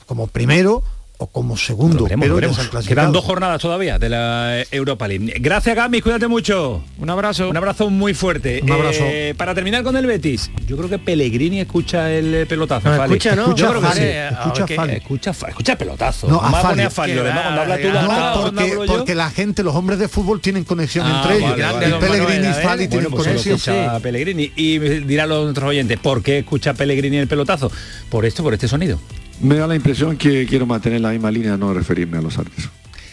como 0.06 0.28
primero 0.28 0.82
o 1.20 1.26
como 1.26 1.56
segundo, 1.56 2.04
veremos, 2.04 2.28
pero 2.32 2.52
ya 2.52 2.82
se. 2.82 2.88
Quedan 2.88 3.10
dos 3.10 3.24
jornadas 3.24 3.60
todavía 3.60 3.98
de 3.98 4.08
la 4.08 4.62
Europa 4.70 5.08
League. 5.08 5.34
Gracias, 5.40 5.74
Gami, 5.74 6.00
cuídate 6.00 6.28
mucho. 6.28 6.80
Un 6.96 7.10
abrazo. 7.10 7.48
Un 7.50 7.56
abrazo 7.56 7.90
muy 7.90 8.14
fuerte. 8.14 8.60
Un 8.62 8.70
abrazo. 8.70 9.00
Eh, 9.02 9.34
para 9.36 9.52
terminar 9.52 9.82
con 9.82 9.96
el 9.96 10.06
Betis, 10.06 10.48
yo 10.68 10.76
creo 10.76 10.88
que 10.88 10.98
Pellegrini 11.00 11.58
escucha 11.60 12.08
el 12.12 12.32
eh, 12.34 12.46
pelotazo. 12.46 12.88
No, 12.88 12.96
Fali. 12.96 13.14
escucha, 13.14 13.34
¿no? 13.34 13.56
Yo 13.56 13.68
creo 13.68 13.80
que 13.82 13.92
sí. 13.96 14.04
escucha 14.04 14.64
que- 14.64 14.76
Fali. 14.76 14.92
Escucha, 14.92 15.30
escucha 15.32 15.72
el 15.72 15.78
pelotazo. 15.78 16.28
No, 16.28 16.38
a 16.40 16.50
va 16.52 16.58
a 16.60 16.62
Fali. 16.62 16.68
poner 16.74 16.86
a 16.86 16.90
Fali. 16.90 17.12
Que 17.14 17.18
Además, 17.20 17.36
va, 17.38 17.42
cuando 17.42 17.60
habla 17.62 17.76
tú 17.76 17.82
de 17.82 17.92
no, 17.92 18.42
porque, 18.42 18.70
hablo 18.70 18.84
yo. 18.84 18.96
porque 18.98 19.14
la 19.16 19.30
gente, 19.30 19.62
los 19.64 19.74
hombres 19.74 19.98
de 19.98 20.06
fútbol 20.08 20.40
tienen 20.40 20.62
conexión 20.62 21.04
Ah, 21.08 21.22
entre 21.24 21.38
ellos. 21.38 21.50
vale, 21.72 21.88
y 21.88 21.92
Pellegrini 21.94 22.46
y 22.48 22.52
Fali 22.52 22.62
bueno, 22.86 22.90
tienen 22.90 23.10
Pues 23.10 23.24
conexión. 23.26 23.56
escucha 23.56 23.98
Pellegrini. 23.98 24.52
Y 24.54 24.78
dirán 24.78 25.30
los 25.30 25.50
otros 25.50 25.68
oyentes, 25.68 25.98
¿por 25.98 26.22
qué 26.22 26.38
escucha 26.38 26.74
Pellegrini 26.74 27.16
el 27.16 27.26
pelotazo? 27.26 27.72
Por 28.08 28.24
esto, 28.24 28.44
por 28.44 28.54
este 28.54 28.68
sonido. 28.68 29.00
Me 29.40 29.56
da 29.56 29.66
la 29.66 29.76
impresión 29.76 30.16
que 30.16 30.46
quiero 30.46 30.66
mantener 30.66 31.00
la 31.00 31.10
misma 31.10 31.30
línea, 31.30 31.56
no 31.56 31.72
referirme 31.72 32.18
a 32.18 32.22
los 32.22 32.38
árbitros. 32.38 32.70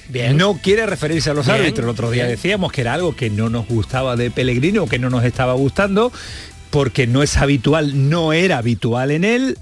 Bien. 0.09 0.37
No 0.37 0.59
quiere 0.61 0.85
referirse 0.85 1.29
a 1.31 1.33
los 1.33 1.47
árbitros. 1.47 1.85
El 1.85 1.89
otro 1.89 2.11
día 2.11 2.25
decíamos 2.25 2.71
que 2.71 2.81
era 2.81 2.93
algo 2.93 3.15
que 3.15 3.29
no 3.29 3.49
nos 3.49 3.67
gustaba 3.67 4.15
de 4.15 4.29
Pellegrino 4.31 4.83
o 4.83 4.87
que 4.87 4.99
no 4.99 5.09
nos 5.09 5.23
estaba 5.23 5.53
gustando 5.53 6.11
porque 6.69 7.07
no 7.07 7.23
es 7.23 7.37
habitual, 7.37 8.09
no 8.09 8.33
era 8.33 8.57
habitual 8.57 9.11
en 9.11 9.23
él 9.23 9.57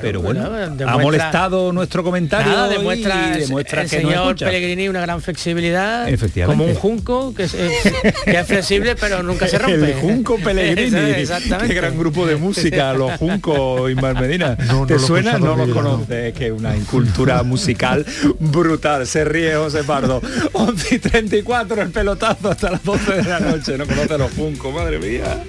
pero 0.00 0.20
bueno, 0.20 0.48
ha 0.86 0.98
molestado 0.98 1.72
nuestro 1.72 2.04
comentario 2.04 2.68
demuestra, 2.68 3.32
y 3.36 3.40
demuestra 3.40 3.82
el, 3.82 3.90
que 3.90 4.00
señor 4.00 4.36
Pellegrini 4.36 4.88
una 4.88 5.00
gran 5.00 5.20
flexibilidad 5.22 6.08
Efectivamente. 6.08 6.58
como 6.58 6.70
un 6.70 6.78
junco 6.78 7.34
que 7.34 7.44
es, 7.44 7.52
que 7.52 8.38
es, 8.38 8.46
flexible 8.46 8.96
pero 8.96 9.22
nunca 9.22 9.48
se 9.48 9.58
rompe. 9.58 9.92
el 9.92 9.94
junco 9.94 10.36
Pellegrini. 10.38 11.26
Qué 11.66 11.74
gran 11.74 11.98
grupo 11.98 12.26
de 12.26 12.36
música 12.36 12.92
los 12.94 13.12
juncos 13.12 13.90
Inmar 13.90 14.20
Medina. 14.20 14.56
No, 14.66 14.86
¿te 14.86 14.98
suena? 14.98 15.38
no 15.38 15.56
los 15.56 15.68
conoce 15.70 16.28
es 16.28 16.34
que 16.34 16.52
una 16.52 16.76
incultura 16.76 17.42
musical 17.42 18.04
brutal. 18.38 19.06
Se 19.06 19.24
ríe 19.24 19.54
José 19.54 19.84
Pardo. 19.84 20.20
11 20.52 20.94
y 20.94 20.98
34 20.98 21.82
el 21.82 21.90
pelotazo 21.90 22.50
hasta 22.50 22.70
las 22.70 22.84
12 22.84 23.12
de 23.12 23.24
la 23.24 23.40
noche. 23.40 23.78
No 23.78 23.86
conoce 23.86 24.18
los 24.18 24.32
juncos 24.32 24.74
madre 24.74 24.98
mía 24.98 25.42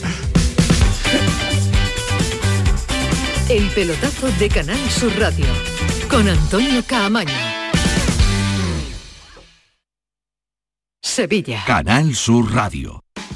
El 3.49 3.67
pelotazo 3.71 4.27
de 4.33 4.47
Canal 4.47 4.77
Sur 4.91 5.11
Radio 5.19 5.47
con 6.07 6.29
Antonio 6.29 6.83
Caamaño. 6.85 7.33
Sevilla. 11.01 11.63
Canal 11.65 12.13
Sur 12.13 12.53
Radio. 12.53 13.03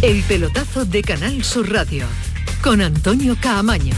El 0.00 0.22
pelotazo 0.22 0.84
de 0.84 1.02
Canal 1.02 1.42
Sur 1.42 1.72
Radio 1.72 2.04
con 2.62 2.80
Antonio 2.80 3.36
Caamaño. 3.40 3.94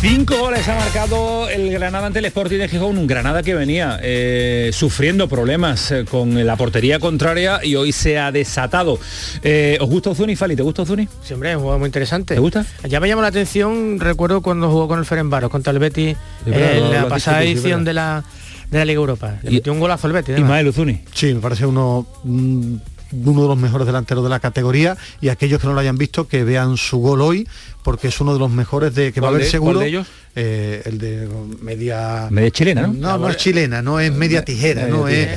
Cinco 0.00 0.38
goles 0.38 0.68
ha 0.68 0.76
marcado 0.76 1.48
el 1.48 1.68
Granada 1.72 2.06
ante 2.06 2.20
el 2.20 2.26
Sporting 2.26 2.58
de 2.58 2.68
Gijón, 2.68 2.98
un 2.98 3.08
Granada 3.08 3.42
que 3.42 3.54
venía 3.54 3.98
eh, 4.02 4.70
sufriendo 4.72 5.28
problemas 5.28 5.90
eh, 5.90 6.04
con 6.08 6.46
la 6.46 6.54
portería 6.54 7.00
contraria 7.00 7.58
y 7.64 7.74
hoy 7.74 7.90
se 7.90 8.20
ha 8.20 8.30
desatado. 8.30 9.00
Eh, 9.42 9.78
¿Os 9.80 9.88
gusta 9.88 10.10
Ozuni, 10.10 10.36
Fali? 10.36 10.54
¿Te 10.54 10.62
gusta 10.62 10.82
Ozuni? 10.82 11.08
Sí, 11.24 11.34
hombre, 11.34 11.50
es 11.50 11.56
un 11.56 11.62
jugador 11.62 11.80
muy 11.80 11.88
interesante. 11.88 12.34
¿Te 12.34 12.40
gusta? 12.40 12.64
Ya 12.88 13.00
me 13.00 13.08
llamó 13.08 13.22
la 13.22 13.28
atención, 13.28 13.98
recuerdo 13.98 14.42
cuando 14.42 14.70
jugó 14.70 14.86
con 14.86 15.00
el 15.00 15.06
Ferenbaro, 15.06 15.50
contra 15.50 15.72
el 15.72 15.80
Betis, 15.80 16.16
en 16.46 16.92
la 16.92 17.08
pasada 17.08 17.42
edición 17.42 17.84
de 17.84 17.94
la, 17.94 18.22
de 18.70 18.78
la 18.78 18.84
Liga 18.84 18.98
Europa. 18.98 19.40
Le 19.42 19.50
metió 19.50 19.72
un 19.72 19.80
golazo 19.80 20.06
al 20.06 20.12
Betis. 20.12 20.38
Ismael 20.38 20.68
Ozuni. 20.68 21.00
Sí, 21.12 21.34
me 21.34 21.40
parece 21.40 21.66
uno... 21.66 22.06
Mm, 22.22 22.76
uno 23.24 23.42
de 23.42 23.48
los 23.48 23.58
mejores 23.58 23.86
delanteros 23.86 24.24
de 24.24 24.30
la 24.30 24.40
categoría 24.40 24.96
y 25.20 25.28
aquellos 25.28 25.60
que 25.60 25.66
no 25.66 25.74
lo 25.74 25.80
hayan 25.80 25.98
visto 25.98 26.28
que 26.28 26.44
vean 26.44 26.76
su 26.76 26.98
gol 26.98 27.20
hoy 27.20 27.46
porque 27.82 28.08
es 28.08 28.20
uno 28.20 28.32
de 28.32 28.38
los 28.38 28.50
mejores 28.50 28.94
de 28.94 29.12
que 29.12 29.20
va 29.20 29.28
a 29.28 29.30
haber 29.30 29.44
seguro 29.44 29.80
de 29.80 29.86
ellos? 29.88 30.06
Eh, 30.36 30.82
el 30.86 30.98
de 30.98 31.28
media 31.60 32.26
media 32.30 32.50
chilena 32.50 32.86
no 32.88 32.92
no, 32.92 33.18
no 33.18 33.28
es 33.28 33.36
chilena 33.36 33.82
no 33.82 34.00
es 34.00 34.12
media 34.12 34.44
tijera 34.44 34.88
no 34.88 35.06
es 35.06 35.28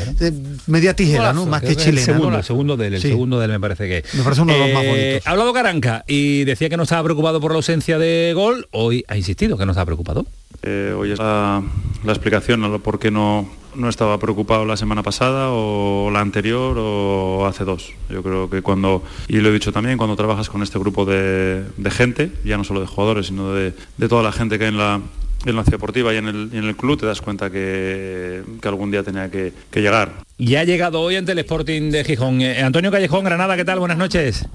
media 0.66 0.96
tijera 0.96 1.34
no 1.34 1.46
más 1.46 1.62
que 1.62 1.76
chilena 1.76 2.00
el 2.00 2.06
segundo, 2.06 2.38
el 2.38 2.44
segundo 2.44 2.78
del 2.78 2.96
el 2.96 3.02
sí. 3.02 3.10
segundo 3.10 3.40
del 3.40 3.52
me 3.52 3.60
parece 3.60 3.88
que 3.88 4.04
me 4.18 4.24
parece 4.24 4.42
uno 4.42 4.54
de 4.54 4.60
los 4.60 4.74
más 4.74 4.84
eh, 4.84 4.90
bonitos. 4.90 5.28
ha 5.28 5.32
hablado 5.32 5.54
Caranca 5.54 6.04
y 6.08 6.46
decía 6.46 6.70
que 6.70 6.78
no 6.78 6.84
estaba 6.84 7.04
preocupado 7.04 7.40
por 7.40 7.52
la 7.52 7.58
ausencia 7.58 8.00
de 8.00 8.32
gol 8.34 8.68
hoy 8.72 9.06
ha 9.08 9.18
insistido 9.18 9.56
que 9.58 9.66
no 9.66 9.74
estaba 9.74 9.86
preocupado 9.86 10.26
eh, 10.64 10.94
hoy 10.98 11.12
es 11.12 11.20
la, 11.20 11.64
explicación 12.06 12.64
a 12.64 12.68
lo 12.68 12.80
por 12.80 13.00
qué 13.00 13.12
no 13.12 13.50
no 13.76 13.90
estaba 13.90 14.18
preocupado 14.18 14.66
la 14.66 14.76
semana 14.76 15.04
pasada 15.04 15.50
o 15.52 16.10
la 16.12 16.20
anterior 16.20 16.76
o 16.80 17.46
hace 17.46 17.64
dos. 17.64 17.94
Yo 18.10 18.24
creo 18.24 18.50
que 18.50 18.62
cuando, 18.62 19.04
y 19.28 19.38
lo 19.38 19.50
he 19.50 19.54
dicho 19.54 19.72
también, 19.72 19.98
cuando 19.98 20.16
trabajas 20.16 20.50
con 20.50 20.64
este 20.64 20.80
grupo 20.80 21.06
de, 21.06 21.64
de 21.78 21.92
gente, 21.92 22.32
ya 22.44 22.58
no 22.58 22.64
solo 22.64 22.82
de 22.82 22.88
jugadores, 22.88 23.28
sino 23.28 23.54
de, 23.54 23.74
de, 23.98 24.08
toda 24.10 24.24
la 24.24 24.32
gente 24.32 24.58
que 24.58 24.66
hay 24.66 24.70
en 24.72 24.78
la, 24.78 25.00
en 25.46 25.56
la 25.56 25.64
ciudad 25.64 25.78
deportiva 25.78 26.14
y 26.14 26.18
en, 26.18 26.28
el, 26.28 26.50
en 26.54 26.64
el 26.64 26.76
club, 26.76 27.00
te 27.00 27.06
das 27.06 27.22
cuenta 27.22 27.50
que, 27.52 28.42
que 28.62 28.68
algún 28.68 28.90
día 28.90 29.04
tenía 29.04 29.30
que, 29.30 29.54
que, 29.70 29.82
llegar. 29.82 30.12
Y 30.38 30.56
ha 30.56 30.64
llegado 30.64 31.00
hoy 31.00 31.16
ante 31.16 31.34
el 31.34 31.40
Sporting 31.40 31.92
de 31.92 32.04
Gijón. 32.04 32.42
Eh, 32.42 32.64
Antonio 32.64 32.92
Callejón, 32.92 33.26
Granada, 33.26 33.56
¿qué 33.56 33.66
tal? 33.66 33.80
Buenas 33.80 33.98
noches. 33.98 34.48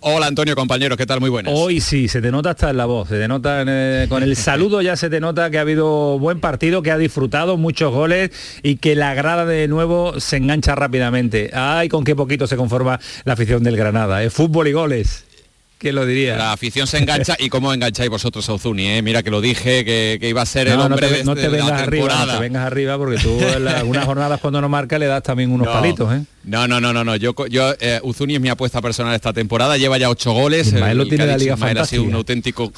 Hola 0.00 0.28
Antonio, 0.28 0.54
compañeros, 0.54 0.96
¿qué 0.96 1.06
tal? 1.06 1.18
Muy 1.18 1.28
buenas. 1.28 1.52
Hoy 1.56 1.80
sí, 1.80 2.06
se 2.06 2.22
te 2.22 2.30
nota 2.30 2.50
hasta 2.50 2.70
en 2.70 2.76
la 2.76 2.86
voz, 2.86 3.08
se 3.08 3.18
te 3.18 3.26
nota 3.26 3.64
eh, 3.66 4.06
con 4.08 4.22
el 4.22 4.36
saludo 4.36 4.80
ya 4.80 4.94
se 4.94 5.10
te 5.10 5.18
nota 5.18 5.50
que 5.50 5.58
ha 5.58 5.62
habido 5.62 6.20
buen 6.20 6.38
partido, 6.38 6.82
que 6.82 6.92
ha 6.92 6.98
disfrutado 6.98 7.56
muchos 7.56 7.92
goles 7.92 8.30
y 8.62 8.76
que 8.76 8.94
la 8.94 9.14
grada 9.14 9.44
de 9.44 9.66
nuevo 9.66 10.20
se 10.20 10.36
engancha 10.36 10.76
rápidamente. 10.76 11.50
Ay, 11.52 11.88
con 11.88 12.04
qué 12.04 12.14
poquito 12.14 12.46
se 12.46 12.56
conforma 12.56 13.00
la 13.24 13.32
afición 13.32 13.64
del 13.64 13.76
Granada, 13.76 14.22
¿eh? 14.22 14.30
fútbol 14.30 14.68
y 14.68 14.72
goles. 14.72 15.24
¿Quién 15.78 15.94
lo 15.94 16.04
diría? 16.04 16.36
La 16.36 16.52
afición 16.52 16.88
se 16.88 16.98
engancha 16.98 17.36
y 17.38 17.48
cómo 17.48 17.72
engancháis 17.72 18.10
vosotros 18.10 18.48
a 18.48 18.54
Ozuni, 18.54 18.88
¿eh? 18.88 19.00
Mira 19.00 19.22
que 19.22 19.30
lo 19.30 19.40
dije, 19.40 19.84
que, 19.84 20.18
que 20.20 20.28
iba 20.28 20.42
a 20.42 20.46
ser 20.46 20.66
el 20.66 20.76
no, 20.76 20.86
hombre 20.86 21.08
no 21.08 21.16
te, 21.16 21.24
no 21.24 21.34
te 21.36 21.40
de, 21.42 21.48
vengas 21.48 21.68
la 21.70 21.78
arriba, 21.78 22.26
no 22.26 22.32
te 22.34 22.40
vengas 22.40 22.66
arriba 22.66 22.98
porque 22.98 23.18
tú 23.18 23.38
en 23.56 23.64
la- 23.64 23.78
algunas 23.78 24.04
jornadas 24.04 24.40
cuando 24.40 24.60
no 24.60 24.68
marca 24.68 24.98
le 24.98 25.06
das 25.06 25.22
también 25.22 25.52
unos 25.52 25.68
No. 25.68 25.72
palitos, 25.72 26.12
¿eh? 26.12 26.22
No, 26.42 26.66
no, 26.66 26.80
no, 26.80 26.92
no, 26.92 27.04
no. 27.04 27.14
Yo, 27.14 27.32
yo 27.46 27.74
eh, 27.78 28.00
Uzuni 28.02 28.34
es 28.34 28.40
mi 28.40 28.48
apuesta 28.48 28.82
personal 28.82 29.14
esta 29.14 29.32
temporada. 29.32 29.76
Lleva 29.76 29.98
ya 29.98 30.10
ocho 30.10 30.32
goles. 30.32 30.66
Ismael 30.68 30.96
lo 30.96 31.04
El 31.04 31.08
tiene 31.10 31.26
la 31.26 31.36
Liga 31.38 31.54
Ismael 31.54 31.78
ha 31.78 31.84
sido 31.86 32.02
un 32.02 32.14
auténtico 32.14 32.72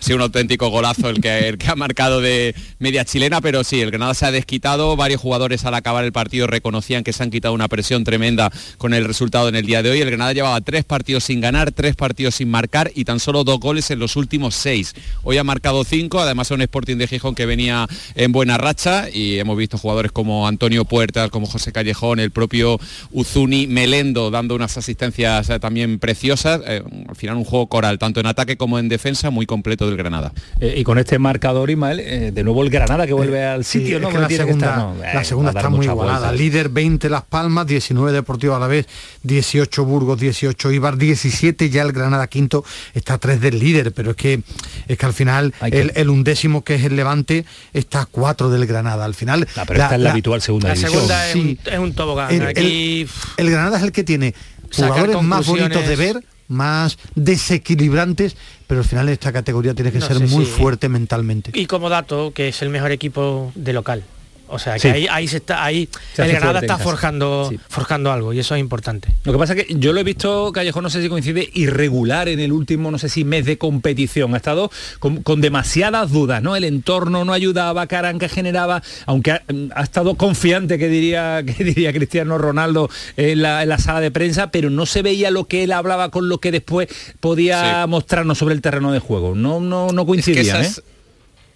sido 0.00 0.16
un 0.16 0.22
auténtico 0.22 0.68
golazo 0.68 1.08
el 1.08 1.20
que, 1.20 1.56
ha 1.66 1.76
marcado 1.76 2.20
de 2.20 2.54
media 2.78 3.04
chilena, 3.04 3.40
pero 3.40 3.64
sí, 3.64 3.80
el 3.80 3.90
Granada 3.90 4.14
se 4.14 4.26
ha 4.26 4.30
desquitado, 4.30 4.96
varios 4.96 5.20
jugadores 5.20 5.64
al 5.64 5.74
acabar 5.74 6.04
el 6.04 6.12
partido 6.12 6.46
reconocían 6.46 7.04
que 7.04 7.12
se 7.12 7.22
han 7.22 7.30
quitado 7.30 7.54
una 7.54 7.68
presión 7.68 8.04
tremenda 8.04 8.50
con 8.78 8.94
el 8.94 9.04
resultado 9.04 9.48
en 9.48 9.56
el 9.56 9.66
día 9.66 9.82
de 9.82 9.90
hoy. 9.90 10.00
El 10.00 10.08
Granada 10.08 10.32
llevaba 10.32 10.60
tres 10.60 10.84
partidos 10.84 11.24
sin 11.24 11.40
ganar, 11.40 11.72
tres 11.72 11.96
partidos 11.96 12.36
sin 12.36 12.50
marcar 12.50 12.90
y 12.94 13.04
tan 13.04 13.20
solo 13.20 13.44
dos 13.44 13.60
goles 13.60 13.90
en 13.90 13.98
los 13.98 14.16
últimos 14.16 14.54
seis. 14.54 14.94
Hoy 15.22 15.38
ha 15.38 15.44
marcado 15.44 15.84
cinco, 15.84 16.20
además 16.20 16.50
un 16.50 16.62
Sporting 16.62 16.96
de 16.96 17.06
Gijón 17.06 17.34
que 17.34 17.46
venía 17.46 17.86
en 18.14 18.32
buena 18.32 18.58
racha 18.58 19.08
y 19.12 19.38
hemos 19.38 19.56
visto 19.56 19.78
jugadores 19.78 20.12
como 20.12 20.46
Antonio 20.46 20.84
Puertas, 20.84 21.30
como 21.30 21.46
José 21.46 21.72
Callejón, 21.72 22.20
el 22.20 22.30
propio 22.30 22.78
Uzuni, 23.12 23.66
Melendo 23.66 24.30
dando 24.30 24.54
unas 24.54 24.76
asistencias 24.76 25.50
eh, 25.50 25.58
también 25.58 25.98
preciosas. 25.98 26.60
Eh, 26.66 26.82
al 27.08 27.16
final 27.16 27.36
un 27.36 27.44
juego 27.44 27.66
coral, 27.68 27.98
tanto 27.98 28.20
en 28.20 28.26
ataque 28.26 28.56
como 28.56 28.78
en 28.78 28.88
defensa, 28.88 29.30
muy 29.30 29.46
completo 29.46 29.87
del 29.88 29.96
Granada. 29.96 30.32
Eh, 30.60 30.74
y 30.78 30.84
con 30.84 30.98
este 30.98 31.18
marcador, 31.18 31.70
Ismael, 31.70 32.34
de 32.34 32.44
nuevo 32.44 32.62
el 32.62 32.70
Granada 32.70 33.06
que 33.06 33.12
vuelve 33.12 33.44
al 33.44 33.64
sitio, 33.64 34.00
¿no? 34.00 34.10
la, 34.10 34.28
segunda, 34.28 34.94
la 35.14 35.24
segunda 35.24 35.50
está 35.50 35.68
muy 35.68 35.86
igualada. 35.86 36.32
Líder 36.32 36.68
20 36.68 37.08
Las 37.08 37.24
Palmas, 37.24 37.66
19 37.66 38.12
Deportivo 38.12 38.54
a 38.54 38.58
la 38.58 38.66
vez, 38.66 38.86
18 39.22 39.84
Burgos, 39.84 40.18
18 40.20 40.72
Ibar, 40.72 40.96
17 40.96 41.70
ya 41.70 41.82
el 41.82 41.92
Granada 41.92 42.26
quinto, 42.26 42.64
está 42.94 43.14
a 43.14 43.18
3 43.18 43.40
del 43.40 43.58
líder, 43.58 43.92
pero 43.92 44.10
es 44.10 44.16
que 44.16 44.42
es 44.86 44.98
que 44.98 45.06
al 45.06 45.12
final 45.12 45.54
el, 45.62 46.08
undécimo 46.08 46.64
que 46.64 46.74
es 46.76 46.84
el 46.84 46.96
Levante 46.96 47.44
está 47.72 48.02
a 48.02 48.06
4 48.06 48.50
del 48.50 48.66
Granada. 48.66 49.04
Al 49.04 49.14
final. 49.14 49.46
pero 49.66 49.82
esta 49.82 49.94
es 49.94 50.00
la 50.00 50.10
habitual 50.10 50.42
segunda 50.42 50.68
la 50.68 50.74
división. 50.74 50.92
segunda 50.92 51.28
es, 51.28 51.36
un, 51.36 51.58
es 51.64 51.78
un 51.78 51.92
tobogán. 51.94 52.34
El, 52.34 52.46
Aquí... 52.46 53.06
el 53.36 53.50
Granada 53.50 53.78
es 53.78 53.84
el 53.84 53.92
que 53.92 54.04
tiene 54.04 54.34
jugadores 54.72 55.22
más 55.22 55.46
bonitos 55.46 55.86
de 55.86 55.96
ver 55.96 56.24
más 56.48 56.98
desequilibrantes, 57.14 58.36
pero 58.66 58.80
al 58.80 58.86
final 58.86 59.06
de 59.06 59.12
esta 59.12 59.32
categoría 59.32 59.74
tiene 59.74 59.92
que 59.92 59.98
No 59.98 60.06
ser 60.06 60.20
muy 60.20 60.44
sí. 60.44 60.50
fuerte 60.50 60.88
mentalmente. 60.88 61.50
Y 61.54 61.66
como 61.66 61.88
dato, 61.88 62.32
que 62.32 62.48
es 62.48 62.62
el 62.62 62.70
mejor 62.70 62.90
equipo 62.92 63.52
de 63.54 63.72
local. 63.72 64.02
O 64.48 64.58
sea, 64.58 64.74
que 64.74 64.80
Sí. 64.80 64.88
ahí, 64.88 65.06
ahí 65.10 65.28
se 65.28 65.38
está, 65.38 65.64
ahí 65.64 65.88
Se 66.14 66.22
el 66.22 66.32
Granada 66.32 66.60
está 66.60 66.78
forjando, 66.78 67.48
Sí. 67.50 67.58
forjando 67.68 68.12
algo 68.12 68.32
y 68.32 68.38
eso 68.40 68.54
es 68.54 68.60
importante. 68.60 69.08
Lo 69.24 69.32
que 69.32 69.38
pasa 69.38 69.54
es 69.54 69.64
que 69.64 69.74
yo 69.78 69.92
lo 69.92 70.00
he 70.00 70.04
visto, 70.04 70.50
Callejón, 70.52 70.82
no 70.82 70.90
sé 70.90 71.02
si 71.02 71.08
coincide, 71.08 71.48
irregular 71.54 72.28
en 72.28 72.40
el 72.40 72.52
último, 72.52 72.90
no 72.90 72.98
sé 72.98 73.08
si 73.08 73.24
mes 73.24 73.44
de 73.44 73.58
competición. 73.58 74.34
Ha 74.34 74.36
estado 74.38 74.70
con, 74.98 75.22
con 75.22 75.40
demasiadas 75.40 76.10
dudas, 76.10 76.42
¿no? 76.42 76.56
El 76.56 76.64
entorno 76.64 77.24
no 77.24 77.32
ayudaba, 77.32 77.86
Caranca 77.86 78.28
generaba, 78.28 78.82
aunque 79.06 79.32
ha, 79.32 79.42
ha 79.74 79.82
estado 79.82 80.14
confiante, 80.16 80.78
que 80.78 80.88
diría, 80.88 81.42
que 81.46 81.64
diría 81.64 81.92
Cristiano 81.92 82.38
Ronaldo 82.38 82.90
en 83.16 83.42
la, 83.42 83.62
en 83.62 83.68
la 83.68 83.78
sala 83.78 84.00
de 84.00 84.10
prensa, 84.10 84.50
pero 84.50 84.70
no 84.70 84.86
se 84.86 85.02
veía 85.02 85.30
lo 85.30 85.44
que 85.44 85.64
él 85.64 85.72
hablaba 85.72 86.10
con 86.10 86.28
lo 86.28 86.38
que 86.38 86.52
después 86.52 86.88
podía 87.20 87.86
mostrarnos 87.86 88.38
sobre 88.38 88.54
el 88.54 88.60
terreno 88.60 88.92
de 88.92 88.98
juego. 88.98 89.34
No, 89.34 89.60
no, 89.60 89.88
no 89.92 90.06
que 90.34 90.40
esa 90.40 90.62
¿eh? 90.62 90.70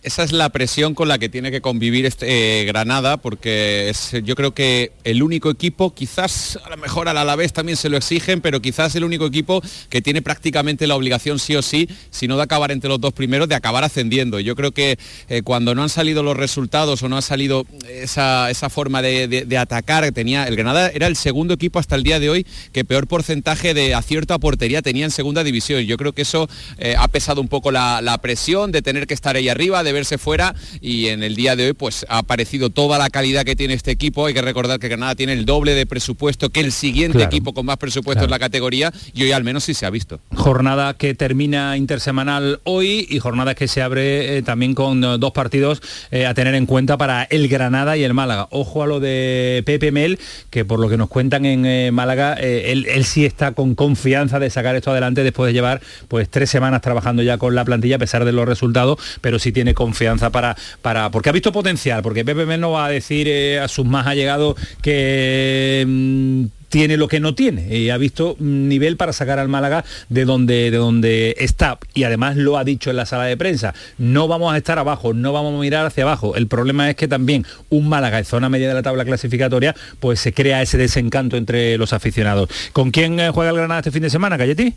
Es- 0.02 0.12
esa 0.12 0.24
es 0.24 0.32
la 0.32 0.50
presión 0.50 0.94
con 0.94 1.08
la 1.08 1.18
que 1.18 1.30
tiene 1.30 1.50
que 1.50 1.62
convivir 1.62 2.04
este 2.04 2.60
eh, 2.60 2.64
Granada, 2.66 3.16
porque 3.16 3.90
yo 4.22 4.34
creo 4.34 4.52
que 4.52 4.92
el 5.04 5.22
único 5.22 5.48
equipo, 5.48 5.94
quizás 5.94 6.58
a 6.62 6.68
lo 6.68 6.76
mejor 6.76 7.08
al 7.08 7.16
Alavés 7.16 7.54
también 7.54 7.78
se 7.78 7.88
lo 7.88 7.96
exigen, 7.96 8.42
pero 8.42 8.60
quizás 8.60 8.94
el 8.94 9.04
único 9.04 9.24
equipo 9.24 9.62
que 9.88 10.02
tiene 10.02 10.20
prácticamente 10.20 10.86
la 10.86 10.96
obligación 10.96 11.38
sí 11.38 11.56
o 11.56 11.62
sí, 11.62 11.88
si 12.10 12.28
no 12.28 12.36
de 12.36 12.42
acabar 12.42 12.72
entre 12.72 12.90
los 12.90 13.00
dos 13.00 13.14
primeros, 13.14 13.48
de 13.48 13.54
acabar 13.54 13.84
ascendiendo. 13.84 14.38
Yo 14.38 14.54
creo 14.54 14.72
que 14.72 14.98
eh, 15.30 15.40
cuando 15.42 15.74
no 15.74 15.82
han 15.82 15.88
salido 15.88 16.22
los 16.22 16.36
resultados 16.36 17.02
o 17.02 17.08
no 17.08 17.16
ha 17.16 17.22
salido 17.22 17.64
esa, 17.88 18.50
esa 18.50 18.68
forma 18.68 19.00
de, 19.00 19.46
atacar 19.58 20.04
que 20.04 20.12
tenía, 20.12 20.46
el 20.46 20.56
Granada 20.56 20.90
era 20.90 21.06
el 21.06 21.16
segundo 21.16 21.54
equipo 21.54 21.78
hasta 21.78 21.96
el 21.96 22.02
día 22.02 22.20
de 22.20 22.28
hoy 22.28 22.46
que 22.72 22.84
peor 22.84 23.06
porcentaje 23.06 23.72
de 23.72 23.94
acierto 23.94 24.34
a 24.34 24.38
portería 24.38 24.82
tenía 24.82 25.06
en 25.06 25.10
segunda 25.10 25.42
división. 25.42 25.80
Yo 25.80 25.96
creo 25.96 26.12
que 26.12 26.22
eso 26.22 26.50
eh, 26.76 26.96
ha 26.98 27.08
pesado 27.08 27.40
un 27.40 27.48
poco 27.48 27.70
la, 27.70 28.02
presión 28.22 28.72
de 28.72 28.82
tener 28.82 29.06
que 29.06 29.14
estar 29.14 29.36
ahí 29.36 29.48
arriba, 29.48 29.82
verse 29.92 30.18
fuera 30.18 30.54
y 30.80 31.08
en 31.08 31.22
el 31.22 31.34
día 31.36 31.56
de 31.56 31.66
hoy 31.66 31.72
pues 31.72 32.04
ha 32.08 32.18
aparecido 32.18 32.70
toda 32.70 32.98
la 32.98 33.10
calidad 33.10 33.44
que 33.44 33.56
tiene 33.56 33.74
este 33.74 33.90
equipo. 33.90 34.26
Hay 34.26 34.34
que 34.34 34.42
recordar 34.42 34.78
que 34.78 34.88
Granada 34.88 35.14
tiene 35.14 35.32
el 35.34 35.44
doble 35.44 35.74
de 35.74 35.86
presupuesto 35.86 36.50
que 36.50 36.60
el 36.60 36.72
siguiente 36.72 37.18
Claro. 37.18 37.30
equipo 37.30 37.52
con 37.52 37.66
más 37.66 37.76
presupuesto 37.76 38.24
en 38.24 38.30
la 38.30 38.38
categoría 38.38 38.92
y 39.12 39.22
hoy 39.24 39.32
al 39.32 39.44
menos 39.44 39.64
sí 39.64 39.74
se 39.74 39.84
ha 39.86 39.90
visto. 39.90 40.20
Jornada 40.34 40.94
que 40.94 41.14
termina 41.14 41.76
intersemanal 41.76 42.60
hoy 42.64 43.06
y 43.10 43.18
jornada 43.18 43.54
que 43.54 43.68
se 43.68 43.82
abre 43.82 44.38
eh, 44.38 44.42
también 44.42 44.74
con 44.74 45.02
eh, 45.04 45.16
dos 45.18 45.32
partidos 45.32 45.82
eh, 46.10 46.26
a 46.26 46.34
tener 46.34 46.54
en 46.54 46.66
cuenta 46.66 46.96
para 46.96 47.24
el 47.24 47.48
Granada 47.48 47.96
y 47.96 48.04
el 48.04 48.14
Málaga. 48.14 48.48
Ojo 48.50 48.82
a 48.82 48.86
lo 48.86 48.98
de 49.00 49.62
Pepe 49.66 49.92
Mel, 49.92 50.18
que 50.50 50.64
por 50.64 50.78
lo 50.80 50.88
que 50.88 50.96
nos 50.96 51.08
cuentan 51.08 51.44
en 51.44 51.92
Málaga, 51.94 52.34
él, 52.34 52.86
él 52.88 53.04
sí 53.04 53.24
está 53.24 53.52
con 53.52 53.74
confianza 53.74 54.38
de 54.38 54.50
sacar 54.50 54.74
esto 54.76 54.90
adelante 54.90 55.22
después 55.22 55.48
de 55.48 55.52
llevar 55.52 55.80
pues 56.08 56.28
tres 56.28 56.50
semanas 56.50 56.80
trabajando 56.80 57.22
ya 57.22 57.38
con 57.38 57.54
la 57.54 57.64
plantilla 57.64 57.96
a 57.96 57.98
pesar 57.98 58.24
de 58.24 58.32
los 58.32 58.46
resultados, 58.46 58.98
pero 59.20 59.38
sí 59.38 59.52
tiene 59.52 59.74
confianza 59.82 60.30
para, 60.30 60.56
para 60.80 61.10
porque 61.10 61.28
ha 61.28 61.32
visto 61.32 61.50
potencial, 61.50 62.02
porque 62.02 62.22
Mel 62.22 62.60
no 62.60 62.70
va 62.70 62.86
a 62.86 62.88
decir 62.88 63.26
eh, 63.28 63.58
a 63.58 63.66
sus 63.66 63.84
más 63.84 64.06
allegados 64.06 64.54
que 64.80 65.84
mm, 65.86 66.44
tiene 66.68 66.96
lo 66.96 67.08
que 67.08 67.18
no 67.18 67.34
tiene 67.34 67.76
y 67.76 67.90
ha 67.90 67.98
visto 67.98 68.36
nivel 68.38 68.96
para 68.96 69.12
sacar 69.12 69.40
al 69.40 69.48
Málaga 69.48 69.84
de 70.08 70.24
donde 70.24 70.70
de 70.70 70.78
donde 70.78 71.34
está 71.38 71.78
y 71.94 72.04
además 72.04 72.36
lo 72.36 72.56
ha 72.56 72.64
dicho 72.64 72.88
en 72.88 72.96
la 72.96 73.04
sala 73.04 73.24
de 73.24 73.36
prensa 73.36 73.74
no 73.98 74.26
vamos 74.26 74.54
a 74.54 74.56
estar 74.56 74.78
abajo 74.78 75.12
no 75.12 75.34
vamos 75.34 75.54
a 75.54 75.60
mirar 75.60 75.84
hacia 75.84 76.04
abajo 76.04 76.34
el 76.34 76.46
problema 76.46 76.88
es 76.88 76.96
que 76.96 77.08
también 77.08 77.44
un 77.68 77.90
Málaga 77.90 78.18
en 78.18 78.24
zona 78.24 78.48
media 78.48 78.68
de 78.68 78.74
la 78.74 78.82
tabla 78.82 79.04
clasificatoria 79.04 79.74
pues 80.00 80.20
se 80.20 80.32
crea 80.32 80.62
ese 80.62 80.78
desencanto 80.78 81.36
entre 81.36 81.76
los 81.76 81.92
aficionados 81.92 82.48
¿con 82.72 82.90
quién 82.90 83.20
eh, 83.20 83.30
juega 83.30 83.50
el 83.50 83.56
Granada 83.56 83.80
este 83.80 83.90
fin 83.90 84.02
de 84.02 84.10
semana 84.10 84.38
Cayeti? 84.38 84.74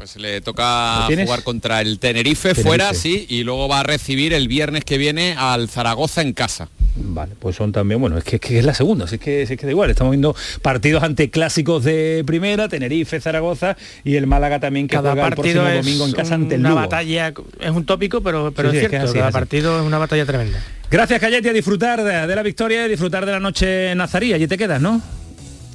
Pues 0.00 0.16
le 0.16 0.40
toca 0.40 1.06
jugar 1.08 1.42
contra 1.42 1.82
el 1.82 1.98
Tenerife, 1.98 2.54
Tenerife. 2.54 2.62
fuera, 2.66 2.94
sí, 2.94 3.26
y 3.28 3.44
luego 3.44 3.68
va 3.68 3.80
a 3.80 3.82
recibir 3.82 4.32
el 4.32 4.48
viernes 4.48 4.82
que 4.82 4.96
viene 4.96 5.34
al 5.36 5.68
Zaragoza 5.68 6.22
en 6.22 6.32
casa. 6.32 6.70
Vale, 6.96 7.34
pues 7.38 7.56
son 7.56 7.70
también, 7.70 8.00
bueno, 8.00 8.16
es 8.16 8.24
que, 8.24 8.36
es 8.36 8.40
que 8.40 8.58
es 8.58 8.64
la 8.64 8.72
segunda, 8.72 9.06
si 9.06 9.16
es 9.16 9.20
que, 9.20 9.46
si 9.46 9.52
es 9.52 9.60
que 9.60 9.66
da 9.66 9.72
igual, 9.72 9.90
estamos 9.90 10.12
viendo 10.12 10.34
partidos 10.62 11.02
ante 11.02 11.28
clásicos 11.28 11.84
de 11.84 12.22
primera, 12.26 12.66
Tenerife, 12.70 13.20
Zaragoza 13.20 13.76
y 14.02 14.16
el 14.16 14.26
Málaga 14.26 14.58
también 14.58 14.88
que 14.88 14.96
Cada 14.96 15.12
juega 15.12 15.28
el 15.28 15.34
partido 15.34 15.62
próximo 15.64 15.78
es 15.78 15.84
domingo 15.84 16.06
en 16.06 16.12
casa 16.12 16.34
ante 16.34 16.54
el 16.54 16.60
una 16.62 16.72
batalla, 16.72 17.34
es 17.60 17.70
un 17.70 17.84
tópico, 17.84 18.22
pero, 18.22 18.52
pero 18.56 18.70
Sí, 18.70 18.78
sí, 18.78 18.78
es 18.78 18.84
es 18.84 18.88
que 18.90 18.96
cierto, 18.96 19.10
así, 19.10 19.18
cada 19.18 19.28
así. 19.28 19.34
partido 19.34 19.80
es 19.80 19.86
una 19.86 19.98
batalla 19.98 20.24
tremenda. 20.24 20.64
Gracias, 20.90 21.20
Cayeti, 21.20 21.48
a 21.50 21.52
disfrutar 21.52 22.02
de, 22.02 22.26
de 22.26 22.34
la 22.36 22.42
victoria 22.42 22.86
y 22.86 22.88
disfrutar 22.88 23.26
de 23.26 23.32
la 23.32 23.40
noche 23.40 23.94
nazarí. 23.94 24.32
Allí 24.32 24.48
te 24.48 24.56
quedas, 24.56 24.80
¿no? 24.80 25.00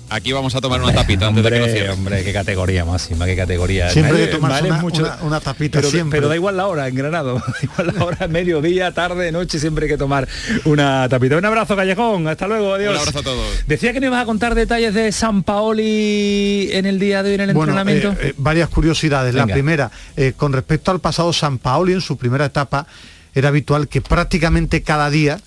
Aquí 0.09 0.31
vamos 0.31 0.53
a 0.53 0.61
tomar 0.61 0.81
una 0.81 0.93
tapita 0.93 1.27
antes 1.27 1.43
de 1.43 1.49
que 1.49 1.57
nos 1.59 1.67
Hombre, 1.67 1.89
hombre, 1.89 2.23
qué 2.23 2.31
categoría 2.31 2.85
máxima, 2.85 3.25
qué 3.25 3.35
categoría. 3.35 3.89
Siempre 3.89 4.19
hay 4.19 4.25
que 4.27 4.31
tomarse 4.33 4.57
vale 4.61 4.71
una- 4.71 4.81
mucho- 4.81 5.01
una- 5.03 5.17
una 5.23 5.39
tapita, 5.41 5.79
pero, 5.79 5.89
siempre. 5.89 6.19
pero 6.19 6.29
da 6.29 6.35
igual 6.35 6.57
la 6.57 6.67
hora 6.67 6.87
en 6.87 6.95
Granado. 6.95 7.35
Da 7.47 7.53
igual 7.63 7.93
la 7.97 8.05
hora, 8.05 8.27
mediodía, 8.27 8.91
tarde, 8.93 9.31
noche, 9.31 9.57
siempre 9.59 9.85
hay 9.85 9.91
que 9.91 9.97
tomar 9.97 10.27
una 10.65 11.09
tapita. 11.09 11.37
Un 11.37 11.45
abrazo, 11.45 11.75
Callejón. 11.75 12.27
Hasta 12.27 12.47
luego, 12.47 12.75
adiós. 12.75 12.93
Un 12.93 12.99
abrazo 12.99 13.19
a 13.19 13.23
todos. 13.23 13.47
Decía 13.67 13.93
que 13.93 13.99
no 13.99 14.05
ibas 14.07 14.21
a 14.21 14.25
contar 14.25 14.53
detalles 14.53 14.93
de 14.93 15.11
San 15.11 15.41
Paoli 15.43 16.69
en 16.71 16.85
el 16.85 16.99
día 16.99 17.23
de 17.23 17.29
hoy 17.29 17.35
en 17.35 17.41
el 17.41 17.53
Bueno, 17.53 17.71
entrenamiento. 17.73 18.11
eh, 18.21 18.29
eh, 18.29 18.33
varias 18.37 18.69
curiosidades. 18.69 19.33
La 19.33 19.47
primera, 19.47 19.89
eh, 20.15 20.33
con 20.37 20.53
respecto 20.53 20.91
al 20.91 20.99
pasado 20.99 21.33
San 21.33 21.57
Paoli 21.57 21.93
en 21.93 22.01
su 22.01 22.15
primera 22.17 22.45
etapa, 22.45 22.85
era 23.33 23.49
habitual 23.49 23.87
que 23.87 24.01
prácticamente 24.01 24.81
cada 24.83 25.09
día 25.09 25.39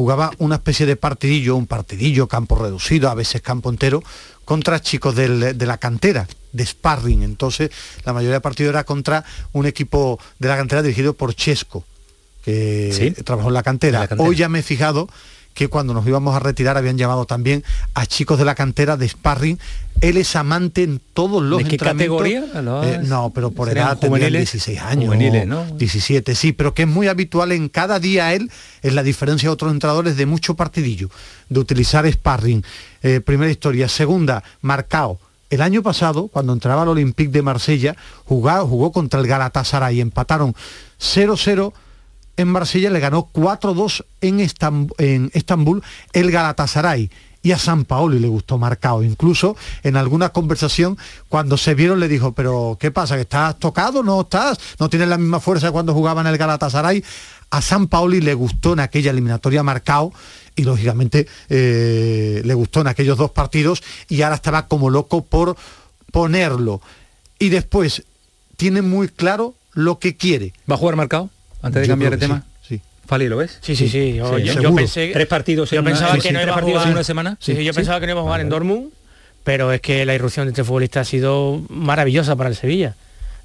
jugaba 0.00 0.30
una 0.38 0.54
especie 0.54 0.86
de 0.86 0.96
partidillo, 0.96 1.56
un 1.56 1.66
partidillo, 1.66 2.26
campo 2.26 2.54
reducido, 2.56 3.10
a 3.10 3.14
veces 3.14 3.42
campo 3.42 3.68
entero, 3.68 4.02
contra 4.46 4.80
chicos 4.80 5.14
del- 5.14 5.58
de 5.58 5.66
la 5.66 5.76
cantera, 5.76 6.26
de 6.52 6.64
sparring. 6.64 7.22
Entonces, 7.22 7.70
la 8.06 8.14
mayoría 8.14 8.36
de 8.36 8.40
partidos 8.40 8.70
era 8.70 8.84
contra 8.84 9.24
un 9.52 9.66
equipo 9.66 10.18
de 10.38 10.48
la 10.48 10.56
cantera 10.56 10.80
dirigido 10.80 11.12
por 11.12 11.34
Chesco, 11.34 11.84
que 12.42 12.90
Sí. 12.96 13.22
trabajó 13.22 13.48
en 13.48 13.54
la 13.54 13.62
cantera. 13.62 13.98
En 13.98 14.02
la 14.04 14.08
cantera. 14.08 14.26
Hoy 14.30 14.36
ya 14.36 14.48
me 14.48 14.60
he 14.60 14.62
fijado 14.62 15.06
que 15.54 15.68
cuando 15.68 15.92
nos 15.94 16.06
íbamos 16.06 16.34
a 16.34 16.38
retirar 16.38 16.76
habían 16.76 16.96
llamado 16.96 17.24
también 17.26 17.64
a 17.94 18.06
chicos 18.06 18.38
de 18.38 18.44
la 18.44 18.54
cantera 18.54 18.96
de 18.96 19.08
sparring. 19.08 19.58
Él 20.00 20.16
es 20.16 20.34
amante 20.36 20.82
en 20.82 21.00
todos 21.12 21.42
los 21.42 21.58
¿De 21.58 21.64
qué 21.64 21.70
entrenamientos. 21.74 22.18
categoría? 22.22 22.62
¿Lo 22.62 22.80
has- 22.80 22.86
Eh, 22.86 23.00
no, 23.04 23.30
pero 23.34 23.50
por 23.50 23.68
¿Serían 23.68 23.88
edad 23.88 23.98
juveniles? 24.00 24.50
16 24.52 24.80
años. 24.80 25.06
Juveniles, 25.06 25.46
¿no? 25.46 25.66
17, 25.76 26.34
sí, 26.34 26.52
pero 26.52 26.72
que 26.72 26.82
es 26.82 26.88
muy 26.88 27.08
habitual 27.08 27.52
en 27.52 27.68
cada 27.68 27.98
día 28.00 28.32
él, 28.32 28.50
es 28.80 28.94
la 28.94 29.02
diferencia 29.02 29.48
de 29.48 29.52
otros 29.52 29.70
entrenadores 29.72 30.16
de 30.16 30.24
mucho 30.24 30.54
partidillo, 30.54 31.10
de 31.50 31.60
utilizar 31.60 32.10
sparring. 32.10 32.64
Eh, 33.02 33.20
primera 33.20 33.50
historia. 33.50 33.88
Segunda, 33.88 34.42
Marcao. 34.62 35.18
El 35.50 35.60
año 35.62 35.82
pasado, 35.82 36.28
cuando 36.28 36.52
entraba 36.52 36.82
al 36.82 36.88
Olympique 36.88 37.32
de 37.32 37.42
Marsella, 37.42 37.96
jugó, 38.24 38.66
jugó 38.68 38.92
contra 38.92 39.20
el 39.20 39.26
Galatasaray, 39.26 40.00
empataron 40.00 40.54
0-0 40.98 41.72
en 42.40 42.48
Marsella, 42.48 42.90
le 42.90 43.00
ganó 43.00 43.28
4-2 43.32 44.04
en, 44.20 44.40
Estam- 44.40 44.92
en 44.98 45.30
Estambul 45.34 45.82
el 46.12 46.30
Galatasaray. 46.30 47.10
Y 47.42 47.52
a 47.52 47.58
San 47.58 47.86
Paoli 47.86 48.18
le 48.18 48.28
gustó 48.28 48.58
marcado. 48.58 49.02
Incluso 49.02 49.56
en 49.82 49.96
alguna 49.96 50.28
conversación, 50.28 50.98
cuando 51.30 51.56
se 51.56 51.74
vieron, 51.74 51.98
le 51.98 52.06
dijo, 52.06 52.32
pero 52.32 52.76
¿qué 52.78 52.90
pasa? 52.90 53.14
¿Que 53.14 53.22
estás 53.22 53.58
tocado? 53.58 54.02
¿No 54.02 54.20
estás? 54.20 54.58
¿No 54.78 54.90
tienes 54.90 55.08
la 55.08 55.16
misma 55.16 55.40
fuerza 55.40 55.70
cuando 55.72 55.94
jugaba 55.94 56.20
en 56.20 56.26
el 56.26 56.36
Galatasaray? 56.36 57.02
A 57.50 57.62
San 57.62 57.86
Paoli 57.88 58.20
le 58.20 58.34
gustó 58.34 58.74
en 58.74 58.80
aquella 58.80 59.10
eliminatoria 59.10 59.62
marcado 59.62 60.12
y 60.54 60.64
lógicamente 60.64 61.26
eh, 61.48 62.42
le 62.44 62.54
gustó 62.54 62.82
en 62.82 62.88
aquellos 62.88 63.16
dos 63.16 63.30
partidos 63.30 63.82
y 64.08 64.20
ahora 64.20 64.34
estaba 64.36 64.66
como 64.68 64.90
loco 64.90 65.24
por 65.24 65.56
ponerlo. 66.12 66.82
Y 67.38 67.48
después 67.48 68.02
tiene 68.58 68.82
muy 68.82 69.08
claro 69.08 69.54
lo 69.72 69.98
que 69.98 70.14
quiere. 70.16 70.52
¿Va 70.70 70.74
a 70.74 70.78
jugar 70.78 70.96
marcado? 70.96 71.30
Antes 71.62 71.82
de 71.82 71.88
Yo 71.88 71.92
cambiar 71.92 72.12
de 72.12 72.18
tema. 72.18 72.42
Sí. 72.66 72.80
Fali, 73.06 73.28
¿lo 73.28 73.36
ves? 73.36 73.58
Sí, 73.60 73.74
sí, 73.76 73.88
sí. 73.88 74.14
Yo, 74.14 74.26
Sí, 74.36 74.42
yo- 74.44 74.46
yo 74.46 74.52
seguro. 74.54 74.74
pensé, 74.76 75.10
Tres 75.12 75.26
partidos 75.26 75.70
yo 75.70 75.80
una- 75.80 75.90
pensaba 75.90 76.18
que 76.18 76.32
no 76.32 76.40
iba 76.42 76.54
a 76.54 76.58
en 76.58 76.64
jugar 76.64 76.88
una 76.90 77.04
semana. 77.04 77.36
Sí, 77.40 77.64
yo 77.64 77.72
pensaba 77.74 78.00
que 78.00 78.06
no 78.06 78.12
iba 78.12 78.20
a 78.20 78.24
jugar 78.24 78.40
en 78.40 78.48
Dortmund, 78.48 78.90
pero 79.44 79.72
es 79.72 79.80
que 79.80 80.04
la 80.06 80.14
irrupción 80.14 80.46
de 80.46 80.50
este 80.50 80.64
futbolista 80.64 81.00
ha 81.00 81.04
sido 81.04 81.60
maravillosa 81.68 82.36
para 82.36 82.48
el 82.50 82.56
Sevilla. 82.56 82.94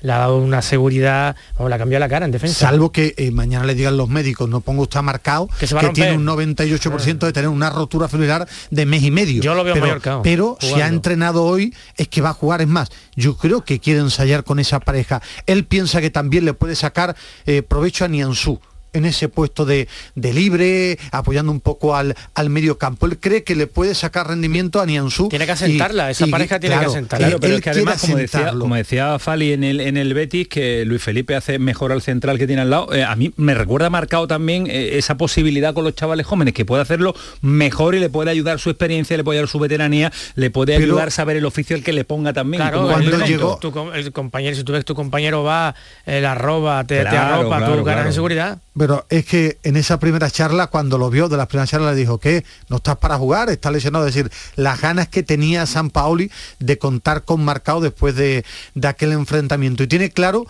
Le 0.05 0.11
ha 0.11 0.19
dado 0.19 0.37
una 0.37 0.61
seguridad, 0.61 1.35
vamos, 1.55 1.69
la 1.71 1.79
cambió 1.79 1.97
la 1.97 2.07
cara 2.07 2.25
en 2.25 2.31
defensa. 2.31 2.67
Salvo 2.67 2.91
que 2.91 3.15
eh, 3.17 3.31
mañana 3.31 3.65
le 3.65 3.73
digan 3.73 3.97
los 3.97 4.07
médicos, 4.07 4.47
no 4.47 4.61
ponga 4.61 4.83
usted 4.83 5.01
marcado, 5.01 5.47
que, 5.59 5.65
se 5.65 5.73
va 5.73 5.81
a 5.81 5.83
romper. 5.85 6.03
tiene 6.05 6.17
un 6.17 6.25
98% 6.25 7.17
de 7.17 7.33
tener 7.33 7.49
una 7.49 7.71
rotura 7.71 8.07
fibrilar 8.07 8.47
de 8.69 8.85
mes 8.85 9.01
y 9.01 9.09
medio. 9.09 9.41
Yo 9.41 9.55
lo 9.55 9.63
veo 9.63 9.73
pero, 9.73 9.87
Mallorca, 9.87 10.21
Pero 10.21 10.57
si 10.59 10.79
ha 10.79 10.87
entrenado 10.87 11.43
hoy, 11.43 11.73
es 11.97 12.07
que 12.07 12.21
va 12.21 12.29
a 12.29 12.33
jugar. 12.33 12.61
Es 12.61 12.67
más, 12.67 12.89
yo 13.15 13.35
creo 13.35 13.63
que 13.63 13.79
quiere 13.79 13.99
ensayar 13.99 14.43
con 14.43 14.59
esa 14.59 14.79
pareja. 14.79 15.23
Él 15.47 15.65
piensa 15.65 16.01
que 16.01 16.11
también 16.11 16.45
le 16.45 16.53
puede 16.53 16.75
sacar 16.75 17.15
eh, 17.47 17.63
provecho 17.63 18.05
a 18.05 18.07
Nianzú 18.07 18.59
en 18.95 19.05
ese 19.05 19.29
puesto 19.29 19.65
de, 19.65 19.87
de 20.15 20.33
libre, 20.33 20.97
apoyando 21.11 21.51
un 21.51 21.59
poco 21.59 21.95
al, 21.95 22.15
al 22.33 22.49
medio 22.49 22.77
campo. 22.77 23.05
Él 23.05 23.17
cree 23.19 23.43
que 23.43 23.55
le 23.55 23.67
puede 23.67 23.95
sacar 23.95 24.27
rendimiento 24.27 24.81
a 24.81 24.85
Nianzú. 24.85 25.29
Tiene 25.29 25.45
que 25.45 25.51
asentarla, 25.51 26.09
esa 26.09 26.27
pareja 26.27 26.59
tiene 26.59 26.79
que 26.79 26.85
asentarla. 26.85 27.27
Claro, 27.27 27.39
pero 27.39 27.53
él 27.53 27.57
es 27.59 27.63
que 27.63 27.69
además, 27.71 28.01
como 28.01 28.17
decía, 28.17 28.53
como 28.57 28.75
decía 28.75 29.19
Fali 29.19 29.53
en 29.53 29.63
el, 29.63 29.79
en 29.81 29.97
el 29.97 30.13
Betis, 30.13 30.47
que 30.47 30.85
Luis 30.85 31.01
Felipe 31.01 31.35
hace 31.35 31.59
mejor 31.59 31.91
al 31.91 32.01
central 32.01 32.37
que 32.37 32.47
tiene 32.47 32.61
al 32.61 32.69
lado, 32.69 32.93
eh, 32.93 33.03
a 33.03 33.15
mí 33.15 33.33
me 33.37 33.53
recuerda 33.53 33.89
marcado 33.89 34.27
también 34.27 34.67
eh, 34.67 34.97
esa 34.97 35.15
posibilidad 35.17 35.73
con 35.73 35.83
los 35.83 35.95
chavales 35.95 36.25
jóvenes, 36.25 36.53
que 36.53 36.65
puede 36.65 36.81
hacerlo 36.81 37.15
mejor 37.41 37.95
y 37.95 37.99
le 37.99 38.09
puede 38.09 38.31
ayudar 38.31 38.59
su 38.59 38.69
experiencia, 38.69 39.17
le 39.17 39.23
puede 39.23 39.39
ayudar 39.39 39.49
su 39.49 39.59
veteranía, 39.59 40.11
le 40.35 40.49
puede 40.49 40.73
Pero- 40.73 40.85
ayudar 40.85 41.07
a 41.09 41.11
saber 41.11 41.37
el 41.37 41.45
oficio 41.45 41.75
el 41.75 41.83
que 41.83 41.93
le 41.93 42.03
ponga 42.05 42.33
también. 42.33 42.61
Claro, 42.61 42.77
como 42.77 42.89
cuando 42.89 43.11
complemento. 43.11 43.37
llegó 43.43 43.57
tu, 43.59 43.71
com- 43.71 43.93
el 43.93 44.11
compañero, 44.11 44.55
si 44.55 44.63
tú 44.63 44.71
ves 44.73 44.81
que 44.81 44.85
tu 44.85 44.95
compañero 44.95 45.43
va, 45.43 45.75
la 46.05 46.31
arroba, 46.31 46.83
te, 46.85 46.97
te 47.03 47.09
Claro, 47.09 47.35
arropa, 47.41 47.57
claro, 47.57 47.75
tú 47.77 47.83
ganas 47.83 48.05
en 48.07 48.13
seguridad. 48.13 48.57
Pero 48.77 48.84
es 49.09 49.25
que 49.25 49.57
en 49.63 49.77
esa 49.77 49.99
primera 49.99 50.29
charla, 50.29 50.67
cuando 50.67 50.97
lo 50.97 51.09
vio 51.09 51.29
de 51.29 51.37
las 51.37 51.47
primeras 51.47 51.69
charlas, 51.69 51.93
le 51.93 51.99
dijo 51.99 52.19
que 52.19 52.43
no 52.69 52.77
estás 52.77 52.97
para 52.97 53.17
jugar, 53.17 53.49
estás 53.49 53.71
lesionado. 53.71 54.07
Es 54.07 54.15
decir, 54.15 54.31
las 54.55 54.81
ganas 54.81 55.07
que 55.07 55.23
tenía 55.23 55.65
San 55.65 55.89
Paoli 55.89 56.31
de 56.59 56.77
contar 56.77 57.23
con 57.23 57.43
marcado 57.43 57.81
después 57.81 58.15
de, 58.15 58.45
de 58.73 58.87
aquel 58.87 59.11
enfrentamiento. 59.11 59.83
Y 59.83 59.87
tiene 59.87 60.09
claro 60.11 60.45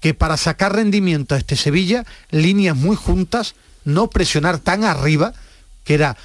que 0.00 0.14
para 0.14 0.36
sacar 0.36 0.74
rendimiento 0.74 1.34
a 1.34 1.38
este 1.38 1.56
Sevilla, 1.56 2.04
líneas 2.30 2.76
muy 2.76 2.96
juntas, 2.96 3.54
no 3.84 4.08
presionar 4.08 4.58
tan 4.58 4.84
arriba, 4.84 5.32
que 5.84 5.94
era 5.94 6.16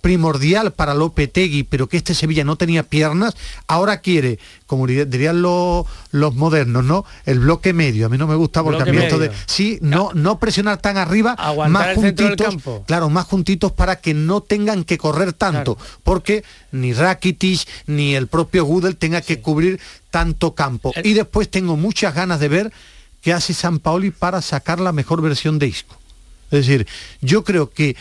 primordial 0.00 0.72
para 0.72 0.94
Lopetegui, 0.94 1.64
pero 1.64 1.88
que 1.88 1.96
este 1.96 2.14
Sevilla 2.14 2.44
no 2.44 2.56
tenía 2.56 2.82
piernas, 2.82 3.36
ahora 3.66 4.00
quiere, 4.00 4.38
como 4.66 4.86
dir- 4.86 5.06
dirían 5.06 5.42
los, 5.42 5.86
los 6.10 6.34
modernos, 6.34 6.84
¿no? 6.84 7.04
El 7.26 7.40
bloque 7.40 7.72
medio. 7.72 8.06
A 8.06 8.08
mí 8.08 8.18
no 8.18 8.26
me 8.26 8.34
gusta 8.34 8.62
porque 8.62 8.76
Bloque 8.82 8.90
a 8.90 8.92
mí 8.94 8.98
esto 9.02 9.18
de 9.18 9.30
sí, 9.46 9.78
no, 9.82 10.10
no 10.14 10.38
presionar 10.38 10.78
tan 10.78 10.96
arriba, 10.96 11.32
Aguantar 11.32 11.86
más 11.88 11.94
juntitos, 11.94 12.46
campo. 12.46 12.84
claro, 12.86 13.10
más 13.10 13.26
juntitos 13.26 13.72
para 13.72 13.96
que 14.00 14.14
no 14.14 14.40
tengan 14.40 14.84
que 14.84 14.98
correr 14.98 15.32
tanto, 15.32 15.76
porque 16.02 16.44
ni 16.72 16.92
Rakitic 16.92 17.66
ni 17.86 18.14
el 18.14 18.26
propio 18.26 18.64
Gudel 18.64 18.96
tenga 18.96 19.20
que 19.20 19.40
cubrir 19.40 19.80
tanto 20.10 20.54
campo. 20.54 20.92
Y 21.04 21.12
después 21.12 21.50
tengo 21.50 21.76
muchas 21.76 22.14
ganas 22.14 22.40
de 22.40 22.48
ver 22.48 22.72
qué 23.20 23.32
hace 23.32 23.52
San 23.54 23.78
Paoli 23.80 24.10
para 24.10 24.40
sacar 24.42 24.80
la 24.80 24.92
mejor 24.92 25.20
versión 25.20 25.58
de 25.58 25.66
Isco. 25.68 25.96
Es 26.50 26.66
decir, 26.66 26.86
yo 27.20 27.44
creo 27.44 27.70
que 27.70 27.94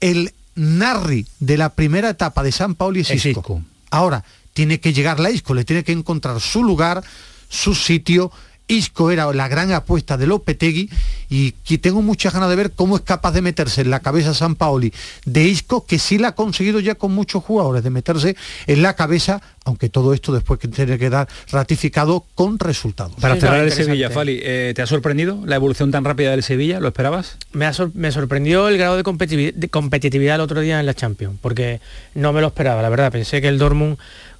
el 0.00 0.32
Narri 0.56 1.26
de 1.38 1.56
la 1.56 1.74
primera 1.74 2.10
etapa 2.10 2.42
de 2.42 2.52
San 2.52 2.74
Paoli 2.74 3.00
es, 3.00 3.10
Es 3.10 3.24
Isco. 3.24 3.40
Isco. 3.40 3.62
Ahora, 3.90 4.24
tiene 4.52 4.80
que 4.80 4.92
llegar 4.92 5.20
la 5.20 5.30
Isco, 5.30 5.54
le 5.54 5.64
tiene 5.64 5.84
que 5.84 5.92
encontrar 5.92 6.40
su 6.40 6.64
lugar, 6.64 7.04
su 7.48 7.74
sitio. 7.74 8.32
Isco 8.68 9.10
era 9.10 9.32
la 9.32 9.48
gran 9.48 9.72
apuesta 9.72 10.16
de 10.16 10.26
Lopetegui 10.26 10.90
y 11.28 11.52
que 11.52 11.78
tengo 11.78 12.02
muchas 12.02 12.32
ganas 12.32 12.48
de 12.50 12.56
ver 12.56 12.72
cómo 12.72 12.96
es 12.96 13.02
capaz 13.02 13.32
de 13.32 13.42
meterse 13.42 13.80
en 13.82 13.90
la 13.90 14.00
cabeza 14.00 14.34
San 14.34 14.54
Paoli 14.56 14.92
de 15.24 15.44
Isco, 15.44 15.86
que 15.86 15.98
sí 15.98 16.18
la 16.18 16.28
ha 16.28 16.34
conseguido 16.34 16.80
ya 16.80 16.94
con 16.96 17.12
muchos 17.12 17.42
jugadores, 17.44 17.82
de 17.84 17.90
meterse 17.90 18.36
en 18.66 18.82
la 18.82 18.94
cabeza, 18.94 19.40
aunque 19.64 19.88
todo 19.88 20.12
esto 20.14 20.32
después 20.32 20.58
que 20.60 20.68
tiene 20.68 20.98
que 20.98 21.10
dar 21.10 21.28
ratificado 21.50 22.24
con 22.34 22.58
resultados. 22.58 23.14
Para 23.20 23.36
cerrar 23.36 23.60
el. 23.64 23.72
Sevilla, 23.72 24.10
Fali, 24.10 24.40
eh, 24.42 24.72
¿te 24.74 24.82
ha 24.82 24.86
sorprendido 24.86 25.40
la 25.44 25.56
evolución 25.56 25.90
tan 25.90 26.04
rápida 26.04 26.30
del 26.30 26.42
Sevilla? 26.42 26.80
¿Lo 26.80 26.88
esperabas? 26.88 27.36
Me, 27.52 27.66
ha 27.66 27.72
sor- 27.72 27.90
me 27.94 28.10
sorprendió 28.12 28.68
el 28.68 28.78
grado 28.78 28.96
de, 28.96 29.52
de 29.54 29.68
competitividad 29.68 30.34
el 30.36 30.40
otro 30.40 30.60
día 30.60 30.80
en 30.80 30.86
la 30.86 30.94
Champions, 30.94 31.36
porque 31.40 31.80
no 32.14 32.32
me 32.32 32.40
lo 32.40 32.48
esperaba, 32.48 32.82
la 32.82 32.88
verdad. 32.88 33.10
Pensé 33.12 33.40
que 33.40 33.48
el 33.48 33.58
Dortmund, 33.58 33.96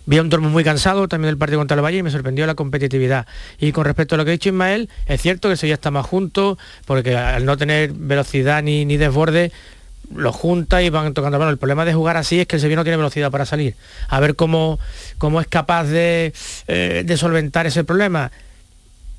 vi 0.07 0.18
a 0.18 0.22
un 0.22 0.30
Dortmund 0.30 0.52
muy 0.52 0.64
cansado 0.64 1.09
también 1.09 1.32
del 1.32 1.38
partido 1.38 1.59
contra 1.59 1.76
el 1.76 1.84
Valle 1.84 1.98
y 1.98 2.02
me 2.02 2.11
sorprendió 2.11 2.46
la 2.46 2.54
competitividad. 2.54 3.26
Y 3.59 3.72
con 3.72 3.84
respecto 3.84 4.14
a 4.14 4.18
lo 4.18 4.24
que 4.24 4.30
ha 4.30 4.32
dicho 4.32 4.48
Ismael, 4.48 4.88
es 5.07 5.20
cierto 5.20 5.48
que 5.48 5.52
el 5.52 5.59
Sevilla 5.59 5.74
está 5.74 5.90
más 5.90 6.07
junto, 6.07 6.59
porque 6.86 7.16
al 7.16 7.44
no 7.44 7.57
tener 7.57 7.92
velocidad 7.92 8.62
ni, 8.62 8.84
ni 8.84 8.96
desborde, 8.96 9.52
lo 10.14 10.32
junta 10.32 10.82
y 10.82 10.90
van 10.90 11.14
tocando 11.14 11.36
bueno 11.38 11.50
el 11.50 11.59
problema 11.59 11.84
de 11.84 11.92
jugar 11.92 12.16
así 12.16 12.40
es 12.40 12.46
que 12.46 12.57
el 12.57 12.62
Sevilla 12.62 12.76
no 12.76 12.84
tiene 12.84 12.96
velocidad 12.96 13.30
para 13.30 13.44
salir. 13.44 13.74
A 14.09 14.20
ver 14.20 14.36
cómo, 14.36 14.78
cómo 15.18 15.40
es 15.40 15.48
capaz 15.48 15.84
de, 15.84 16.32
eh, 16.68 17.02
de 17.04 17.16
solventar 17.16 17.66
ese 17.66 17.84
problema 17.84 18.30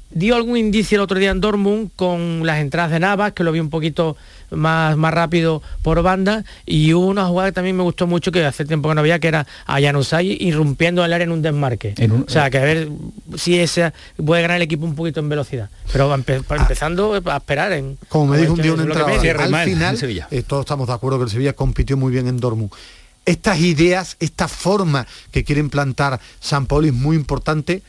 dio 0.10 0.36
algún 0.36 0.58
indicio 0.58 0.96
el 0.96 1.02
otro 1.02 1.20
día 1.20 1.32
en 1.32 1.42
Dortmund 1.42 1.92
con 1.96 2.46
las 2.46 2.60
entradas 2.60 2.92
de 2.92 3.00
Navas, 3.00 3.34
que 3.34 3.44
lo 3.44 3.52
vi 3.52 3.60
un 3.60 3.70
poquito 3.70 4.16
más, 4.50 4.96
más 4.96 5.14
rápido 5.14 5.62
por 5.82 6.02
banda, 6.02 6.46
y 6.66 6.94
hubo 6.94 7.08
una 7.08 7.26
jugada 7.26 7.50
que 7.50 7.56
también 7.56 7.76
me 7.76 7.84
gustó 7.84 8.08
mucho, 8.08 8.32
que 8.32 8.44
hace 8.46 8.64
tiempo 8.66 8.88
que 8.88 8.96
no 8.96 9.02
había, 9.02 9.20
que 9.20 9.28
era 9.28 9.46
a 9.66 9.82
Januzaj 9.82 10.24
irrumpiendo 10.24 11.04
el 11.04 11.12
área 11.12 11.26
en 11.26 11.32
un 11.32 11.42
desmarque. 11.42 11.94
o 12.26 12.30
sea, 12.30 12.50
que 12.50 12.58
a 12.58 12.64
ver 12.64 12.88
si 13.36 13.60
ese 13.60 13.92
puede 14.26 14.42
ganar 14.42 14.58
el 14.58 14.64
equipo 14.64 14.86
un 14.86 14.96
poquito 14.96 15.20
en 15.20 15.28
velocidad. 15.30 15.70
Pero 15.92 16.08
va 16.08 16.18
empe- 16.18 16.44
va 16.50 16.56
empezando 16.56 17.14
a 17.26 17.38
esperar 17.38 17.74
en... 17.74 17.98
Como 18.08 18.28
me 18.28 18.38
dijo 18.38 18.54
un 18.54 18.62
día 18.62 18.74
un 18.74 18.80
entrenador, 18.82 19.12
al 19.42 19.66
final, 19.66 19.98
eh, 20.32 20.44
todos 20.44 20.62
estamos 20.62 20.88
de 20.88 20.94
acuerdo 20.94 21.18
que 21.20 21.26
el 21.26 21.30
Sevilla 21.30 21.54
compitió 21.54 21.98
muy 21.98 22.12
bien 22.12 22.28
en 22.28 22.40
Dortmund. 22.40 22.72
Estas 23.26 23.60
ideas, 23.60 24.16
esta 24.22 24.48
forma 24.48 25.06
que 25.32 25.44
quiere 25.44 25.60
implantar 25.60 26.22
San 26.40 26.66
Pauli 26.66 26.88
es 26.90 26.94
muy 26.94 27.18
importante 27.18 27.82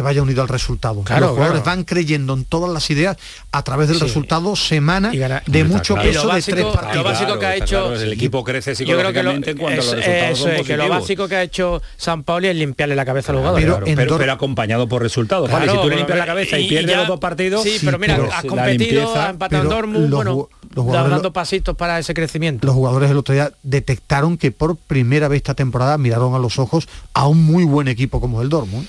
que 0.00 0.04
vaya 0.04 0.22
unido 0.22 0.40
al 0.42 0.48
resultado. 0.48 1.02
Claro, 1.02 1.20
Los 1.26 1.30
jugadores 1.36 1.62
claro. 1.62 1.76
van 1.76 1.84
creyendo 1.84 2.32
en 2.34 2.44
todas 2.46 2.72
las 2.72 2.88
ideas 2.90 3.16
a 3.52 3.62
través 3.62 3.88
del 3.88 3.98
Sí. 3.98 4.04
resultado 4.04 4.56
semana 4.56 5.10
de 5.10 5.34
Hombre, 5.46 5.64
mucho 5.64 5.94
claro. 5.94 6.08
peso 6.08 6.24
lo 6.26 6.34
de 6.34 6.42
tres 6.42 6.54
básico- 6.64 6.72
partidos. 6.72 6.96
lo 6.96 7.04
básico 7.04 7.38
que 7.38 7.46
ha 7.46 7.56
hecho- 7.56 7.66
claro, 7.88 8.00
el 8.00 8.12
equipo 8.12 8.44
crece 8.44 8.74
Yo 8.74 8.98
creo 8.98 9.12
que 9.12 9.22
lo, 9.22 9.30
psicológicamente 9.32 9.50
en 9.50 9.58
cuanto 9.58 9.80
eso- 9.80 9.92
a 9.92 9.96
los 9.96 10.04
resultados 10.04 10.32
eso 10.38 10.42
son 10.44 10.52
es, 10.56 10.66
que 10.66 10.76
lo 10.76 10.88
básico 10.88 11.28
que 11.28 11.36
ha 11.36 11.42
hecho 11.42 11.82
San 11.96 12.22
Pauli 12.22 12.48
es 12.48 12.56
limpiarle 12.56 12.96
la 12.96 13.04
cabeza 13.04 13.32
a 13.32 13.34
los 13.34 13.40
jugadores. 13.40 13.66
Claro, 13.66 13.84
pero, 13.96 14.18
pero 14.18 14.32
acompañado 14.32 14.88
por 14.88 15.02
resultados. 15.02 15.50
Vale, 15.50 15.66
si 15.70 15.72
tú 15.76 15.82
le 15.82 15.88
pero 15.88 15.96
limpias 15.98 16.18
la 16.18 16.26
cabeza 16.26 16.58
y, 16.58 16.64
y 16.64 16.68
pierdes 16.68 16.90
ya- 16.90 16.96
los 16.98 17.08
dos 17.08 17.20
partidos... 17.20 17.62
Sí, 17.62 17.78
pero 17.84 17.98
mira, 17.98 18.16
pues 18.16 18.32
has 18.32 18.44
competido, 18.44 19.00
limpieza- 19.02 19.24
has 19.24 19.30
empatado 19.30 19.62
pero 19.62 19.74
Dortmund, 19.76 20.10
bueno, 20.14 20.48
los 20.74 20.84
jugadores 20.84 21.16
dando 21.16 21.32
pasitos 21.32 21.76
para 21.76 21.98
ese 21.98 22.14
crecimiento. 22.14 22.66
Los 22.66 22.76
jugadores 22.76 23.10
el 23.10 23.16
otro 23.16 23.34
día 23.34 23.52
detectaron 23.62 24.38
que 24.38 24.52
por 24.52 24.76
primera 24.76 25.28
vez 25.28 25.38
esta 25.38 25.54
temporada 25.54 25.98
miraron 25.98 26.34
a 26.34 26.38
los 26.38 26.58
ojos 26.58 26.88
a 27.12 27.26
un 27.26 27.44
muy 27.44 27.64
buen 27.64 27.88
equipo 27.88 28.20
como 28.20 28.40
el 28.40 28.48
Dortmund. 28.48 28.86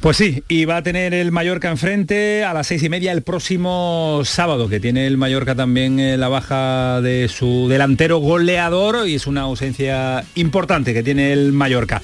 Pues 0.00 0.16
sí, 0.16 0.42
y 0.48 0.64
va 0.64 0.78
a 0.78 0.82
tener 0.82 1.14
el 1.14 1.30
Mallorca 1.30 1.70
enfrente 1.70 2.44
a 2.44 2.52
las 2.52 2.66
seis 2.66 2.82
y 2.82 2.88
media 2.88 3.12
el 3.12 3.22
próximo 3.22 4.20
sábado, 4.24 4.68
que 4.68 4.80
tiene 4.80 5.06
el 5.06 5.16
Mallorca 5.16 5.54
también 5.54 6.00
eh, 6.00 6.18
la 6.18 6.28
baja 6.28 7.00
de 7.00 7.28
su 7.28 7.68
delantero 7.68 8.18
goleador 8.18 9.06
y 9.06 9.14
es 9.14 9.26
una 9.26 9.42
ausencia 9.42 10.24
importante 10.34 10.92
que 10.92 11.02
tiene 11.02 11.32
el 11.32 11.52
Mallorca. 11.52 12.02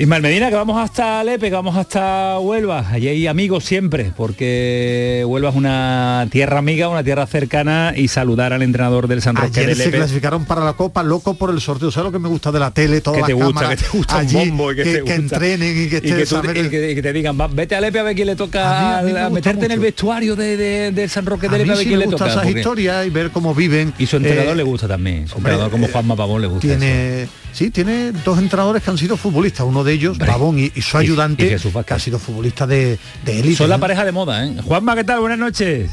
Ismael 0.00 0.22
Medina, 0.22 0.48
que 0.48 0.54
vamos 0.54 0.82
hasta 0.82 1.22
Lepe, 1.22 1.50
que 1.50 1.54
vamos 1.54 1.76
hasta 1.76 2.38
Huelva. 2.38 2.88
Allí 2.90 3.06
hay 3.08 3.26
amigos 3.26 3.64
siempre, 3.66 4.12
porque 4.16 5.22
Huelva 5.28 5.50
es 5.50 5.54
una 5.56 6.26
tierra 6.30 6.56
amiga, 6.58 6.88
una 6.88 7.04
tierra 7.04 7.26
cercana 7.26 7.92
y 7.94 8.08
saludar 8.08 8.54
al 8.54 8.62
entrenador 8.62 9.08
del 9.08 9.20
San 9.20 9.36
Roque 9.36 9.50
de 9.60 9.60
Ayer 9.66 9.76
se 9.76 9.84
Lepe. 9.84 9.98
clasificaron 9.98 10.46
para 10.46 10.64
la 10.64 10.72
Copa, 10.72 11.02
loco 11.02 11.34
por 11.34 11.50
el 11.50 11.60
sorteo. 11.60 11.90
¿Sabes 11.90 12.06
lo 12.06 12.12
que 12.12 12.18
me 12.18 12.30
gusta 12.30 12.50
de 12.50 12.60
la 12.60 12.70
tele? 12.70 13.02
Todas 13.02 13.16
que 13.16 13.20
las 13.20 13.26
te 13.28 13.34
gusta, 13.34 13.48
cámaras 13.60 13.70
que 13.78 13.84
te 13.90 13.96
gusta 13.98 14.18
allí, 14.20 14.36
un 14.36 14.48
bombo 14.48 14.72
y 14.72 14.76
que, 14.76 14.82
que, 14.84 14.88
te 14.90 14.94
que 14.94 15.00
gusta. 15.02 15.14
entrenen 15.36 15.70
y 15.70 15.74
que 15.74 15.80
y 15.82 15.96
estén 15.96 16.16
que, 16.16 16.22
tú- 16.24 16.34
saber- 16.36 16.56
y 16.56 16.70
que- 16.70 16.90
y 16.92 16.94
que 16.94 17.02
te 17.02 17.12
digan, 17.12 17.38
va, 17.38 17.48
vete 17.48 17.74
a 17.74 17.80
Lepe 17.82 17.98
a 17.98 18.02
ver 18.02 18.14
quién 18.14 18.26
le 18.28 18.36
toca 18.36 18.78
A 18.78 18.80
mí- 18.80 18.98
a 19.00 19.02
mí 19.02 19.12
me 19.12 19.18
a 19.18 19.24
gusta 19.24 19.34
meterte 19.34 19.66
en 19.66 19.72
el 19.72 19.80
vestuario 19.80 20.34
de, 20.34 20.56
de- 20.56 20.92
del 20.92 21.10
San 21.10 21.26
Roque 21.26 21.46
de 21.46 21.56
A 21.56 21.58
Lepe 21.58 21.72
a 21.72 21.74
ver 21.74 21.82
sí 21.82 21.88
quién 21.88 21.98
le 21.98 22.06
toca. 22.06 22.26
esas 22.26 22.46
historias 22.48 23.06
y 23.06 23.10
ver 23.10 23.30
cómo 23.32 23.54
viven. 23.54 23.92
Y 23.98 24.06
su 24.06 24.16
entrenador 24.16 24.54
Eh, 24.54 24.56
le 24.56 24.62
gusta 24.62 24.88
también. 24.88 25.28
Su 25.28 25.36
hombre, 25.36 25.52
entrenador 25.52 25.70
como 25.70 25.86
eh, 25.88 25.90
Juanma 25.92 26.16
Pavón 26.16 26.40
le 26.40 26.46
gusta. 26.48 26.68
eso. 26.72 27.30
Sí 27.52 27.70
tiene 27.70 28.12
dos 28.24 28.38
entrenadores 28.38 28.82
que 28.82 28.90
han 28.90 28.98
sido 28.98 29.16
futbolistas 29.16 29.66
uno 29.66 29.84
de 29.84 29.92
ellos 29.92 30.18
Pavón 30.18 30.58
y, 30.58 30.72
y 30.74 30.82
su 30.82 30.96
ayudante 30.98 31.46
y 31.46 31.50
Jesús 31.50 31.72
que 31.86 31.94
ha 31.94 31.98
sido 31.98 32.18
futbolista 32.18 32.66
de, 32.66 32.98
de 33.24 33.40
élite 33.40 33.56
Son 33.56 33.68
la 33.68 33.76
¿no? 33.76 33.80
pareja 33.80 34.04
de 34.04 34.12
moda, 34.12 34.44
¿eh? 34.46 34.56
Juanma, 34.64 34.94
¿qué 34.94 35.04
tal? 35.04 35.20
Buenas 35.20 35.38
noches. 35.38 35.90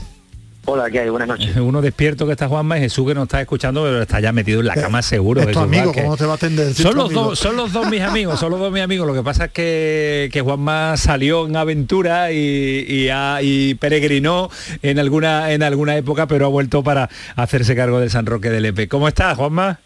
Hola, 0.70 0.92
¿qué 0.92 1.00
hay? 1.00 1.10
Buenas 1.10 1.30
noches. 1.30 1.56
Uno 1.56 1.82
despierto 1.82 2.26
que 2.26 2.34
está 2.34 2.50
Juanma 2.50 2.78
y 2.78 2.82
Jesús 2.82 3.08
que 3.08 3.16
nos 3.16 3.24
está 3.24 3.40
escuchando, 3.40 3.84
pero 3.84 4.02
está 4.02 4.20
ya 4.20 4.34
metido 4.34 4.60
en 4.60 4.66
la 4.68 4.76
cama 4.76 5.02
seguro. 5.02 5.40
es 5.42 5.52
tu 5.52 5.60
amigo 5.60 5.94
cómo 5.94 6.18
te 6.18 6.26
va 6.26 6.34
a 6.34 6.36
atender 6.36 6.74
Son 6.74 6.94
los, 6.94 7.06
amigo. 7.06 7.24
dos, 7.24 7.40
son 7.40 7.56
los 7.56 7.72
dos 7.72 7.90
mis 7.90 8.02
amigos, 8.02 8.38
son 8.38 8.52
los 8.52 8.60
dos 8.60 8.74
mis 8.74 8.84
amigos. 8.84 9.08
Lo 9.08 9.14
que 9.14 9.24
pasa 9.24 9.46
es 9.46 9.52
que, 9.52 10.30
que 10.34 10.42
Juanma 10.42 10.98
salió 10.98 11.48
en 11.48 11.56
aventura 11.56 12.34
y, 12.34 13.08
y, 13.42 13.76
peregrinó 13.76 14.50
en 14.82 15.00
alguna, 15.00 15.54
en 15.54 15.64
alguna 15.64 15.96
época, 15.96 16.28
pero 16.28 16.46
ha 16.48 16.50
vuelto 16.50 16.84
para 16.84 17.10
hacerse 17.38 17.74
cargo 17.74 18.02
del 18.02 18.10
San 18.10 18.26
Roque 18.26 18.50
del 18.50 18.64
Lepe. 18.64 18.90
¿Cómo 18.90 19.08
estás, 19.08 19.38
Juanma? 19.38 19.80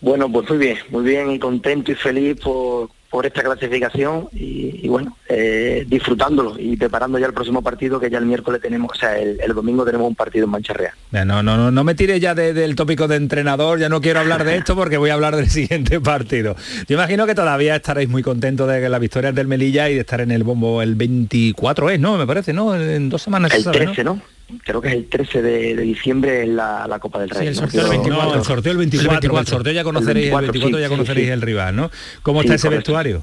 Bueno, 0.00 0.30
pues 0.30 0.48
muy 0.48 0.58
bien, 0.58 0.78
muy 0.90 1.04
bien 1.04 1.30
y 1.30 1.38
contento 1.38 1.92
y 1.92 1.94
feliz 1.94 2.38
por, 2.40 2.88
por 3.10 3.26
esta 3.26 3.42
clasificación 3.42 4.28
y, 4.32 4.88
bueno, 4.88 5.16
eh, 5.28 5.84
disfrutándolo 5.88 6.54
y 6.58 6.76
preparando 6.76 7.18
ya 7.18 7.26
el 7.26 7.34
próximo 7.34 7.60
partido 7.60 7.98
que 7.98 8.08
ya 8.08 8.18
el 8.18 8.24
miércoles 8.24 8.62
tenemos, 8.62 8.92
o 8.92 8.94
sea, 8.94 9.18
el, 9.18 9.52
domingo 9.52 9.84
tenemos 9.84 10.08
un 10.08 10.14
partido 10.14 10.44
en 10.44 10.50
Mancha 10.52 10.72
Real. 10.72 10.92
No, 11.10 11.42
no, 11.42 11.56
no, 11.56 11.70
no 11.70 11.84
me 11.84 11.94
tire 11.96 12.20
ya 12.20 12.34
del 12.34 12.76
tópico 12.76 13.08
de 13.08 13.16
entrenador, 13.16 13.80
ya 13.80 13.88
no 13.88 14.00
quiero 14.00 14.20
hablar 14.20 14.44
de 14.44 14.56
esto 14.58 14.76
porque 14.76 14.96
voy 14.96 15.10
a 15.10 15.14
hablar 15.14 15.34
del 15.34 15.50
siguiente 15.50 16.00
partido. 16.00 16.54
Yo 16.88 16.94
imagino 16.94 17.26
que 17.26 17.34
todavía 17.34 17.76
estaréis 17.76 18.08
muy 18.08 18.22
contentos 18.22 18.68
de 18.68 18.80
que 18.80 18.88
la 18.88 19.00
victoria 19.00 19.32
del 19.32 19.48
Melilla 19.48 19.90
y 19.90 19.94
de 19.94 20.00
estar 20.00 20.20
en 20.20 20.30
el 20.30 20.44
bombo 20.44 20.80
el 20.80 20.94
24 20.94 21.90
es, 21.90 21.98
¿no? 22.00 22.16
Me 22.16 22.26
parece, 22.26 22.52
¿no? 22.52 22.76
En 22.76 23.08
dos 23.08 23.22
semanas. 23.22 23.52
El 23.52 23.64
13, 23.64 24.04
¿no? 24.04 24.22
Creo 24.64 24.80
que 24.80 24.88
es 24.88 24.94
el 24.94 25.08
13 25.08 25.42
de, 25.42 25.76
diciembre 25.76 26.42
en 26.42 26.56
la, 26.56 26.98
Copa 27.00 27.20
del 27.20 27.30
Rey. 27.30 27.48
el 27.48 27.54
sorteo, 27.54 27.82
el 27.82 27.90
24. 27.90 28.34
el 28.34 28.44
sorteo 28.44 28.72
el 28.72 28.78
24, 28.78 29.40
el, 29.40 29.46
sorteo 29.46 29.72
ya 29.72 29.84
conoceréis 29.84 30.32
el, 30.32 30.40
24, 30.40 30.78
ya 30.78 30.88
conoceréis 30.88 31.28
el 31.30 31.42
rival, 31.42 31.76
¿no? 31.76 31.90
¿Cómo 32.22 32.40
está 32.42 32.54
ese 32.54 32.68
vestuario? 32.68 33.22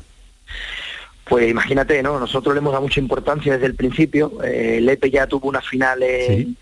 Pues 1.29 1.49
imagínate, 1.49 2.01
¿no? 2.01 2.19
Nosotros 2.19 2.55
le 2.55 2.59
hemos 2.59 2.71
dado 2.71 2.83
mucha 2.83 2.99
importancia 2.99 3.53
desde 3.53 3.65
el 3.65 3.75
principio. 3.75 4.41
Eh, 4.43 4.79
Lepe 4.81 5.11
ya 5.11 5.27
tuvo 5.27 5.49
una 5.49 5.61
final 5.61 6.01
en, 6.01 6.55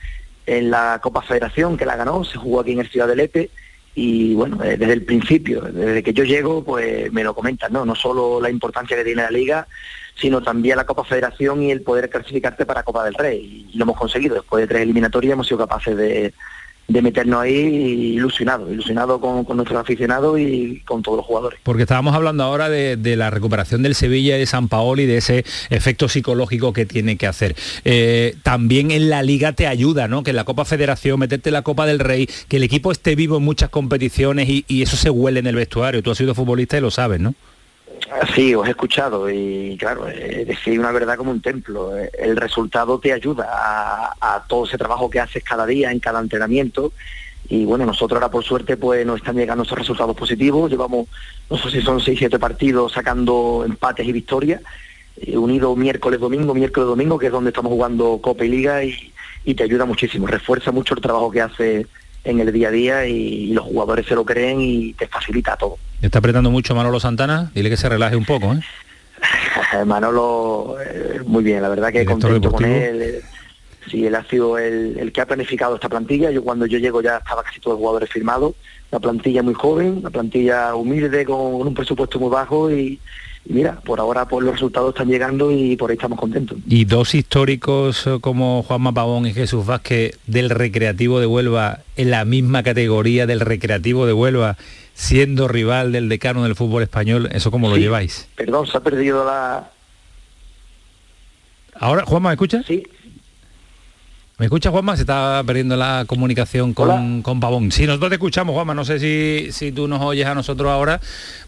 la 0.72 1.00
Copa 1.02 1.22
Federación 1.22 1.78
que 1.78 1.86
la 1.86 1.96
ganó, 1.96 2.24
se 2.24 2.38
jugó 2.38 2.62
aquí 2.62 2.72
en 2.72 2.80
el 2.80 2.90
Ciudad 2.90 3.08
de 3.08 3.16
Lepe 3.16 3.50
y 3.96 4.34
bueno, 4.34 4.64
eh, 4.64 4.78
desde 4.78 4.94
el 4.94 5.04
principio, 5.04 5.62
desde 5.62 6.04
que 6.04 6.14
yo 6.14 6.24
llego, 6.24 6.64
pues 6.64 7.12
me 7.12 7.24
lo 7.24 7.34
comentan, 7.34 7.72
¿no? 7.72 7.86
No 7.86 7.96
solo 7.96 8.42
la 8.42 8.50
importancia 8.50 8.98
que 8.98 9.04
tiene 9.04 9.24
la 9.24 9.32
liga, 9.32 9.68
sino 10.16 10.42
también 10.42 10.78
la 10.78 10.86
Copa 10.86 11.04
Federación 11.04 11.62
y 11.62 11.72
el 11.72 11.82
poder 11.82 12.10
clasificarte 12.10 12.66
para 12.66 12.84
Copa 12.84 13.04
del 13.04 13.14
Rey. 13.16 13.68
Y 13.72 13.78
lo 13.78 13.84
hemos 13.84 13.98
conseguido. 13.98 14.36
Después 14.36 14.62
de 14.62 14.68
tres 14.68 14.82
eliminatorias 14.84 15.34
hemos 15.34 15.48
sido 15.48 15.60
capaces 15.60 15.96
de, 15.98 16.34
meternos 16.88 17.42
ahí 17.42 17.52
ilusionado, 18.16 18.72
ilusionado 18.72 19.20
con, 19.20 19.46
nuestros 19.58 19.80
aficionados 19.80 20.40
y 20.40 20.82
con 20.86 21.02
todos 21.02 21.18
los 21.18 21.26
jugadores. 21.26 21.60
Porque 21.64 21.82
estábamos 21.82 22.16
hablando 22.16 22.44
ahora 22.44 22.70
de, 22.70 23.16
la 23.18 23.30
recuperación 23.30 23.84
del 23.84 23.94
Sevilla 23.94 24.38
y 24.38 24.40
de 24.40 24.46
San 24.46 24.70
Paolo 24.70 25.02
y 25.02 25.06
de 25.06 25.18
ese 25.18 25.44
efecto 25.70 26.08
psicológico 26.08 26.72
que 26.72 26.86
tiene 26.86 27.18
que 27.18 27.28
hacer. 27.28 27.56
Eh, 27.84 28.36
también 28.42 28.92
en 28.92 29.10
la 29.10 29.22
liga 29.22 29.52
te 29.52 29.68
ayuda, 29.68 30.08
¿no? 30.08 30.24
Que 30.24 30.30
en 30.30 30.38
la 30.38 30.46
Copa 30.46 30.64
Federación, 30.64 31.20
meterte 31.20 31.50
en 31.50 31.54
la 31.54 31.64
Copa 31.64 31.86
del 31.86 32.00
Rey, 32.00 32.30
que 32.48 32.58
el 32.58 32.64
equipo 32.64 32.92
esté 32.92 33.16
vivo 33.16 33.38
en 33.38 33.44
muchas 33.44 33.70
competiciones 33.70 34.48
y, 34.48 34.64
y 34.70 34.82
eso 34.82 34.96
se 34.96 35.10
huele 35.10 35.42
en 35.42 35.48
el 35.48 35.56
vestuario. 35.56 36.02
Tú 36.02 36.12
has 36.12 36.18
sido 36.18 36.34
futbolista 36.36 36.78
y 36.78 36.82
lo 36.82 36.92
sabes, 36.92 37.20
¿no? 37.20 37.36
Sí, 38.36 38.54
os 38.54 38.68
he 38.68 38.72
escuchado 38.72 39.30
y 39.30 39.76
claro, 39.80 40.08
eh, 40.08 40.46
decir 40.46 40.80
una 40.80 40.92
verdad 40.92 41.18
como 41.18 41.32
un 41.32 41.42
templo. 41.42 41.98
Eh, 41.98 42.12
el 42.20 42.38
resultado 42.38 43.00
te 43.00 43.12
ayuda 43.12 43.48
a, 43.50 44.44
todo 44.48 44.66
ese 44.66 44.78
trabajo 44.78 45.10
que 45.10 45.20
haces 45.20 45.44
cada 45.44 45.66
día, 45.66 45.92
en 45.92 46.00
cada 46.00 46.20
entrenamiento. 46.20 46.94
Y 47.50 47.66
bueno, 47.66 47.86
nosotros 47.86 48.18
ahora 48.18 48.32
por 48.32 48.44
suerte 48.44 48.78
pues 48.78 49.06
nos 49.06 49.18
están 49.18 49.36
llegando 49.36 49.64
esos 49.64 49.78
resultados 49.78 50.16
positivos. 50.16 50.70
Llevamos, 50.70 51.08
no 51.50 51.58
sé 51.58 51.72
si 51.72 51.82
son 51.82 52.00
6, 52.00 52.18
7 52.20 52.38
partidos 52.38 52.92
sacando 52.92 53.64
empates 53.66 54.08
y 54.08 54.12
victorias. 54.12 54.62
Eh, 55.18 55.38
unido 55.38 55.76
miércoles, 55.76 56.20
domingo, 56.20 56.54
miércoles, 56.54 56.88
domingo, 56.88 57.18
que 57.18 57.28
es 57.28 57.32
donde 57.32 57.50
estamos 57.50 57.72
jugando 57.72 58.20
Copa 58.22 58.46
y 58.46 58.50
Liga 58.50 58.84
y, 58.84 59.14
y 59.46 59.56
te 59.56 59.64
ayuda 59.64 59.86
muchísimo. 59.86 60.28
Refuerza 60.28 60.72
mucho 60.72 60.94
el 60.94 61.02
trabajo 61.02 61.32
que 61.32 61.42
hace 61.42 61.88
en 62.26 62.40
el 62.40 62.52
día 62.52 62.68
a 62.68 62.72
día 62.72 63.06
y, 63.06 63.54
los 63.54 63.66
jugadores 63.66 64.06
se 64.06 64.16
lo 64.16 64.26
creen 64.26 64.60
y 64.60 64.94
te 64.94 65.08
facilita 65.08 65.56
todo. 65.56 65.78
¿Está 66.02 66.20
apretando 66.20 66.52
mucho 66.52 66.76
Manolo 66.76 67.00
Santana? 67.00 67.52
Dile 67.54 67.70
que 67.70 67.78
se 67.78 67.88
relaje 67.88 68.16
un 68.16 68.26
poco, 68.26 68.54
¿eh? 68.54 68.60
Manolo, 69.86 70.76
eh, 70.82 71.22
muy 71.26 71.44
bien, 71.44 71.62
la 71.62 71.70
verdad 71.70 71.92
que 71.92 72.06
contento 72.06 72.52
con 72.52 72.66
él. 72.66 73.02
Eh, 73.02 73.22
sí, 73.90 74.06
él 74.06 74.16
ha 74.16 74.24
sido 74.26 74.58
el, 74.58 75.12
que 75.14 75.22
ha 75.22 75.26
planificado 75.26 75.76
esta 75.76 75.88
plantilla. 75.88 76.32
Yo 76.32 76.44
cuando 76.44 76.66
yo 76.66 76.80
llego 76.80 77.02
ya 77.02 77.18
estaba 77.18 77.44
casi 77.44 77.60
todos 77.60 77.76
los 77.76 77.80
jugadores 77.80 78.10
firmados. 78.10 78.56
Una 78.92 79.00
plantilla 79.00 79.42
muy 79.42 79.54
joven, 79.54 80.00
una 80.00 80.10
plantilla 80.10 80.76
humilde 80.76 81.26
con 81.26 81.38
un 81.38 81.74
presupuesto 81.74 82.20
muy 82.20 82.30
bajo 82.30 82.72
y, 82.72 83.00
y 83.46 83.54
mira, 83.54 83.80
por 83.82 84.00
ahora 84.00 84.28
pues, 84.28 84.44
los 84.44 84.54
resultados 84.54 84.90
están 84.90 85.08
llegando 85.08 85.52
y 85.52 85.76
por 85.76 85.92
ahí 85.92 85.96
estamos 85.96 86.20
contentos. 86.20 86.58
Y 86.68 86.86
dos 86.86 87.14
históricos 87.14 88.08
eh, 88.08 88.18
como 88.20 88.64
Juanma 88.64 88.92
Pavón 88.92 89.28
y 89.28 89.34
Jesús 89.34 89.66
Vázquez 89.66 90.18
del 90.26 90.50
Recreativo 90.50 91.20
de 91.20 91.28
Huelva 91.28 91.80
en 91.96 92.10
la 92.10 92.26
misma 92.26 92.64
categoría 92.64 93.28
del 93.28 93.42
Recreativo 93.42 94.08
de 94.08 94.14
Huelva, 94.14 94.58
siendo 94.96 95.48
rival 95.48 95.92
del 95.92 96.10
decano 96.10 96.44
del 96.44 96.56
fútbol 96.56 96.82
español, 96.84 97.30
¿eso 97.32 97.52
cómo 97.52 97.70
lo 97.70 97.78
lleváis? 97.78 98.28
Perdón, 98.36 98.66
se 98.66 98.78
ha 98.78 98.82
perdido 98.82 99.24
la... 99.24 99.70
Ahora, 101.76 102.04
Juanma, 102.06 102.30
¿me 102.30 102.34
escuchas? 102.34 102.66
Sí. 102.66 102.84
¿Me 104.38 104.48
escucha 104.48 104.70
Juanma? 104.70 104.98
Se 104.98 105.04
está 105.04 105.42
perdiendo 105.48 105.78
la 105.78 106.04
comunicación 106.06 106.74
con, 106.74 107.22
con, 107.22 107.40
Pavón. 107.40 107.72
Sí, 107.72 107.86
nosotros 107.86 108.10
te 108.10 108.16
escuchamos, 108.16 108.54
Juanma. 108.54 108.74
No 108.74 108.84
sé 108.84 109.00
si, 109.00 109.54
si 109.54 109.72
tú 109.72 109.88
nos 109.88 110.02
oyes 110.02 110.26
a 110.26 110.36
nosotros 110.36 110.70
ahora, 110.70 111.00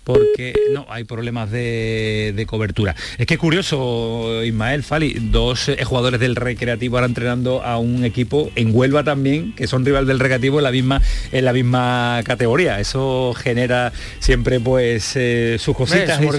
porque 0.08 0.54
no, 0.72 0.86
hay 0.88 1.04
problemas 1.04 1.52
de, 1.52 2.46
cobertura. 2.48 2.96
Es 3.18 3.28
que 3.28 3.34
es 3.34 3.40
curioso, 3.42 4.42
Ismael 4.42 4.84
Fali, 4.84 5.18
dos 5.20 5.68
eh, 5.68 5.84
jugadores 5.84 6.22
del 6.22 6.38
Recreativo 6.38 6.96
ahora 6.96 7.08
entrenando 7.08 7.62
a 7.62 7.78
un 7.78 8.06
equipo 8.06 8.50
en 8.56 8.74
Huelva 8.74 9.04
también, 9.04 9.54
que 9.54 9.68
son 9.68 9.84
rival 9.84 10.08
del 10.08 10.20
Recreativo 10.20 10.60
en 10.60 10.64
la 10.64 10.72
misma, 10.72 11.02
en 11.34 11.44
la 11.44 11.52
misma 11.52 12.22
categoría. 12.24 12.80
Eso 12.80 13.34
genera 13.36 13.92
siempre 14.20 14.62
pues 14.62 15.12
eh, 15.16 15.58
sus 15.60 15.76
cositas. 15.76 16.22
¿no? 16.22 16.30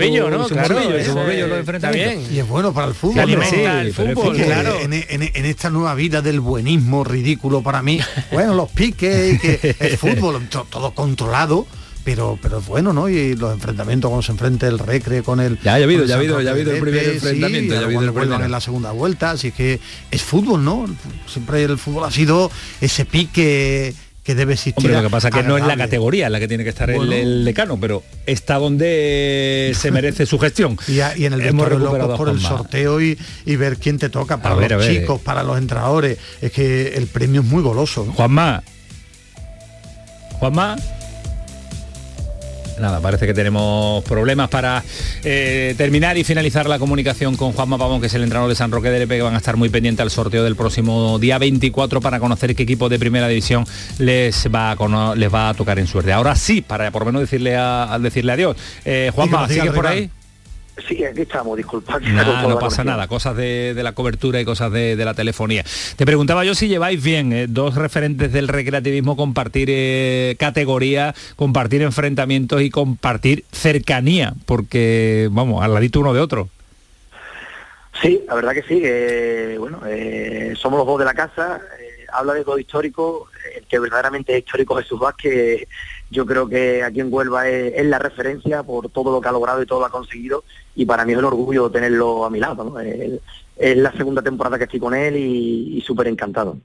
claro, 0.46 0.80
Y 2.32 2.38
es 2.38 2.48
bueno 2.48 2.72
para 2.72 2.88
el 2.88 2.94
fútbol. 2.94 3.28
el 3.28 3.92
fútbol, 3.92 4.34
claro. 4.34 4.78
En, 4.80 4.94
en, 4.94 5.44
esta 5.44 5.68
nueva 5.68 5.94
vida 5.94 6.22
del 6.22 6.37
buenismo 6.40 7.04
ridículo 7.04 7.62
para 7.62 7.82
mí, 7.82 8.00
bueno, 8.32 8.54
los 8.54 8.70
piques, 8.70 9.40
que 9.40 9.76
el 9.80 9.98
fútbol, 9.98 10.48
todo 10.48 10.92
controlado 10.92 11.66
pero 12.08 12.38
pero 12.40 12.62
bueno, 12.62 12.94
¿no? 12.94 13.10
Y 13.10 13.36
los 13.36 13.52
enfrentamientos 13.52 14.08
cuando 14.08 14.22
se 14.22 14.32
enfrenta 14.32 14.66
el 14.66 14.78
Recre 14.78 15.22
con 15.22 15.40
el 15.40 15.58
Ya 15.60 15.72
ha 15.72 15.74
habido, 15.74 16.06
ya 16.06 16.14
ha 16.14 16.18
habido, 16.18 16.40
ya 16.40 16.50
ha 16.50 16.52
habido 16.54 16.72
el 16.72 16.80
primer 16.80 17.04
enfrentamiento, 17.06 17.74
ya 17.74 17.80
ha 17.80 17.84
habido 17.84 18.00
el 18.00 18.10
vuelvan 18.12 18.42
en 18.42 18.50
la 18.50 18.62
segunda 18.62 18.92
vuelta, 18.92 19.32
así 19.32 19.52
que 19.52 19.78
es 20.10 20.22
fútbol, 20.22 20.64
¿no? 20.64 20.86
Siempre 21.26 21.62
el 21.64 21.76
fútbol 21.76 22.04
ha 22.04 22.10
sido 22.10 22.50
ese 22.80 23.04
pique 23.04 23.94
que 24.28 24.34
debe 24.34 24.52
existir. 24.52 24.90
lo 24.90 25.02
que 25.02 25.08
pasa 25.08 25.30
que 25.30 25.42
no 25.42 25.56
es 25.56 25.64
la 25.64 25.74
categoría 25.74 26.26
en 26.26 26.32
la 26.32 26.38
que 26.38 26.46
tiene 26.46 26.62
que 26.62 26.68
estar 26.68 26.90
el, 26.90 27.46
decano, 27.46 27.78
pero 27.80 28.02
está 28.26 28.56
donde 28.56 29.72
se 29.74 29.90
merece 29.90 30.26
su 30.26 30.38
gestión. 30.38 30.76
Y, 31.16 31.24
en 31.24 31.32
el 31.32 31.40
Hemos 31.40 31.66
recuperado 31.66 32.14
por 32.14 32.28
el 32.28 32.38
sorteo 32.38 33.00
y, 33.00 33.16
ver 33.56 33.78
quién 33.78 33.98
te 33.98 34.10
toca 34.10 34.36
para 34.42 34.68
los 34.68 34.86
chicos, 34.86 35.18
para 35.22 35.42
los 35.42 35.56
entrenadores. 35.56 36.18
Es 36.42 36.52
que 36.52 36.88
el 36.88 37.06
premio 37.06 37.40
es 37.40 37.46
muy 37.46 37.62
goloso. 37.62 38.04
Juanma. 38.04 38.62
Juanma 40.40 40.76
nada, 42.80 43.00
parece 43.00 43.26
que 43.26 43.34
tenemos 43.34 44.04
problemas 44.04 44.48
para 44.48 44.82
eh, 45.24 45.74
terminar 45.76 46.16
y 46.18 46.24
finalizar 46.24 46.68
la 46.68 46.78
comunicación 46.78 47.36
con 47.36 47.52
Juanma 47.52 47.78
Pavón, 47.78 48.00
que 48.00 48.06
es 48.06 48.14
el 48.14 48.22
entrenador 48.22 48.48
de 48.48 48.56
San 48.56 48.70
Roque 48.70 48.90
de 48.90 49.00
Lepe, 49.00 49.16
que 49.16 49.22
van 49.22 49.34
a 49.34 49.38
estar 49.38 49.56
muy 49.56 49.68
pendientes 49.68 50.02
al 50.02 50.10
sorteo 50.10 50.44
del 50.44 50.56
próximo 50.56 51.18
día 51.18 51.38
24 51.38 52.00
para 52.00 52.20
conocer 52.20 52.54
qué 52.54 52.62
equipo 52.62 52.88
de 52.88 52.98
primera 52.98 53.28
división 53.28 53.66
les 53.98 54.48
va 54.54 54.72
a, 54.72 55.14
les 55.14 55.32
va 55.32 55.50
a 55.50 55.54
tocar 55.54 55.78
en 55.78 55.86
suerte. 55.86 56.12
Ahora 56.12 56.34
sí, 56.34 56.62
para 56.62 56.90
por 56.90 57.02
lo 57.02 57.06
menos 57.06 57.22
decirle 57.22 57.56
a, 57.56 57.98
decirle 58.00 58.32
adiós. 58.32 58.56
Eh, 58.84 59.10
Juanma, 59.14 59.48
¿sigues 59.48 59.72
por 59.72 59.86
ahí? 59.86 60.10
Sí, 60.86 61.04
aquí 61.04 61.22
estamos, 61.22 61.56
disculpad. 61.56 62.00
no 62.00 62.58
pasa 62.58 62.84
nada, 62.84 63.08
cosas 63.08 63.36
de, 63.36 63.74
la 63.74 63.92
cobertura 63.92 64.40
y 64.40 64.44
cosas 64.44 64.70
de, 64.72 64.96
la 64.96 65.14
telefonía. 65.14 65.64
Te 65.96 66.04
preguntaba 66.04 66.44
yo 66.44 66.54
si 66.54 66.68
lleváis 66.68 67.02
bien 67.02 67.32
eh, 67.32 67.46
dos 67.48 67.74
referentes 67.74 68.32
del 68.32 68.48
recreativismo, 68.48 69.16
compartir 69.16 69.68
eh, 69.70 70.36
categoría, 70.38 71.14
compartir 71.36 71.82
enfrentamientos 71.82 72.62
y 72.62 72.70
compartir 72.70 73.44
cercanía, 73.50 74.34
porque, 74.46 75.28
vamos, 75.30 75.64
al 75.64 75.74
ladito 75.74 76.00
uno 76.00 76.12
de 76.14 76.20
otro. 76.20 76.48
Sí, 78.00 78.22
la 78.28 78.34
verdad 78.34 78.52
que 78.52 78.62
sí, 78.62 79.58
bueno, 79.58 79.80
eh, 79.88 80.54
somos 80.56 80.78
los 80.78 80.86
dos 80.86 81.00
de 81.00 81.04
la 81.04 81.14
casa, 81.14 81.60
habla 82.12 82.34
de 82.34 82.44
dos 82.44 82.60
históricos, 82.60 83.28
el 83.56 83.64
que 83.64 83.78
verdaderamente 83.80 84.32
es 84.32 84.44
histórico 84.44 84.76
Jesús 84.76 85.00
Vázquez, 85.00 85.66
yo 86.10 86.26
creo 86.26 86.48
que 86.48 86.82
aquí 86.82 87.00
en 87.00 87.12
Huelva 87.12 87.48
es, 87.48 87.84
la 87.86 87.98
referencia 87.98 88.62
por 88.62 88.88
todo 88.90 89.12
lo 89.12 89.20
que 89.20 89.28
ha 89.28 89.32
logrado 89.32 89.62
y 89.62 89.66
todo 89.66 89.80
lo 89.80 89.86
ha 89.86 89.90
conseguido 89.90 90.44
y 90.74 90.86
para 90.86 91.04
mí 91.04 91.12
es 91.12 91.18
un 91.18 91.24
orgullo 91.24 91.70
tenerlo 91.70 92.24
a 92.24 92.30
mi 92.30 92.40
lado. 92.40 92.78
Es, 92.80 93.76
la 93.76 93.92
segunda 93.92 94.22
temporada 94.22 94.56
que 94.56 94.64
estoy 94.64 94.80
con 94.80 94.94
él 94.94 95.16
y 95.16 95.80
súper 95.84 96.06
encantado. 96.06 96.56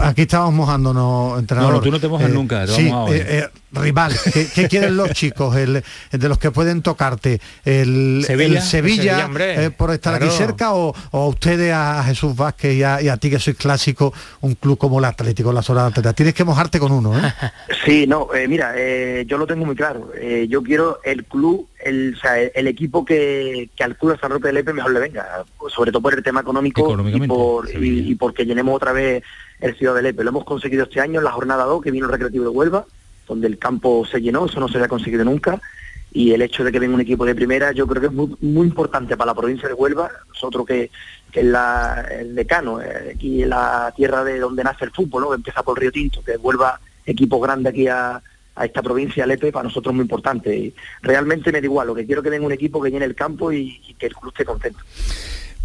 Aquí 0.00 0.22
estamos 0.22 0.54
mojándonos, 0.54 1.40
entrenador. 1.40 1.74
No, 1.74 1.80
tú 1.80 1.90
no 1.90 1.98
te 1.98 2.06
mojas 2.06 2.30
eh, 2.30 2.32
nunca. 2.32 2.66
sí, 2.68 2.88
eh, 2.88 3.10
eh, 3.10 3.48
rival, 3.72 4.12
¿qué, 4.54 4.68
quieren 4.68 4.96
los 4.96 5.10
chicos? 5.12 5.56
El, 5.56 5.82
de 6.12 6.28
los 6.28 6.38
que 6.38 6.52
pueden 6.52 6.82
tocarte. 6.82 7.40
¿El 7.64 8.24
Sevilla, 8.62 9.28
por 9.76 9.90
estar 9.90 10.14
aquí 10.14 10.30
cerca 10.30 10.72
o, 10.74 10.94
a 11.10 11.26
ustedes, 11.26 11.72
a 11.74 12.04
Jesús 12.04 12.36
Vázquez 12.36 12.74
y 12.74 12.82
a, 12.84 13.16
ti 13.16 13.28
que 13.28 13.40
sois 13.40 13.56
clásico, 13.56 14.14
un 14.42 14.54
club 14.54 14.78
como 14.78 15.00
el 15.00 15.04
Atlético, 15.04 15.52
la 15.52 15.62
Sola 15.62 15.86
Atlética? 15.86 16.12
Tienes 16.12 16.34
que 16.34 16.44
mojarte 16.44 16.78
con 16.78 16.92
uno, 16.92 17.18
¿eh? 17.18 17.32
Sí, 17.84 18.06
no, 18.06 18.28
mira, 18.48 18.74
yo 19.24 19.36
lo 19.36 19.48
tengo 19.48 19.66
muy 19.66 19.74
claro. 19.74 20.12
yo 20.48 20.62
quiero 20.62 21.00
el 21.02 21.24
club, 21.24 21.66
el, 21.84 22.16
el 22.54 22.66
equipo 22.68 23.04
que, 23.04 23.68
al 23.80 23.96
club 23.96 24.12
de 24.12 24.18
San 24.20 24.30
Roque 24.30 24.46
de 24.46 24.52
Lepe 24.52 24.72
mejor 24.72 24.92
le 24.92 25.00
venga, 25.00 25.44
sobre 25.74 25.90
todo 25.90 26.02
por 26.02 26.14
el 26.14 26.22
tema 26.22 26.42
económico 26.42 26.96
y, 27.08 27.26
por, 27.26 27.68
y 27.74 28.14
porque 28.14 28.44
llenemos 28.44 28.76
otra 28.76 28.92
vez 28.92 29.24
el 29.62 29.76
Ciudad 29.76 29.94
de 29.94 30.02
Lepe. 30.02 30.24
Lo 30.24 30.30
hemos 30.30 30.44
conseguido 30.44 30.84
este 30.84 31.00
año 31.00 31.20
en 31.20 31.24
la 31.24 31.32
jornada 31.32 31.64
2, 31.64 31.82
que 31.82 31.90
vino 31.90 32.06
el 32.06 32.12
Recreativo 32.12 32.44
de 32.44 32.50
Huelva, 32.50 32.84
donde 33.26 33.46
el 33.46 33.58
campo 33.58 34.04
se 34.04 34.20
llenó, 34.20 34.44
eso 34.46 34.60
no 34.60 34.68
se 34.68 34.76
había 34.76 34.88
conseguido 34.88 35.24
nunca. 35.24 35.60
y 36.14 36.32
el 36.32 36.42
hecho 36.42 36.62
de 36.62 36.70
que 36.70 36.78
venga 36.78 36.94
un 36.94 37.00
equipo 37.00 37.24
de 37.24 37.34
primera 37.34 37.72
yo 37.72 37.86
creo 37.86 38.02
que 38.02 38.08
es 38.08 38.12
muy, 38.12 38.66
importante 38.66 39.16
para 39.16 39.30
la 39.30 39.34
provincia 39.34 39.66
de 39.66 39.74
Huelva, 39.74 40.10
nosotros 40.28 40.66
que, 40.66 40.90
que 41.30 41.40
es 41.40 41.46
la, 41.46 42.06
el 42.10 42.34
decano, 42.34 42.82
eh, 42.82 43.12
aquí 43.14 43.46
la 43.46 43.92
tierra 43.96 44.22
de 44.22 44.38
donde 44.38 44.62
nace 44.62 44.84
el 44.84 44.90
fútbol, 44.90 45.22
¿no? 45.22 45.30
que 45.30 45.36
empieza 45.36 45.62
por 45.62 45.78
Río 45.78 45.90
Tinto, 45.90 46.22
que 46.22 46.36
vuelva 46.36 46.78
equipo 47.06 47.40
grande 47.40 47.70
aquí 47.70 47.88
a, 47.88 48.20
a 48.54 48.64
esta 48.64 48.82
provincia, 48.82 49.26
Lepe, 49.26 49.52
para 49.52 49.64
nosotros 49.64 49.92
es 49.92 49.96
muy 49.96 50.02
importante. 50.02 50.54
Y 50.54 50.74
realmente 51.00 51.50
me 51.52 51.60
da 51.60 51.66
igual, 51.66 51.86
lo 51.86 51.94
que 51.94 52.04
quiero 52.04 52.22
que 52.22 52.30
venga 52.30 52.46
un 52.46 52.52
equipo 52.52 52.82
que 52.82 52.90
llene 52.90 53.06
el 53.06 53.14
campo 53.14 53.50
y, 53.52 53.80
y 53.88 53.94
que 53.94 54.06
el 54.06 54.14
club 54.14 54.32
esté 54.32 54.44
contento. 54.44 54.80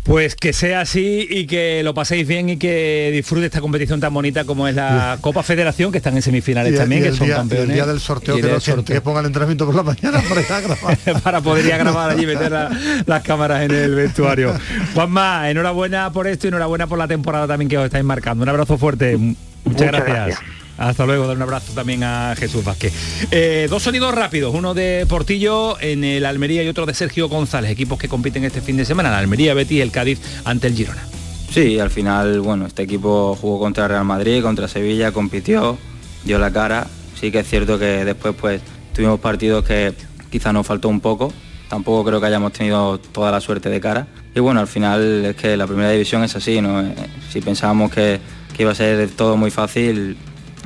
Pues 0.07 0.35
que 0.37 0.53
sea 0.53 0.79
así 0.81 1.27
y 1.29 1.45
que 1.47 1.83
lo 1.83 1.93
paséis 1.93 2.25
bien 2.25 2.47
y 2.47 2.55
que 2.57 3.09
disfrute 3.13 3.47
esta 3.47 3.59
competición 3.59 3.99
tan 3.99 4.13
bonita 4.13 4.45
como 4.45 4.65
es 4.67 4.73
la 4.73 5.17
Copa 5.19 5.43
Federación, 5.43 5.91
que 5.91 5.97
están 5.97 6.15
en 6.15 6.21
semifinales 6.21 6.73
Y- 6.73 6.77
también, 6.77 7.01
y 7.01 7.05
que 7.07 7.11
son 7.13 7.27
día- 7.27 7.35
y 7.35 7.37
campeones. 7.39 7.67
el 7.69 7.73
día 7.75 7.85
del 7.85 7.99
sorteo 7.99 8.37
Y 8.37 8.41
que, 8.41 8.47
del 8.47 8.61
que- 8.85 8.93
que 8.93 9.01
ponga 9.01 9.19
el 9.19 9.25
entrenamiento 9.25 9.65
por 9.65 9.75
la 9.75 9.83
mañana 9.83 10.21
para 10.29 10.39
ir 10.41 10.51
a 10.51 10.61
grabar. 10.61 10.97
para 11.23 11.41
poder 11.41 11.65
ir 11.65 11.73
a 11.73 11.77
grabar 11.77 12.09
allí 12.11 12.23
y 12.23 12.25
meter 12.25 12.49
la- 12.51 12.71
las 13.05 13.21
cámaras 13.21 13.63
en 13.63 13.71
el 13.71 13.95
vestuario. 13.95 14.53
Juanma, 14.93 15.49
enhorabuena 15.49 16.09
por 16.13 16.25
esto 16.27 16.47
y 16.47 16.49
enhorabuena 16.49 16.87
por 16.87 16.97
la 16.97 17.07
temporada 17.09 17.45
también 17.45 17.67
que 17.67 17.77
os 17.77 17.83
estáis 17.85 18.05
marcando. 18.05 18.43
Un 18.43 18.49
abrazo 18.49 18.77
fuerte. 18.77 19.17
Muchas, 19.17 19.37
Muchas 19.65 19.87
gracias. 19.91 20.07
gracias. 20.15 20.39
Hasta 20.77 21.05
luego, 21.05 21.27
dar 21.27 21.35
un 21.35 21.41
abrazo 21.41 21.73
también 21.73 22.03
a 22.03 22.35
Jesús 22.37 22.63
Vázquez. 22.63 22.93
Eh, 23.31 23.67
dos 23.69 23.83
sonidos 23.83 24.13
rápidos, 24.13 24.53
uno 24.53 24.73
de 24.73 25.05
Portillo 25.09 25.79
en 25.81 26.03
el 26.03 26.25
Almería 26.25 26.63
y 26.63 26.67
otro 26.67 26.85
de 26.85 26.93
Sergio 26.93 27.29
González, 27.29 27.71
equipos 27.71 27.97
que 27.97 28.07
compiten 28.07 28.43
este 28.43 28.61
fin 28.61 28.77
de 28.77 28.85
semana, 28.85 29.09
la 29.09 29.17
Almería, 29.17 29.53
Betis 29.53 29.81
el 29.81 29.91
Cádiz 29.91 30.19
ante 30.45 30.67
el 30.67 30.75
Girona. 30.75 31.03
Sí, 31.51 31.79
al 31.79 31.89
final, 31.89 32.41
bueno, 32.41 32.67
este 32.67 32.83
equipo 32.83 33.35
jugó 33.39 33.59
contra 33.59 33.87
Real 33.87 34.05
Madrid, 34.05 34.41
contra 34.41 34.67
Sevilla, 34.67 35.11
compitió, 35.11 35.77
dio 36.25 36.37
la 36.39 36.51
cara. 36.51 36.87
Sí 37.19 37.31
que 37.31 37.39
es 37.39 37.49
cierto 37.49 37.79
que 37.79 38.05
después 38.05 38.35
pues 38.39 38.61
tuvimos 38.93 39.19
partidos 39.19 39.65
que 39.65 39.93
quizá 40.29 40.53
nos 40.53 40.67
faltó 40.67 40.89
un 40.89 40.99
poco. 40.99 41.33
Tampoco 41.69 42.05
creo 42.05 42.21
que 42.21 42.27
hayamos 42.27 42.53
tenido 42.53 42.99
toda 42.99 43.31
la 43.31 43.41
suerte 43.41 43.69
de 43.69 43.79
cara. 43.81 44.07
Y 44.35 44.39
bueno, 44.39 44.59
al 44.59 44.67
final 44.67 45.25
es 45.25 45.35
que 45.35 45.57
la 45.57 45.65
primera 45.65 45.89
división 45.89 46.23
es 46.23 46.35
así, 46.35 46.61
¿no? 46.61 46.81
Eh, 46.81 46.93
Si 47.31 47.41
pensábamos 47.41 47.91
que, 47.91 48.19
que 48.55 48.63
iba 48.63 48.71
a 48.71 48.75
ser 48.75 49.09
todo 49.09 49.35
muy 49.35 49.49
fácil, 49.49 50.15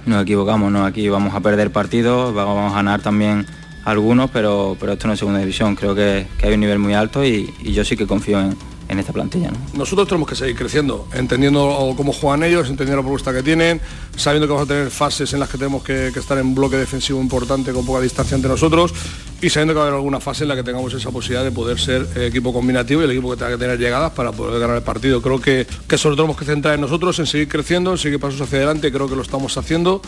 nos 0.05 0.23
equivocamos, 0.23 0.71
¿no? 0.71 0.85
Aquí 0.85 1.09
vamos 1.09 1.33
a 1.33 1.39
perder 1.39 1.71
partidos, 1.71 2.33
vamos 2.33 2.71
a 2.71 2.75
ganar 2.75 3.01
también 3.01 3.45
algunos, 3.85 4.29
pero, 4.29 4.77
pero 4.79 4.93
esto 4.93 5.07
no 5.07 5.13
es 5.13 5.19
segunda 5.19 5.39
división. 5.39 5.75
Creo 5.75 5.95
que, 5.95 6.27
hay 6.41 6.53
un 6.53 6.59
nivel 6.59 6.79
muy 6.79 6.93
alto 6.93 7.23
y, 7.25 7.53
yo 7.63 7.83
sí 7.83 7.95
que 7.95 8.07
confío 8.07 8.39
en, 8.39 8.55
esta 8.99 9.13
plantilla, 9.13 9.49
¿no? 9.51 9.57
Nosotros 9.73 10.05
tenemos 10.05 10.27
que 10.27 10.35
seguir 10.35 10.53
creciendo, 10.53 11.07
entendiendo 11.13 11.93
cómo 11.95 12.11
juegan 12.11 12.43
ellos, 12.43 12.67
entendiendo 12.67 12.97
la 12.97 13.03
propuesta 13.03 13.31
que 13.31 13.41
tienen, 13.41 13.79
sabiendo 14.17 14.47
que 14.47 14.53
vamos 14.53 14.69
a 14.69 14.73
tener 14.73 14.91
fases 14.91 15.31
en 15.31 15.39
las 15.39 15.47
que 15.47 15.57
tenemos 15.57 15.81
que, 15.81 16.11
que 16.13 16.19
estar 16.19 16.37
en 16.37 16.53
bloque 16.53 16.75
defensivo 16.75 17.21
importante 17.21 17.71
con 17.71 17.85
poca 17.85 18.01
distancia 18.01 18.35
entre 18.35 18.49
nosotros 18.49 18.93
y 19.41 19.49
sabiendo 19.49 19.73
que 19.73 19.79
va 19.79 19.85
a 19.85 19.87
haber 19.87 19.97
alguna 19.97 20.19
fase 20.19 20.43
en 20.43 20.49
la 20.49 20.55
que 20.55 20.63
tengamos 20.63 20.93
esa 20.93 21.09
posibilidad 21.09 21.43
de 21.43 21.51
poder 21.51 21.79
ser 21.79 22.07
equipo 22.15 22.53
combinativo 22.53 23.01
y 23.01 23.05
el 23.05 23.11
equipo 23.11 23.31
que 23.31 23.37
tenga 23.37 23.51
que 23.51 23.57
tener 23.57 23.79
llegadas 23.79 24.11
para 24.11 24.31
poder 24.31 24.59
ganar 24.59 24.77
el 24.77 24.83
partido. 24.83 25.21
Creo 25.21 25.41
que, 25.41 25.65
que 25.87 25.97
sobre 25.97 26.15
tenemos 26.15 26.37
que 26.37 26.45
centrar 26.45 26.75
en 26.75 26.81
nosotros, 26.81 27.17
en 27.19 27.25
seguir 27.25 27.47
creciendo, 27.47 27.91
en 27.91 27.97
seguir 27.97 28.19
pasos 28.19 28.39
hacia 28.41 28.59
adelante, 28.59 28.91
creo 28.91 29.09
que 29.09 29.15
lo 29.15 29.23
estamos 29.23 29.57
haciendo 29.57 30.01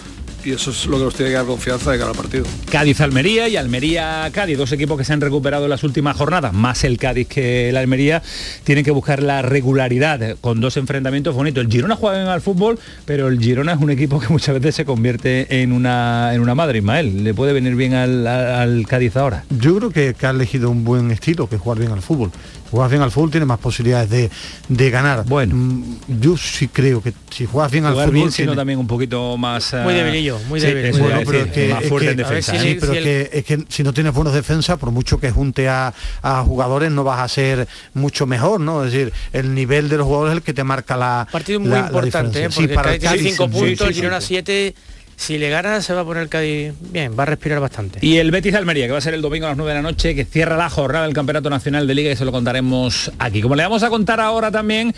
y 0.43 0.51
eso 0.51 0.71
es 0.71 0.85
lo 0.85 0.97
que 0.97 1.03
nos 1.05 1.15
tiene 1.15 1.31
que 1.31 1.37
dar 1.37 1.45
confianza 1.45 1.91
de 1.91 1.97
cara 1.97 2.11
al 2.11 2.15
partido. 2.17 2.45
Cádiz-Almería 2.71 3.47
y 3.47 3.55
Almería-Cádiz, 3.57 4.57
dos 4.57 4.71
equipos 4.71 4.97
que 4.97 5.03
se 5.03 5.13
han 5.13 5.21
recuperado 5.21 5.63
en 5.65 5.69
las 5.69 5.83
últimas 5.83 6.17
jornadas, 6.17 6.53
más 6.53 6.83
el 6.83 6.97
Cádiz 6.97 7.27
que 7.27 7.69
el 7.69 7.77
Almería, 7.77 8.21
tienen 8.63 8.83
que 8.83 8.91
buscar 8.91 9.21
la 9.23 9.41
regularidad 9.41 10.37
con 10.41 10.59
dos 10.61 10.77
enfrentamientos 10.77 11.35
bonitos. 11.35 11.63
El 11.63 11.71
Girona 11.71 11.95
juega 11.95 12.17
bien 12.17 12.27
al 12.29 12.41
fútbol, 12.41 12.79
pero 13.05 13.27
el 13.27 13.39
Girona 13.39 13.73
es 13.73 13.79
un 13.79 13.89
equipo 13.89 14.19
que 14.19 14.27
muchas 14.29 14.55
veces 14.55 14.75
se 14.75 14.85
convierte 14.85 15.61
en 15.61 15.71
una, 15.71 16.33
en 16.33 16.41
una 16.41 16.55
madre, 16.55 16.79
Ismael. 16.79 17.23
¿Le 17.23 17.33
puede 17.33 17.53
venir 17.53 17.75
bien 17.75 17.93
al, 17.93 18.25
al- 18.27 18.53
al 18.55 18.87
Cádiz 18.87 19.15
ahora? 19.15 19.43
Yo 19.59 19.77
creo 19.77 19.89
que, 19.91 20.13
que 20.13 20.25
ha 20.25 20.31
elegido 20.31 20.69
un 20.69 20.83
buen 20.83 21.11
estilo, 21.11 21.47
que 21.47 21.55
es 21.55 21.61
jugar 21.61 21.79
bien 21.79 21.91
al 21.91 22.01
fútbol. 22.01 22.31
Juegas 22.73 22.89
bien 22.89 23.03
al 23.03 23.11
fútbol 23.11 23.29
tiene 23.29 23.45
más 23.45 23.59
posibilidades 23.59 24.09
de, 24.09 24.31
de 24.67 24.89
ganar. 24.89 25.25
Bueno. 25.25 25.83
Yo 26.07 26.35
sí 26.37 26.69
creo 26.69 27.03
que 27.03 27.13
si 27.29 27.45
juegas 27.45 27.71
bien 27.71 27.85
al 27.85 27.93
fútbol... 27.93 28.09
bien, 28.09 28.31
sino 28.31 28.47
tiene- 28.47 28.55
también 28.55 28.79
un 28.79 28.87
poquito 28.87 29.37
más... 29.37 29.75
Muy 29.83 29.93
eh, 29.93 29.97
debilillo, 29.97 30.39
muy 30.49 30.59
sí, 30.59 30.65
débil. 30.65 30.99
Bueno, 30.99 31.19
pero 31.23 31.45
decir, 31.45 31.47
es 31.49 31.53
que- 31.53 31.73
más 31.75 31.83
es 31.83 31.89
fuerte 31.89 32.05
que- 32.07 32.11
en 32.11 32.17
defensa. 32.17 32.59
sí, 32.59 32.67
¿eh? 32.69 32.77
pero 32.79 32.93
es 32.93 33.03
que, 33.03 33.29
es 33.31 33.45
que 33.45 33.63
si 33.69 33.83
no 33.83 33.93
tienes 33.93 34.11
buenos 34.11 34.33
defensas, 34.33 34.79
por 34.79 34.89
mucho 34.89 35.19
que 35.19 35.29
junte 35.29 35.69
a, 35.69 35.93
a 36.23 36.41
jugadores, 36.43 36.89
no 36.91 37.03
vas 37.03 37.19
a 37.19 37.27
ser 37.27 37.67
mucho 37.93 38.25
mejor, 38.25 38.59
¿no? 38.59 38.83
Es 38.83 38.91
decir, 38.91 39.13
el 39.33 39.53
nivel 39.53 39.87
de 39.87 39.97
los 39.97 40.07
jugadores 40.07 40.31
es 40.31 40.37
el 40.37 40.43
que 40.43 40.53
te 40.53 40.63
marca 40.63 40.97
la 40.97 41.27
Partido 41.31 41.59
muy 41.59 41.69
la- 41.69 41.81
la 41.81 41.85
importante, 41.89 42.39
¿eh? 42.43 42.47
diferencia. 42.47 42.55
porque 42.55 42.69
Sí, 42.69 42.75
para 42.75 42.89
el 42.89 42.95
el 42.95 43.01
Cádiz, 43.03 43.35
5 43.37 43.45
sí, 43.45 43.51
puntos, 43.59 43.87
el 43.87 43.93
Girona 43.93 44.19
sí. 44.19 44.27
7. 44.29 44.75
Si 45.15 45.37
le 45.37 45.49
gana 45.49 45.81
se 45.81 45.93
va 45.93 46.01
a 46.01 46.05
poner 46.05 46.23
el 46.23 46.29
Cádiz 46.29 46.73
bien, 46.91 47.17
va 47.17 47.23
a 47.23 47.25
respirar 47.27 47.59
bastante. 47.59 47.99
Y 48.01 48.17
el 48.17 48.31
Betis 48.31 48.51
de 48.51 48.57
Almería, 48.57 48.85
que 48.87 48.91
va 48.91 48.97
a 48.97 49.01
ser 49.01 49.13
el 49.13 49.21
domingo 49.21 49.45
a 49.45 49.49
las 49.49 49.57
9 49.57 49.71
de 49.71 49.75
la 49.75 49.81
noche, 49.81 50.15
que 50.15 50.25
cierra 50.25 50.57
la 50.57 50.69
jornada 50.69 51.05
del 51.05 51.13
Campeonato 51.13 51.49
Nacional 51.49 51.87
de 51.87 51.95
Liga 51.95 52.11
y 52.11 52.15
se 52.15 52.25
lo 52.25 52.31
contaremos 52.31 53.11
aquí. 53.19 53.41
Como 53.41 53.55
le 53.55 53.63
vamos 53.63 53.83
a 53.83 53.89
contar 53.89 54.19
ahora 54.19 54.51
también, 54.51 54.93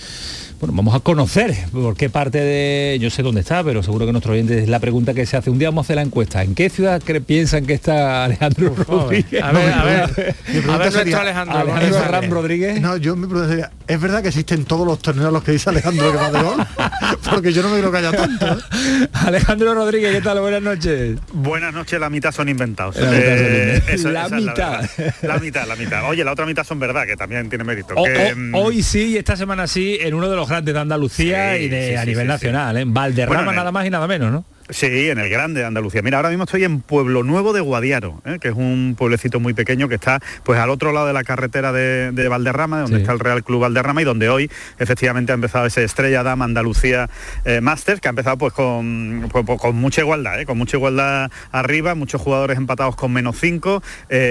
bueno, 0.59 0.73
vamos 0.75 0.95
a 0.95 0.99
conocer 0.99 1.53
por 1.71 1.95
qué 1.95 2.09
parte 2.09 2.39
de... 2.39 2.97
Yo 2.99 3.09
sé 3.09 3.21
dónde 3.23 3.41
está, 3.41 3.63
pero 3.63 3.83
seguro 3.83 4.05
que 4.05 4.11
nuestro 4.11 4.33
oyente 4.33 4.59
es 4.63 4.69
la 4.69 4.79
pregunta 4.79 5.13
que 5.13 5.25
se 5.25 5.37
hace. 5.37 5.49
Un 5.49 5.59
día 5.59 5.69
vamos 5.69 5.83
a 5.83 5.85
hacer 5.87 5.95
la 5.97 6.01
encuesta. 6.01 6.43
¿En 6.43 6.55
qué 6.55 6.69
ciudad 6.69 7.01
cre- 7.01 7.23
piensan 7.23 7.65
que 7.65 7.73
está 7.73 8.23
Alejandro 8.25 8.73
Rodríguez? 8.75 9.43
a 9.43 9.51
ver, 9.51 9.73
a 9.73 9.83
ver. 9.83 10.35
Mi 10.47 10.53
Mi 10.55 10.59
pregunta 10.61 10.91
sería, 10.91 11.19
Alejandro 11.21 12.01
Ram 12.09 12.29
Rodríguez. 12.29 12.81
No, 12.81 12.97
yo 12.97 13.15
mi 13.15 13.27
pregunta 13.27 13.49
sería, 13.49 13.71
¿es 13.87 13.99
verdad 14.01 14.21
que 14.21 14.29
existen 14.29 14.65
todos 14.65 14.87
los 14.87 14.99
torneos 14.99 15.31
los 15.33 15.43
que 15.43 15.51
dice 15.51 15.69
Alejandro 15.69 16.11
que 16.11 16.17
va 16.17 16.31
de 16.31 16.41
gol? 16.41 16.65
Porque 17.29 17.51
yo 17.53 17.61
no 17.63 17.69
me 17.69 17.79
creo 17.79 17.91
que 17.91 17.97
haya 17.97 18.11
tanto. 18.11 18.45
¿eh? 18.47 19.07
Alejandro 19.13 19.73
Rodríguez, 19.73 20.13
¿qué 20.15 20.21
tal? 20.21 20.39
Buenas 20.39 20.61
noches. 20.61 21.17
Buenas 21.33 21.73
noches, 21.73 21.99
la 21.99 22.09
mitad 22.09 22.31
son 22.31 22.49
inventados. 22.49 22.95
La 22.97 23.09
mitad 23.11 23.21
Eh, 23.23 23.83
eso- 23.87 24.11
La 24.11 24.25
es 24.25 24.31
mitad. 24.31 24.85
La, 25.21 25.37
mitad, 25.39 25.67
la 25.67 25.75
mitad. 25.75 26.09
Oye, 26.09 26.23
la 26.23 26.31
otra 26.31 26.45
mitad 26.45 26.63
son 26.63 26.79
verdad, 26.79 27.05
que 27.05 27.15
también 27.15 27.49
tiene 27.49 27.63
mérito. 27.63 27.93
O- 27.95 28.03
que, 28.03 28.31
o- 28.33 28.35
mm, 28.35 28.55
hoy 28.55 28.83
sí, 28.83 29.09
y 29.13 29.17
esta 29.17 29.35
semana 29.35 29.67
sí, 29.67 29.97
en 29.99 30.13
uno 30.13 30.29
de 30.29 30.35
los 30.35 30.44
grandes 30.47 30.73
de 30.73 30.79
Andalucía 30.79 31.55
Sí, 31.55 31.63
y 31.63 31.69
de, 31.69 31.89
sí, 31.89 31.95
a 31.95 32.05
nivel 32.05 32.27
nacional, 32.27 32.77
¿eh? 32.77 32.83
Valderrama 32.85 33.37
Bueno, 33.37 33.51
en 33.51 33.55
nada 33.57 33.71
más 33.71 33.85
y 33.85 33.89
nada 33.89 34.07
menos, 34.07 34.31
¿no? 34.31 34.45
Sí, 34.69 35.09
en 35.09 35.19
el 35.19 35.29
grande 35.29 35.59
de 35.59 35.67
Andalucía. 35.67 36.01
Mira, 36.01 36.17
ahora 36.17 36.29
mismo 36.29 36.45
estoy 36.45 36.63
en 36.63 36.81
Pueblo 36.81 37.21
Nuevo 37.21 37.53
de 37.53 37.61
Guadiaro, 37.61 38.19
¿eh? 38.25 38.39
que 38.41 38.47
es 38.47 38.55
un 38.55 38.95
pueblecito 38.97 39.39
muy 39.39 39.53
pequeño 39.53 39.87
que 39.87 39.93
está 39.93 40.19
pues 40.43 40.57
al 40.59 40.71
otro 40.71 40.91
lado 40.91 41.05
de 41.05 41.13
la 41.13 41.23
carretera 41.23 41.71
de, 41.71 42.11
de 42.11 42.27
Valderrama, 42.27 42.81
donde 42.81 42.95
Sí. 42.97 43.01
está 43.03 43.13
el 43.13 43.19
Real 43.19 43.43
Club 43.43 43.61
Valderrama 43.61 44.01
y 44.01 44.05
donde 44.05 44.27
hoy 44.27 44.49
efectivamente 44.79 45.31
ha 45.31 45.35
empezado 45.35 45.67
ese 45.67 45.83
Estrella 45.83 46.23
Dama 46.23 46.45
Andalucía 46.45 47.09
eh, 47.43 47.61
Masters, 47.61 48.01
que 48.01 48.07
ha 48.07 48.09
empezado 48.09 48.39
pues 48.39 48.53
con, 48.53 49.27
pues, 49.31 49.45
pues, 49.45 49.61
con 49.61 49.75
mucha 49.75 50.01
igualdad, 50.01 50.39
¿eh? 50.41 50.47
con 50.47 50.57
mucha 50.57 50.77
igualdad 50.77 51.29
arriba, 51.51 51.93
muchos 51.93 52.19
jugadores 52.19 52.57
empatados 52.57 52.95
con 52.95 53.13
menos 53.13 53.37
5 53.39 53.83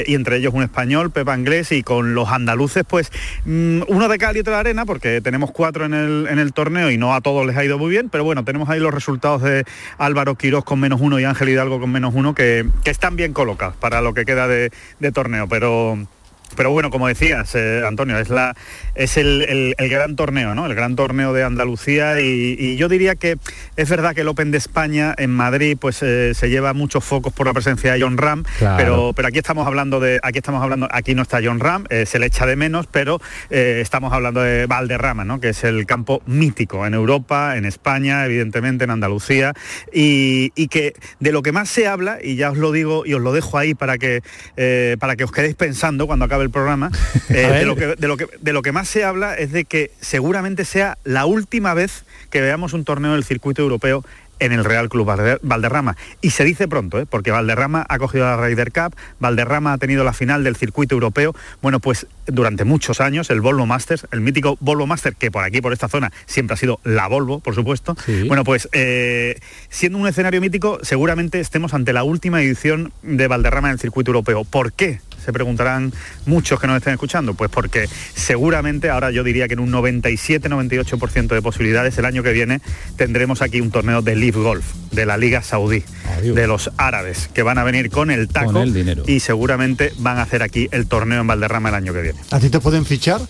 y 0.07 0.15
entre 0.17 0.39
ellos 0.39 0.53
un 0.53 0.65
español, 0.65 1.13
Pepa 1.13 1.37
Inglés, 1.39 1.71
y 1.71 1.85
con 1.85 2.15
los 2.17 2.29
andaluces 2.31 2.83
pues 2.89 3.13
mm, 3.45 3.83
uno 3.87 4.09
de 4.09 4.19
cal 4.19 4.37
y 4.37 4.41
otro 4.41 4.53
de 4.55 4.59
arena, 4.59 4.85
porque 4.85 5.21
tenemos 5.21 5.53
cuatro 5.53 5.85
en 5.85 5.95
el, 5.95 6.27
en 6.29 6.41
el 6.41 6.53
torneo 6.53 6.91
y 6.91 6.99
no 6.99 7.15
a 7.15 7.21
todos 7.21 7.47
les 7.47 7.57
ha 7.57 7.65
ido 7.65 7.79
muy 7.79 7.91
bien, 7.91 8.09
pero 8.09 8.25
bueno, 8.25 8.45
tenemos 8.45 8.69
ahí 8.69 8.81
los 8.81 8.93
resultados 8.93 9.41
de 9.43 9.65
Álvaro 9.99 10.24
Quirós 10.39 10.65
con 10.65 10.81
menos 10.81 11.01
uno 11.03 11.21
y 11.21 11.25
Ángel 11.25 11.51
Hidalgo 11.51 11.79
con 11.79 11.93
menos 11.93 12.15
uno, 12.15 12.35
que, 12.35 12.67
que 12.83 12.91
están 12.91 13.17
bien 13.17 13.35
colocados 13.35 13.77
para 13.77 14.01
lo 14.01 14.15
que 14.15 14.25
queda 14.25 14.49
de 14.49 14.71
torneo, 15.13 15.47
pero... 15.49 15.99
Pero 16.57 16.71
bueno, 16.71 16.91
como 16.91 17.09
decías, 17.09 17.55
eh, 17.57 17.83
Antonio, 17.87 18.19
es, 18.19 18.29
la, 18.29 18.55
es 18.95 19.17
el, 19.17 19.43
el- 19.43 19.75
el 19.77 19.89
gran 19.89 20.15
torneo, 20.15 20.55
¿no? 20.55 20.67
El 20.67 20.75
gran 20.75 20.95
torneo 20.95 21.33
de 21.33 21.43
Andalucía 21.43 22.21
y, 22.21 22.55
y 22.59 22.77
yo 22.77 22.89
diría 22.89 23.17
que 23.17 23.37
es 23.77 23.89
verdad 23.91 24.15
que 24.15 24.21
el 24.21 24.29
Open 24.29 24.53
de 24.53 24.59
España 24.59 25.15
en 25.19 25.31
Madrid 25.31 25.77
pues 25.81 26.01
eh, 26.03 26.33
se 26.35 26.51
lleva 26.51 26.73
muchos 26.73 27.03
focos 27.05 27.33
por 27.33 27.47
la 27.49 27.53
presencia 27.53 27.93
de 27.95 28.01
John 28.03 28.17
Ram, 28.19 28.45
Claro. 28.59 28.77
pero, 28.77 29.13
pero 29.17 29.29
aquí 29.29 29.39
estamos 29.39 29.67
hablando 29.67 29.99
de, 29.99 30.21
aquí 30.23 30.39
estamos 30.39 30.63
hablando, 30.63 30.87
aquí 30.93 31.15
no 31.17 31.23
está 31.23 31.41
John 31.43 31.59
Ram, 31.59 31.87
eh, 31.91 32.07
se 32.07 32.19
le 32.21 32.27
echa 32.27 32.47
de 32.47 32.55
menos, 32.57 32.87
pero 32.87 33.21
estamos 33.51 34.13
hablando 34.13 34.41
de 34.41 34.67
Valderrama, 34.67 35.25
¿no? 35.25 35.41
Que 35.41 35.49
es 35.49 35.65
el 35.65 35.87
campo 35.87 36.23
mítico 36.27 36.87
en 36.87 36.95
Europa, 36.95 37.57
en 37.57 37.65
España, 37.65 38.25
evidentemente 38.27 38.85
en 38.85 38.91
Andalucía, 38.91 39.55
y, 39.93 40.53
y 40.55 40.69
que 40.69 40.95
de 41.21 41.33
lo 41.33 41.43
que 41.43 41.51
más 41.53 41.69
se 41.69 41.87
habla, 41.89 42.19
y 42.23 42.37
ya 42.37 42.51
os 42.51 42.59
lo 42.59 42.71
digo 42.71 43.05
y 43.07 43.15
os 43.15 43.21
lo 43.21 43.33
dejo 43.33 43.59
ahí 43.59 43.75
para 43.75 43.99
que, 43.99 44.23
para 45.01 45.17
que 45.17 45.25
os 45.25 45.33
quedéis 45.33 45.55
pensando 45.57 46.07
cuando 46.07 46.25
acabe 46.35 46.45
el 46.45 46.51
programa, 46.51 46.91
eh, 47.29 47.35
de, 47.35 47.65
lo 47.65 47.77
que, 47.77 47.95
de, 47.95 48.09
lo 48.09 48.17
que, 48.17 48.27
de 48.41 48.53
lo 48.53 48.63
que 48.63 48.73
más 48.73 48.89
se 48.89 49.05
habla 49.05 49.35
es 49.35 49.53
de 49.53 49.65
que 49.65 49.93
seguramente 50.01 50.65
sea 50.65 50.99
la 51.05 51.27
última 51.27 51.75
vez 51.75 52.05
que 52.31 52.41
veamos 52.41 52.73
un 52.73 52.85
torneo 52.85 53.13
del 53.13 53.23
circuito 53.25 53.63
europeo 53.63 54.05
en 54.41 54.51
el 54.51 54.65
Real 54.65 54.89
Club 54.89 55.07
Valder- 55.07 55.39
Valderrama. 55.43 55.97
Y 56.21 56.31
se 56.31 56.43
dice 56.43 56.67
pronto, 56.67 56.99
¿eh? 56.99 57.07
porque 57.09 57.31
Valderrama 57.31 57.87
ha 57.89 57.99
cogido 57.99 58.25
la 58.25 58.37
Ryder 58.37 58.73
Cup, 58.73 58.97
Valderrama 59.21 59.75
ha 59.75 59.79
tenido 59.79 60.03
la 60.03 60.13
final 60.13 60.43
del 60.43 60.57
circuito 60.57 60.97
europeo. 60.97 61.37
Bueno, 61.63 61.79
pues 61.79 62.09
durante 62.27 62.65
muchos 62.65 63.01
años 63.01 63.31
el 63.31 63.41
Volvo 63.41 63.65
Masters, 63.65 64.09
el 64.11 64.21
mítico 64.21 64.59
Volvo 64.61 64.89
Master, 64.89 65.15
que 65.15 65.31
por 65.31 65.45
aquí, 65.45 65.61
por 65.61 65.73
esta 65.73 65.87
zona, 65.89 66.11
siempre 66.27 66.55
ha 66.55 66.57
sido 66.57 66.81
la 66.83 67.07
Volvo, 67.07 67.39
por 67.39 67.55
supuesto. 67.55 67.97
Bueno, 68.27 68.43
pues 68.43 68.69
eh, 68.73 69.39
siendo 69.69 69.99
un 69.99 70.09
escenario 70.09 70.41
mítico, 70.41 70.81
seguramente 70.83 71.39
estemos 71.39 71.73
ante 71.73 71.93
la 71.93 72.03
última 72.03 72.43
edición 72.43 72.93
de 73.03 73.29
Valderrama 73.29 73.69
en 73.69 73.75
el 73.75 73.79
circuito 73.81 74.11
europeo. 74.11 74.43
¿Por 74.43 74.73
qué? 74.73 74.99
Se 75.25 75.33
preguntarán 75.33 75.93
muchos 76.27 76.61
que 76.61 76.67
nos 76.67 76.77
estén 76.77 76.93
escuchando. 76.95 77.35
Pues 77.35 77.51
porque 77.51 77.89
seguramente, 78.15 78.91
ahora 78.91 79.11
yo 79.11 79.25
diría 79.25 79.49
que 79.49 79.55
en 79.55 79.61
un 79.61 79.73
97-98% 79.73 81.29
de 81.29 81.43
posibilidades 81.43 81.97
el 81.99 82.05
año 82.05 82.23
que 82.23 82.33
viene 82.33 82.61
tendremos 82.97 83.43
aquí 83.43 83.61
un 83.61 83.71
torneo 83.71 84.03
de 84.03 84.17
Leaf 84.17 84.37
Golf, 84.37 84.65
de 84.93 85.07
la 85.07 85.17
Liga 85.17 85.43
Saudí, 85.43 85.83
de 86.23 86.47
los 86.47 86.71
árabes, 86.77 87.29
que 87.33 87.43
van 87.43 87.59
a 87.59 87.65
venir 87.65 87.91
con 87.91 88.11
el 88.11 88.29
taco 88.29 88.53
Con 88.53 88.63
el 88.63 88.75
dinero. 88.75 89.03
y 89.07 89.21
seguramente 89.21 89.93
van 89.99 90.19
a 90.19 90.23
hacer 90.23 90.43
aquí 90.43 90.69
el 90.73 90.87
torneo 90.87 91.21
en 91.21 91.27
Valderrama 91.27 91.71
el 91.71 91.75
año 91.75 91.93
que 91.93 92.03
viene. 92.03 92.19
¿A 92.31 92.39
ti 92.41 92.51
te 92.51 92.61
pueden 92.61 92.85
fichar? 92.85 93.21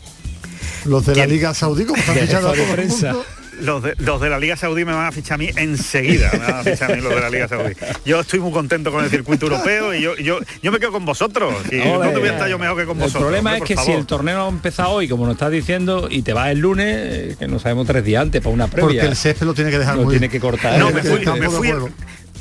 Los 0.84 1.06
de 1.06 1.16
la 1.16 1.26
Liga 1.26 1.54
Saudí, 1.54 1.84
como 1.84 1.96
están 1.98 2.18
a 2.22 2.40
todo 2.40 2.54
el 2.54 2.88
mundo. 2.88 3.24
Los 3.60 3.82
de, 3.82 3.94
los 3.98 4.20
de 4.20 4.30
la 4.30 4.38
Liga 4.38 4.56
Saudí 4.56 4.84
me 4.84 4.92
van 4.92 5.06
a 5.06 5.12
fichar 5.12 5.34
a 5.34 5.38
mí 5.38 5.50
enseguida, 5.56 6.30
me 6.32 6.38
van 6.38 6.54
a 6.54 6.62
fichar 6.62 6.92
a 6.92 6.96
mí 6.96 7.00
los 7.00 7.14
de 7.14 7.20
la 7.20 7.30
Liga 7.30 7.48
Saudí. 7.48 7.74
Yo 8.04 8.20
estoy 8.20 8.40
muy 8.40 8.52
contento 8.52 8.90
con 8.90 9.04
el 9.04 9.10
circuito 9.10 9.46
europeo 9.46 9.94
y 9.94 10.02
yo, 10.02 10.16
yo, 10.16 10.38
yo 10.62 10.72
me 10.72 10.78
quedo 10.78 10.92
con 10.92 11.04
vosotros. 11.04 11.54
Y 11.70 11.80
Ole. 11.80 12.06
¿Dónde 12.06 12.20
voy 12.20 12.28
a 12.28 12.32
estar 12.32 12.48
yo 12.48 12.58
mejor 12.58 12.76
que 12.78 12.84
con 12.84 12.96
El 12.96 13.02
vosotros? 13.04 13.22
problema 13.22 13.52
hombre, 13.54 13.74
es 13.74 13.80
que 13.80 13.84
si 13.84 13.92
el 13.92 14.06
torneo 14.06 14.36
no 14.38 14.46
ha 14.46 14.48
empezado 14.48 14.90
hoy, 14.90 15.08
como 15.08 15.24
nos 15.26 15.34
estás 15.34 15.50
diciendo, 15.50 16.08
y 16.10 16.22
te 16.22 16.32
vas 16.32 16.50
el 16.50 16.58
lunes, 16.58 16.86
eh, 16.88 17.36
que 17.38 17.48
no 17.48 17.58
sabemos 17.58 17.86
tres 17.86 18.04
días 18.04 18.22
antes 18.22 18.40
para 18.40 18.54
una 18.54 18.66
previa. 18.66 18.86
Porque 18.86 19.06
el 19.06 19.16
césped 19.16 19.46
lo 19.46 19.54
tiene 19.54 19.70
que 19.70 19.78
dejar 19.78 19.96
Lo 19.96 20.02
muy 20.02 20.12
tiene 20.12 20.28
que 20.28 20.40
cortar. 20.40 20.78
No, 20.78 20.90
¿eh? 20.90 20.92
me 20.94 21.02
fui, 21.02 21.24
me 21.26 21.48
fui 21.50 21.68
el. 21.68 21.78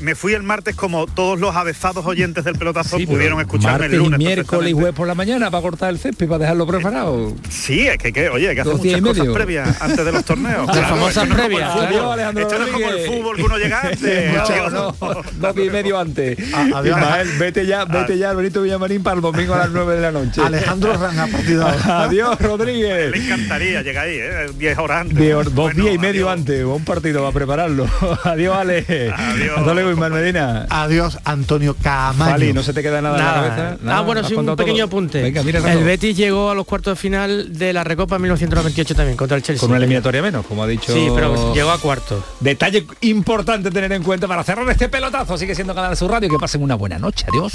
Me 0.02 0.16
fui 0.16 0.34
el 0.34 0.44
martes 0.44 0.76
como 0.76 1.06
todos 1.08 1.40
los 1.40 1.56
avezados 1.56 2.06
oyentes 2.06 2.44
del 2.44 2.56
pelotazo 2.58 2.98
Sí, 2.98 3.06
pudieron 3.06 3.40
escucharme 3.40 3.80
martes 3.80 3.94
el 3.94 3.98
lunes. 4.00 4.20
y 4.20 4.24
miércoles 4.26 4.70
y 4.72 4.74
jueves 4.74 4.94
por 4.94 5.08
la 5.08 5.16
mañana 5.16 5.50
para 5.52 5.62
cortar 5.62 5.90
el 5.92 6.00
césped 6.00 6.26
y 6.26 6.28
para 6.30 6.40
dejarlo 6.40 6.68
preparado. 6.68 7.34
Sí, 7.50 7.88
es 7.88 7.98
que, 7.98 8.12
que, 8.12 8.30
oye, 8.30 8.50
hay 8.50 8.56
que 8.56 8.62
hacer 8.62 8.74
Dos 8.74 8.82
días 8.82 9.00
muchas 9.02 9.18
y 9.18 9.20
cosas 9.20 9.26
medio. 9.26 9.34
previas 9.34 9.82
antes 9.82 10.06
de 10.06 10.12
los 10.12 10.26
torneos. 10.26 10.68
Las 10.76 10.90
famosas 10.90 11.24
esto 11.24 11.26
no 11.26 11.34
es 11.36 11.42
como 11.42 11.44
el 11.44 11.48
previas, 11.48 11.72
fútbol. 11.74 11.88
claro. 11.90 12.12
Alejandro 12.12 12.42
Esto 12.44 12.60
no 12.60 12.66
es 12.66 12.72
como 12.72 12.86
el 12.86 12.92
Rodríguez. 12.92 13.18
fútbol 13.18 13.36
que 13.38 13.44
uno 13.44 13.58
llega 13.58 13.82
antes. 13.84 14.72
no, 14.72 14.96
dos 15.40 15.58
y 15.58 15.70
medio 15.70 16.00
antes. 16.00 16.38
adiós. 16.54 16.98
Ismael, 16.98 17.30
vete 17.40 17.66
ya, 17.66 17.86
vete 17.86 18.18
ya 18.18 18.30
al 18.32 18.36
Benito 18.38 18.62
Villamarín 18.62 19.04
para 19.04 19.16
el 19.16 19.22
domingo 19.22 19.54
a 19.54 19.58
las 19.60 19.70
9 19.72 19.96
de 19.96 20.02
la 20.02 20.12
noche. 20.12 20.42
Alejandro 20.44 20.94
Ranga, 20.98 21.28
partido. 21.28 21.68
Adiós, 21.86 22.40
Rodríguez. 22.42 23.12
Le 23.12 23.18
encantaría 23.26 23.82
llegar 23.82 24.06
ahí, 24.08 24.18
¿eh? 24.20 24.48
10 24.58 24.78
horas 24.80 25.02
antes. 25.02 25.34
Dos 25.34 25.54
Bueno, 25.54 25.84
días 25.84 25.96
y 25.96 25.98
medio 25.98 26.30
adiós. 26.30 26.40
antes, 26.40 26.64
un 26.66 26.84
partido 26.84 27.22
para 27.22 27.34
prepararlo. 27.34 27.88
Adiós, 28.24 28.56
Ale. 28.58 28.86
Adiós, 29.16 29.66
luego, 29.84 29.92
Ismael 30.06 30.14
Medina. 30.14 30.66
Adiós, 30.70 31.20
Antonio 31.24 31.76
Camaño. 31.82 32.32
Fali, 32.32 32.54
no 32.54 32.64
se 32.64 32.74
te 32.74 32.82
queda 32.82 33.02
nada, 33.02 33.18
en 33.18 33.24
la 33.26 33.32
Nada. 33.32 33.48
cabeza. 33.50 33.78
Ah, 33.88 34.02
bueno, 34.02 34.24
sí, 34.24 34.34
un 34.36 34.56
pequeño 34.56 34.78
todo. 34.78 34.86
apunte. 34.88 35.22
Venga, 35.22 35.44
mira, 35.44 35.60
el. 35.72 35.84
Betis 35.84 36.16
llegó 36.18 36.50
a 36.50 36.56
los 36.56 36.66
cuartos 36.66 36.94
de 36.94 36.96
final 37.02 37.58
de 37.58 37.74
la 37.74 37.84
Recopa 37.84 38.18
1998 38.20 38.96
también, 38.96 39.18
contra 39.18 39.38
el 39.38 39.44
Chelsea. 39.44 39.60
con 39.62 39.70
una 39.70 39.78
eliminatoria 39.78 40.22
menos, 40.22 40.46
como 40.46 40.64
ha 40.64 40.68
dicho. 40.68 40.94
Sí, 40.94 41.08
pero 41.14 41.54
llegó 41.54 41.72
a 41.72 41.78
cuartos. 41.78 42.24
Detalle 42.40 42.86
importante 43.02 43.72
tener 43.72 43.92
en 43.92 44.04
cuenta 44.04 44.28
para 44.28 44.44
cerrar 44.44 44.70
este 44.70 44.90
pelotazo. 44.90 45.38
Sigue 45.38 45.56
siendo 45.56 45.74
Canal 45.76 45.96
Sur 45.98 46.12
Radio. 46.12 46.30
Que 46.30 46.38
pasen 46.40 46.62
una 46.64 46.76
buena 46.76 46.98
noche. 47.00 47.26
Adiós. 47.32 47.54